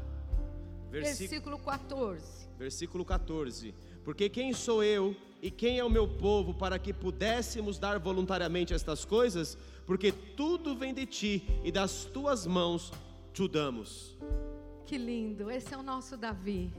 Versículo 0.89 1.57
14. 1.59 2.47
Versículo 2.57 3.03
14. 3.03 3.73
Porque 4.03 4.29
quem 4.29 4.53
sou 4.53 4.83
eu 4.83 5.15
e 5.41 5.51
quem 5.51 5.79
é 5.79 5.83
o 5.83 5.89
meu 5.89 6.07
povo 6.07 6.53
para 6.53 6.79
que 6.79 6.93
pudéssemos 6.93 7.77
dar 7.77 7.99
voluntariamente 7.99 8.73
estas 8.73 9.03
coisas? 9.03 9.57
Porque 9.85 10.11
tudo 10.11 10.75
vem 10.75 10.93
de 10.93 11.05
ti 11.05 11.43
e 11.63 11.71
das 11.71 12.05
tuas 12.05 12.45
mãos 12.45 12.93
te 13.33 13.47
damos. 13.47 14.15
Que 14.85 14.97
lindo, 14.97 15.49
esse 15.49 15.73
é 15.73 15.77
o 15.77 15.83
nosso 15.83 16.15
Davi. 16.15 16.71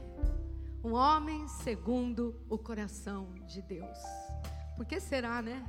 Um 0.83 0.93
homem 0.93 1.47
segundo 1.47 2.39
o 2.49 2.57
coração 2.57 3.33
de 3.45 3.61
Deus. 3.61 3.97
Por 4.75 4.85
que 4.85 4.99
será, 4.99 5.41
né? 5.41 5.67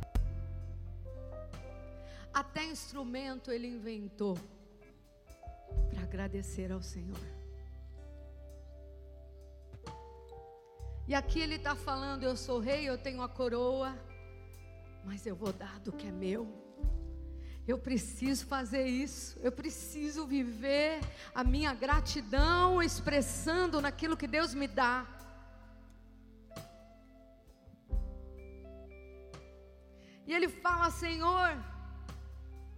Até 2.32 2.64
instrumento 2.64 3.50
ele 3.50 3.66
inventou 3.66 4.38
para 5.90 6.02
agradecer 6.02 6.70
ao 6.70 6.82
Senhor. 6.82 7.18
E 11.06 11.14
aqui 11.14 11.40
ele 11.40 11.54
está 11.54 11.74
falando: 11.74 12.22
Eu 12.22 12.36
sou 12.36 12.60
rei, 12.60 12.88
eu 12.88 12.98
tenho 12.98 13.22
a 13.22 13.28
coroa, 13.28 13.98
mas 15.04 15.26
eu 15.26 15.34
vou 15.34 15.52
dar 15.52 15.80
do 15.80 15.90
que 15.90 16.06
é 16.06 16.12
meu. 16.12 16.67
Eu 17.70 17.76
preciso 17.76 18.46
fazer 18.46 18.86
isso, 18.86 19.38
eu 19.42 19.52
preciso 19.52 20.26
viver 20.26 21.00
a 21.34 21.44
minha 21.44 21.74
gratidão 21.74 22.82
expressando 22.82 23.78
naquilo 23.78 24.16
que 24.16 24.26
Deus 24.26 24.54
me 24.54 24.66
dá. 24.66 25.06
E 30.26 30.32
ele 30.32 30.48
fala: 30.48 30.90
Senhor, 30.90 31.50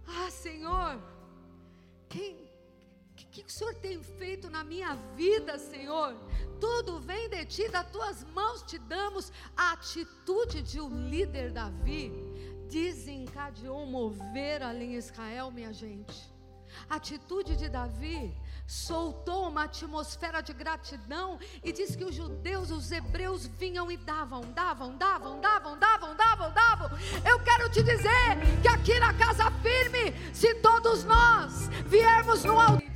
ah, 0.07 0.29
Senhor, 0.29 1.01
quem, 2.09 2.35
que, 3.15 3.43
que 3.43 3.45
o 3.45 3.49
Senhor 3.49 3.75
tem 3.75 4.03
feito 4.03 4.49
na 4.49 4.61
minha 4.61 4.93
vida, 5.15 5.57
Senhor? 5.57 6.13
Tudo 6.59 6.99
vem 6.99 7.29
de 7.29 7.45
ti, 7.45 7.69
das 7.69 7.89
tuas 7.89 8.25
mãos 8.25 8.61
te 8.63 8.77
damos. 8.77 9.31
A 9.55 9.71
atitude 9.71 10.61
de 10.61 10.81
um 10.81 11.07
líder, 11.07 11.51
Davi, 11.51 12.11
desencadeou 12.71 13.85
mover 13.85 14.63
ali 14.63 14.85
em 14.85 14.95
Israel, 14.95 15.51
minha 15.51 15.73
gente. 15.73 16.31
A 16.89 16.95
atitude 16.95 17.57
de 17.57 17.67
Davi 17.67 18.33
soltou 18.65 19.49
uma 19.49 19.65
atmosfera 19.65 20.41
de 20.41 20.53
gratidão 20.53 21.37
e 21.61 21.73
diz 21.73 21.97
que 21.97 22.05
os 22.05 22.15
judeus, 22.15 22.71
os 22.71 22.89
hebreus 22.89 23.45
vinham 23.45 23.91
e 23.91 23.97
davam, 23.97 24.41
davam, 24.53 24.95
davam, 24.95 25.41
davam, 25.41 25.77
davam, 25.77 26.15
davam, 26.15 26.53
davam. 26.53 26.89
Eu 27.29 27.37
quero 27.43 27.69
te 27.69 27.83
dizer 27.83 28.37
que 28.61 28.69
aqui 28.69 28.97
na 29.01 29.13
casa 29.15 29.51
firme, 29.61 30.13
se 30.33 30.55
todos 30.55 31.03
nós 31.03 31.67
viermos 31.85 32.45
no 32.45 32.57
altar 32.57 32.90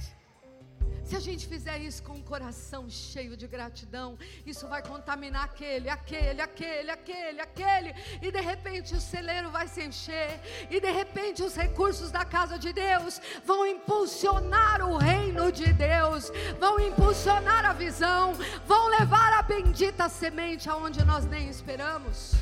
se 1.16 1.30
a 1.30 1.32
gente 1.32 1.47
fizer 1.47 1.78
isso 1.80 2.03
com 2.03 2.16
um 2.16 2.22
coração 2.22 2.89
cheio 2.89 3.38
de 3.38 3.47
gratidão, 3.47 4.18
isso 4.45 4.68
vai 4.68 4.82
contaminar 4.86 5.45
aquele, 5.45 5.88
aquele, 5.88 6.41
aquele, 6.41 6.91
aquele, 6.91 7.39
aquele, 7.39 7.95
e 8.22 8.30
de 8.30 8.41
repente 8.41 8.93
o 8.93 8.99
celeiro 8.99 9.49
vai 9.49 9.66
se 9.66 9.82
encher, 9.82 10.41
e 10.70 10.78
de 10.82 10.91
repente 10.91 11.41
os 11.41 11.55
recursos 11.55 12.11
da 12.11 12.26
casa 12.26 12.59
de 12.59 12.74
Deus 12.74 13.22
vão 13.45 13.66
impulsionar 13.66 14.82
o 14.82 14.97
reino 14.97 15.53
de 15.53 15.72
Deus, 15.72 16.30
vão 16.59 16.82
impulsionar 16.82 17.63
a 17.66 17.72
visão, 17.72 18.34
vão 18.66 18.88
levar 18.88 19.32
a 19.39 19.41
bendita 19.41 20.09
semente 20.09 20.70
aonde 20.70 21.01
nós 21.05 21.26
nem 21.26 21.47
esperamos. 21.47 22.34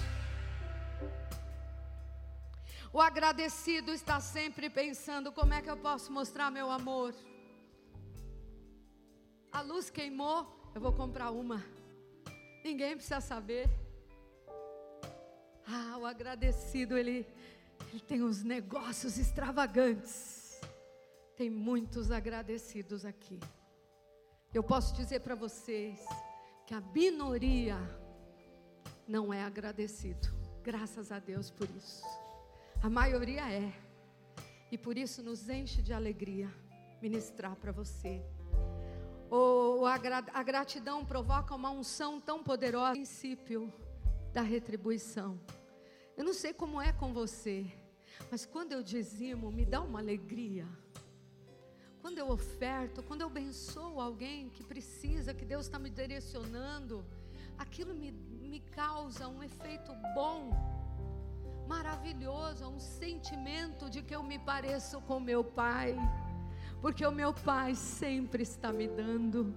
O 2.92 3.00
agradecido 3.00 3.92
está 3.92 4.20
sempre 4.20 4.68
pensando: 4.68 5.32
como 5.32 5.54
é 5.54 5.62
que 5.62 5.70
eu 5.70 5.78
posso 5.78 6.12
mostrar 6.12 6.50
meu 6.50 6.72
amor? 6.72 7.14
A 9.54 9.62
luz 9.62 9.92
queimou, 9.92 10.48
eu 10.74 10.82
vou 10.82 10.92
comprar 10.92 11.30
uma. 11.30 11.64
Ninguém 12.64 12.96
precisa 12.96 13.22
saber. 13.22 13.70
Ah, 15.68 15.96
o 16.00 16.08
agradecido, 16.08 16.98
ele, 16.98 17.28
ele 17.92 18.02
tem 18.02 18.24
uns 18.24 18.44
negócios 18.44 19.20
extravagantes. 19.20 20.60
Tem 21.38 21.52
muitos 21.52 22.10
agradecidos 22.10 23.06
aqui. 23.06 23.40
Eu 24.52 24.64
posso 24.64 24.96
dizer 24.96 25.20
para 25.20 25.36
vocês 25.36 26.04
que 26.66 26.74
a 26.74 26.82
minoria 26.82 27.78
não 29.08 29.32
é 29.32 29.44
agradecido. 29.44 30.30
Graças 30.64 31.12
a 31.12 31.20
Deus 31.20 31.52
por 31.52 31.70
isso. 31.70 32.04
A 32.82 32.90
maioria 32.90 33.48
é. 33.52 33.72
E 34.72 34.80
por 34.80 34.98
isso 34.98 35.22
nos 35.22 35.48
enche 35.48 35.80
de 35.84 35.94
alegria 35.94 36.52
ministrar 37.00 37.56
para 37.56 37.72
você. 37.72 38.26
Ou 39.36 39.88
a, 39.88 39.96
a 40.32 40.44
gratidão 40.44 41.04
provoca 41.04 41.56
uma 41.56 41.72
unção 41.72 42.22
tão 42.22 42.44
poderosa, 42.44 42.92
princípio 42.92 43.74
da 44.32 44.44
retribuição. 44.44 45.40
Eu 46.16 46.24
não 46.24 46.36
sei 46.36 46.54
como 46.54 46.80
é 46.80 46.94
com 46.94 47.12
você, 47.12 47.66
mas 48.30 48.46
quando 48.46 48.74
eu 48.74 48.84
dizimo, 48.84 49.52
me 49.52 49.66
dá 49.66 49.82
uma 49.82 49.98
alegria. 49.98 50.68
Quando 52.00 52.20
eu 52.20 52.30
oferto, 52.30 53.02
quando 53.02 53.22
eu 53.22 53.28
abençoo 53.28 54.00
alguém 54.00 54.50
que 54.50 54.64
precisa, 54.64 55.34
que 55.34 55.46
Deus 55.46 55.66
está 55.66 55.80
me 55.80 55.90
direcionando, 55.90 57.04
aquilo 57.58 57.96
me, 57.96 58.12
me 58.12 58.60
causa 58.60 59.28
um 59.28 59.42
efeito 59.42 59.92
bom, 60.14 60.52
maravilhoso, 61.68 62.68
um 62.68 62.80
sentimento 62.80 63.90
de 63.90 64.04
que 64.04 64.16
eu 64.16 64.22
me 64.22 64.38
pareço 64.38 65.02
com 65.02 65.20
meu 65.20 65.44
Pai, 65.44 65.98
porque 66.84 67.06
o 67.06 67.14
meu 67.14 67.34
Pai 67.34 67.76
sempre 67.76 68.44
está 68.44 68.74
me 68.74 68.90
dando, 68.90 69.56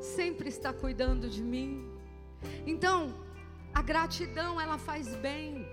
sempre 0.00 0.48
está 0.48 0.72
cuidando 0.72 1.28
de 1.28 1.42
mim. 1.42 1.90
Então, 2.64 3.12
a 3.74 3.82
gratidão, 3.82 4.60
ela 4.60 4.78
faz 4.78 5.16
bem. 5.16 5.66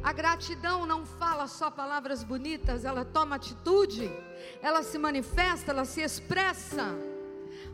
A 0.00 0.12
gratidão 0.12 0.86
não 0.86 1.04
fala 1.04 1.48
só 1.48 1.68
palavras 1.68 2.22
bonitas, 2.22 2.84
ela 2.84 3.04
toma 3.04 3.34
atitude, 3.34 4.08
ela 4.62 4.84
se 4.84 4.96
manifesta, 4.98 5.72
ela 5.72 5.84
se 5.84 6.00
expressa. 6.00 6.94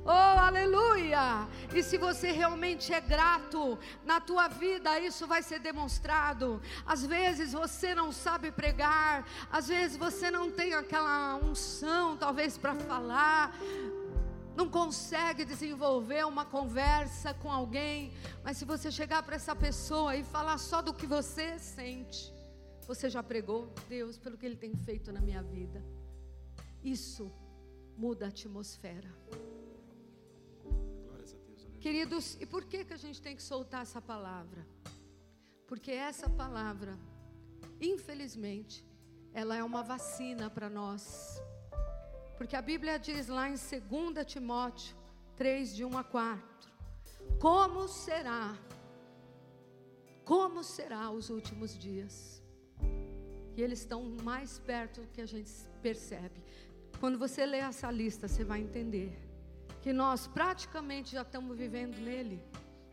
Oh, 0.07 0.11
aleluia! 0.11 1.49
E 1.75 1.83
se 1.83 1.97
você 1.97 2.31
realmente 2.31 2.93
é 2.93 3.01
grato 3.01 3.79
na 4.05 4.21
tua 4.21 4.49
vida, 4.49 5.01
isso 5.01 5.27
vai 5.27 5.43
ser 5.43 5.61
demonstrado. 5.61 6.61
Às 6.85 7.07
vezes 7.07 7.55
você 7.55 7.95
não 7.95 8.13
sabe 8.13 8.51
pregar, 8.53 9.27
às 9.51 9.69
vezes 9.69 9.97
você 9.97 10.31
não 10.31 10.51
tem 10.51 10.75
aquela 10.75 11.37
unção, 11.37 12.19
talvez 12.19 12.59
para 12.59 12.75
falar, 12.75 13.57
não 14.55 14.69
consegue 14.69 15.43
desenvolver 15.43 16.27
uma 16.27 16.45
conversa 16.45 17.33
com 17.33 17.51
alguém, 17.51 18.13
mas 18.45 18.59
se 18.59 18.67
você 18.67 18.91
chegar 18.91 19.23
para 19.23 19.37
essa 19.37 19.57
pessoa 19.57 20.15
e 20.15 20.23
falar 20.23 20.59
só 20.59 20.83
do 20.83 20.93
que 20.93 21.07
você 21.07 21.59
sente, 21.59 22.31
você 22.87 23.09
já 23.09 23.23
pregou, 23.23 23.73
Deus, 23.89 24.19
pelo 24.19 24.37
que 24.37 24.45
Ele 24.45 24.57
tem 24.57 24.77
feito 24.77 25.11
na 25.11 25.23
minha 25.23 25.43
vida. 25.43 25.83
Isso 26.83 27.33
muda 27.97 28.27
a 28.27 28.29
atmosfera. 28.29 29.11
Queridos, 31.85 32.39
e 32.41 32.47
por 32.47 32.65
que, 32.65 32.83
que 32.83 32.95
a 32.95 32.97
gente 32.97 33.21
tem 33.21 33.37
que 33.37 33.43
soltar 33.43 33.83
essa 33.83 34.01
palavra? 34.01 34.67
Porque 35.67 35.91
essa 35.91 36.31
palavra, 36.31 36.99
infelizmente, 37.79 38.83
ela 39.35 39.55
é 39.55 39.63
uma 39.63 39.83
vacina 39.83 40.49
para 40.49 40.71
nós. 40.71 41.39
Porque 42.39 42.57
a 42.57 42.63
Bíblia 42.63 42.99
diz 42.99 43.29
lá 43.29 43.51
em 43.51 43.57
2 43.57 44.25
Timóteo 44.27 44.97
3, 45.37 45.77
de 45.77 45.85
1 45.85 45.99
a 45.99 46.03
4: 46.03 46.73
Como 47.39 47.87
será? 47.87 48.57
Como 50.25 50.65
será 50.65 51.11
os 51.11 51.29
últimos 51.29 51.79
dias? 51.79 52.43
E 53.55 53.61
eles 53.61 53.81
estão 53.81 54.03
mais 54.23 54.59
perto 54.59 55.03
do 55.03 55.09
que 55.09 55.21
a 55.21 55.27
gente 55.27 55.53
percebe. 55.83 56.43
Quando 56.99 57.19
você 57.19 57.45
lê 57.45 57.59
essa 57.59 57.91
lista, 57.91 58.27
você 58.27 58.43
vai 58.43 58.63
entender 58.63 59.24
que 59.85 59.93
nós 59.93 60.27
praticamente 60.27 61.13
já 61.13 61.21
estamos 61.21 61.59
vivendo 61.59 61.99
nele, 61.99 62.41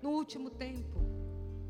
no 0.01 0.09
último 0.09 0.49
tempo. 0.49 0.99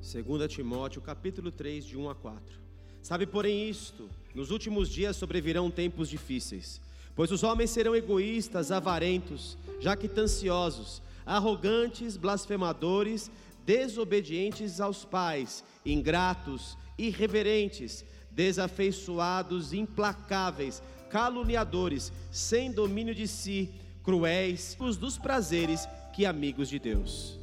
2 0.01 0.51
Timóteo, 0.51 0.99
capítulo 0.99 1.51
3, 1.51 1.85
de 1.85 1.95
1 1.95 2.09
a 2.09 2.15
4. 2.15 2.59
Sabe, 3.03 3.27
porém, 3.27 3.69
isto: 3.69 4.09
nos 4.33 4.49
últimos 4.49 4.89
dias 4.89 5.15
sobrevirão 5.15 5.69
tempos 5.69 6.09
difíceis 6.09 6.81
Pois 7.15 7.29
os 7.29 7.43
homens 7.43 7.69
serão 7.69 7.95
egoístas, 7.95 8.71
avarentos, 8.71 9.59
jactanciosos, 9.79 11.03
arrogantes, 11.23 12.17
blasfemadores, 12.17 13.29
desobedientes 13.63 14.81
aos 14.81 15.05
pais, 15.05 15.63
ingratos, 15.85 16.75
irreverentes, 16.97 18.03
desafeiçoados, 18.31 19.71
implacáveis, 19.71 20.81
caluniadores, 21.11 22.11
sem 22.31 22.71
domínio 22.71 23.13
de 23.13 23.27
si, 23.27 23.69
cruéis, 24.03 24.75
os 24.79 24.97
dos 24.97 25.17
prazeres 25.17 25.87
que 26.13 26.25
amigos 26.25 26.69
de 26.69 26.79
Deus. 26.79 27.39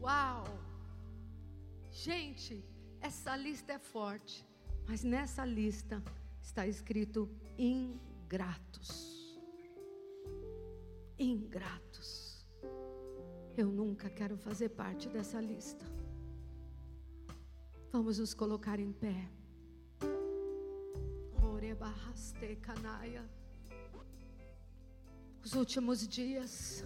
Uau! 0.00 0.44
Gente, 1.90 2.64
essa 3.00 3.36
lista 3.36 3.72
é 3.72 3.78
forte, 3.78 4.46
mas 4.86 5.04
nessa 5.04 5.44
lista 5.44 6.02
está 6.42 6.66
escrito 6.66 7.28
ingratos 7.58 9.10
ingratos. 11.20 12.46
Eu 13.56 13.68
nunca 13.68 14.08
quero 14.08 14.38
fazer 14.38 14.70
parte 14.70 15.08
dessa 15.08 15.40
lista. 15.40 15.84
Vamos 17.92 18.18
nos 18.18 18.32
colocar 18.32 18.80
em 18.80 18.92
pé. 18.92 19.28
Os 25.44 25.54
últimos 25.54 26.06
dias. 26.06 26.84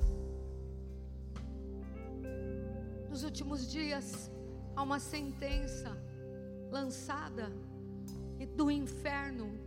Nos 3.10 3.24
últimos 3.24 3.70
dias 3.70 4.30
há 4.74 4.82
uma 4.82 4.98
sentença 4.98 5.96
lançada 6.70 7.52
do 8.56 8.70
inferno 8.70 9.64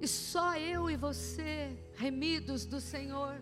e 0.00 0.06
só 0.06 0.56
eu 0.56 0.90
e 0.90 0.96
você, 0.96 1.76
remidos 1.94 2.66
do 2.66 2.80
Senhor, 2.80 3.40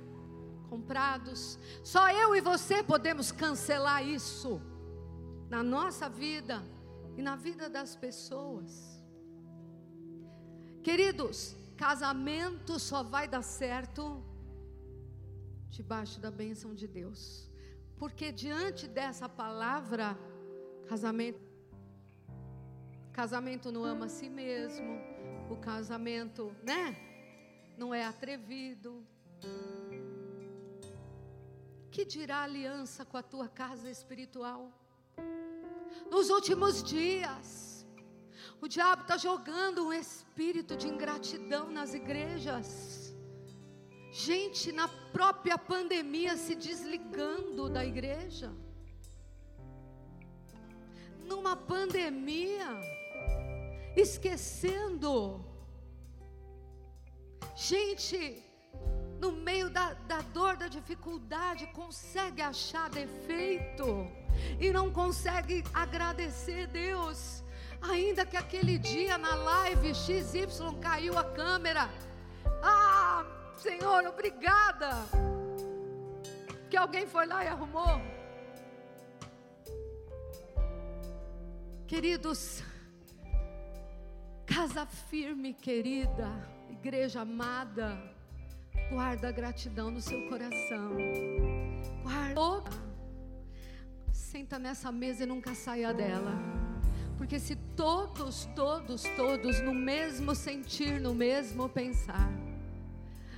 comprados, 0.68 1.58
só 1.82 2.10
eu 2.10 2.34
e 2.36 2.40
você 2.40 2.82
podemos 2.82 3.32
cancelar 3.32 4.06
isso 4.06 4.60
na 5.50 5.62
nossa 5.62 6.08
vida 6.08 6.62
e 7.16 7.22
na 7.22 7.36
vida 7.36 7.68
das 7.68 7.96
pessoas. 7.96 9.02
Queridos, 10.82 11.56
casamento 11.84 12.78
só 12.78 13.02
vai 13.02 13.26
dar 13.28 13.42
certo 13.42 14.02
debaixo 15.68 16.18
da 16.18 16.30
bênção 16.30 16.74
de 16.74 16.86
Deus. 16.88 17.20
Porque 17.98 18.32
diante 18.32 18.88
dessa 18.88 19.28
palavra, 19.28 20.06
casamento 20.88 21.42
casamento 23.12 23.70
não 23.70 23.84
ama 23.84 24.06
a 24.06 24.08
si 24.08 24.28
mesmo, 24.30 24.92
o 25.50 25.56
casamento, 25.56 26.42
né? 26.70 26.84
Não 27.76 27.92
é 27.94 28.02
atrevido. 28.12 28.90
Que 31.90 32.04
dirá 32.06 32.38
aliança 32.44 33.04
com 33.04 33.18
a 33.18 33.22
tua 33.22 33.46
casa 33.46 33.90
espiritual? 33.90 34.72
Nos 36.10 36.30
últimos 36.30 36.82
dias, 36.82 37.73
o 38.64 38.68
diabo 38.68 39.02
está 39.02 39.18
jogando 39.18 39.86
um 39.86 39.92
espírito 39.92 40.74
de 40.74 40.88
ingratidão 40.88 41.70
nas 41.70 41.92
igrejas. 41.92 43.14
Gente 44.10 44.72
na 44.72 44.88
própria 44.88 45.58
pandemia 45.58 46.34
se 46.38 46.54
desligando 46.54 47.68
da 47.68 47.84
igreja. 47.84 48.50
Numa 51.26 51.54
pandemia, 51.54 52.70
esquecendo. 53.94 55.44
Gente, 57.54 58.42
no 59.20 59.30
meio 59.30 59.68
da, 59.68 59.92
da 59.92 60.22
dor, 60.22 60.56
da 60.56 60.68
dificuldade, 60.68 61.66
consegue 61.66 62.40
achar 62.40 62.88
defeito 62.88 63.86
e 64.58 64.72
não 64.72 64.90
consegue 64.90 65.62
agradecer 65.74 66.66
Deus. 66.68 67.43
Ainda 67.90 68.24
que 68.24 68.36
aquele 68.36 68.78
dia 68.78 69.16
na 69.18 69.34
live 69.34 69.94
XY 69.94 70.46
caiu 70.80 71.18
a 71.18 71.24
câmera. 71.24 71.90
Ah, 72.62 73.24
Senhor, 73.56 74.06
obrigada. 74.06 74.90
Que 76.70 76.76
alguém 76.76 77.06
foi 77.06 77.26
lá 77.26 77.44
e 77.44 77.48
arrumou. 77.48 78.00
Queridos, 81.86 82.62
Casa 84.46 84.86
firme, 84.86 85.52
querida, 85.52 86.30
igreja 86.70 87.22
amada, 87.22 87.98
guarda 88.88 89.28
a 89.28 89.32
gratidão 89.32 89.90
no 89.90 90.00
seu 90.00 90.28
coração. 90.28 90.92
Guarda. 92.02 92.70
Senta 94.12 94.58
nessa 94.58 94.92
mesa 94.92 95.24
e 95.24 95.26
nunca 95.26 95.54
saia 95.54 95.92
dela. 95.92 96.63
Porque 97.16 97.38
se 97.38 97.56
todos, 97.76 98.48
todos, 98.56 99.04
todos 99.16 99.60
no 99.60 99.74
mesmo 99.74 100.34
sentir, 100.34 101.00
no 101.00 101.14
mesmo 101.14 101.68
pensar, 101.68 102.30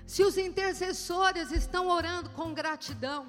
se 0.07 0.23
os 0.23 0.39
intercessores 0.39 1.51
estão 1.51 1.89
orando 1.89 2.31
com 2.31 2.55
gratidão, 2.55 3.27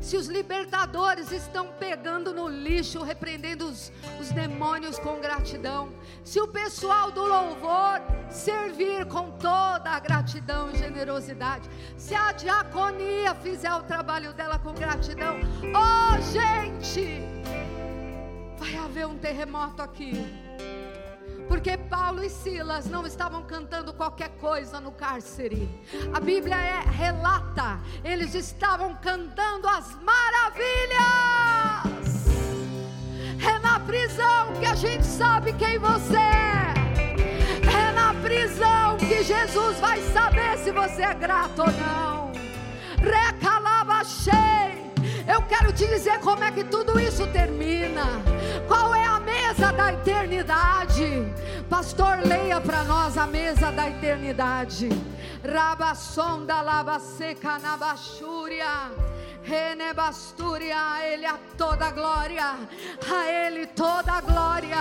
se 0.00 0.16
os 0.16 0.28
libertadores 0.28 1.32
estão 1.32 1.68
pegando 1.78 2.32
no 2.34 2.46
lixo, 2.46 3.02
repreendendo 3.02 3.66
os, 3.66 3.90
os 4.20 4.30
demônios 4.30 4.98
com 4.98 5.18
gratidão, 5.18 5.92
se 6.22 6.38
o 6.40 6.48
pessoal 6.48 7.10
do 7.10 7.24
louvor 7.24 8.02
servir 8.30 9.06
com 9.06 9.30
toda 9.32 9.90
a 9.90 9.98
gratidão 9.98 10.70
e 10.70 10.76
generosidade, 10.76 11.68
se 11.96 12.14
a 12.14 12.32
diaconia 12.32 13.34
fizer 13.36 13.72
o 13.74 13.82
trabalho 13.82 14.34
dela 14.34 14.58
com 14.58 14.74
gratidão, 14.74 15.36
oh 15.74 16.20
gente, 16.20 17.22
vai 18.64 18.76
haver 18.76 19.06
um 19.06 19.18
terremoto 19.18 19.82
aqui. 19.82 20.12
Porque 21.46 21.76
Paulo 21.76 22.24
e 22.24 22.30
Silas 22.30 22.86
não 22.86 23.06
estavam 23.06 23.42
cantando 23.42 23.92
qualquer 23.92 24.30
coisa 24.40 24.80
no 24.80 24.90
cárcere. 24.90 25.68
A 26.14 26.18
Bíblia 26.18 26.56
é, 26.56 26.80
relata, 26.80 27.78
eles 28.02 28.34
estavam 28.34 28.94
cantando 28.94 29.68
as 29.68 29.94
maravilhas. 30.00 30.64
É 33.46 33.58
na 33.58 33.78
prisão 33.80 34.54
que 34.58 34.64
a 34.64 34.74
gente 34.74 35.04
sabe 35.04 35.52
quem 35.52 35.78
você 35.78 36.16
é. 36.16 36.74
É 37.68 37.92
na 37.92 38.14
prisão 38.14 38.96
que 38.96 39.22
Jesus 39.22 39.78
vai 39.78 40.00
saber 40.12 40.56
se 40.58 40.70
você 40.70 41.02
é 41.02 41.12
grato 41.12 41.60
ou 41.60 41.70
não. 41.72 42.32
Recalava 42.98 44.02
cheio. 44.04 44.84
Eu 45.26 45.42
quero 45.42 45.72
te 45.72 45.86
dizer 45.86 46.18
como 46.20 46.42
é 46.42 46.50
que 46.50 46.64
tudo 46.64 46.93
para 52.84 52.86
nós 52.86 53.16
a 53.16 53.26
mesa 53.26 53.70
da 53.70 53.88
eternidade. 53.88 54.88
Rabassonda 55.42 56.60
lava 56.60 56.98
seca 56.98 57.58
na 57.58 57.76
bachúria. 57.76 58.92
Renebastúria, 59.42 60.74
a 60.74 61.06
Ele 61.06 61.26
a 61.26 61.38
toda 61.56 61.90
glória, 61.90 62.56
a 63.10 63.30
Ele 63.30 63.66
toda 63.66 64.12
a 64.12 64.20
glória. 64.20 64.76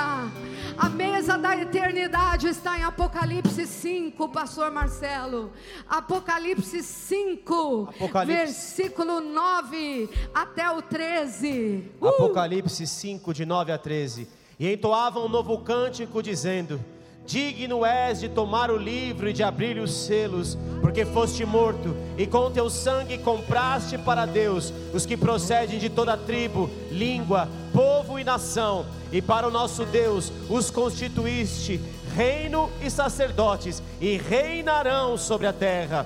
A 0.78 0.89
mesa 0.89 1.38
da 1.38 1.56
eternidade 1.56 2.47
está 2.47 2.78
em 2.78 2.84
Apocalipse 2.84 3.68
5, 3.68 4.30
Pastor 4.30 4.72
Marcelo. 4.72 5.51
Apocalipse 5.88 6.82
5, 6.82 7.89
Apocalipse. 7.95 8.38
versículo 8.38 9.20
9 9.20 10.10
até 10.34 10.70
o 10.72 10.82
13. 10.82 11.91
Uh! 11.99 12.08
Apocalipse 12.08 12.88
5, 12.88 13.34
de 13.34 13.45
9 13.45 13.72
a 13.72 13.78
13. 13.78 14.28
E 14.58 14.72
entoavam 14.72 15.26
um 15.26 15.30
novo 15.30 15.58
cântico, 15.60 16.24
dizendo: 16.24 16.80
Digno 17.26 17.86
és 17.86 18.19
de 18.19 18.28
tomar 18.28 18.69
o 18.69 18.78
livro 18.78 19.30
e 19.30 19.34
de 19.34 19.43
abrir 19.43 19.78
os 19.78 19.93
selos, 19.93 20.57
porque 20.82 21.05
foste 21.05 21.45
morto, 21.45 21.95
e 22.17 22.28
com 22.28 22.51
teu 22.51 22.69
sangue 22.69 23.17
compraste 23.17 23.97
para 23.97 24.26
Deus 24.26 24.74
os 24.93 25.05
que 25.05 25.15
procedem 25.15 25.80
de 25.80 25.89
toda 25.89 26.17
tribo, 26.17 26.69
língua, 26.91 27.47
povo 27.71 28.19
e 28.19 28.24
nação, 28.24 28.86
e 29.11 29.21
para 29.21 29.47
o 29.47 29.51
nosso 29.51 29.86
Deus 29.86 30.32
os 30.49 30.69
constituíste 30.69 31.80
reino 32.15 32.69
e 32.82 32.89
sacerdotes, 32.89 33.82
e 33.99 34.17
reinarão 34.17 35.17
sobre 35.17 35.47
a 35.47 35.53
terra. 35.53 36.05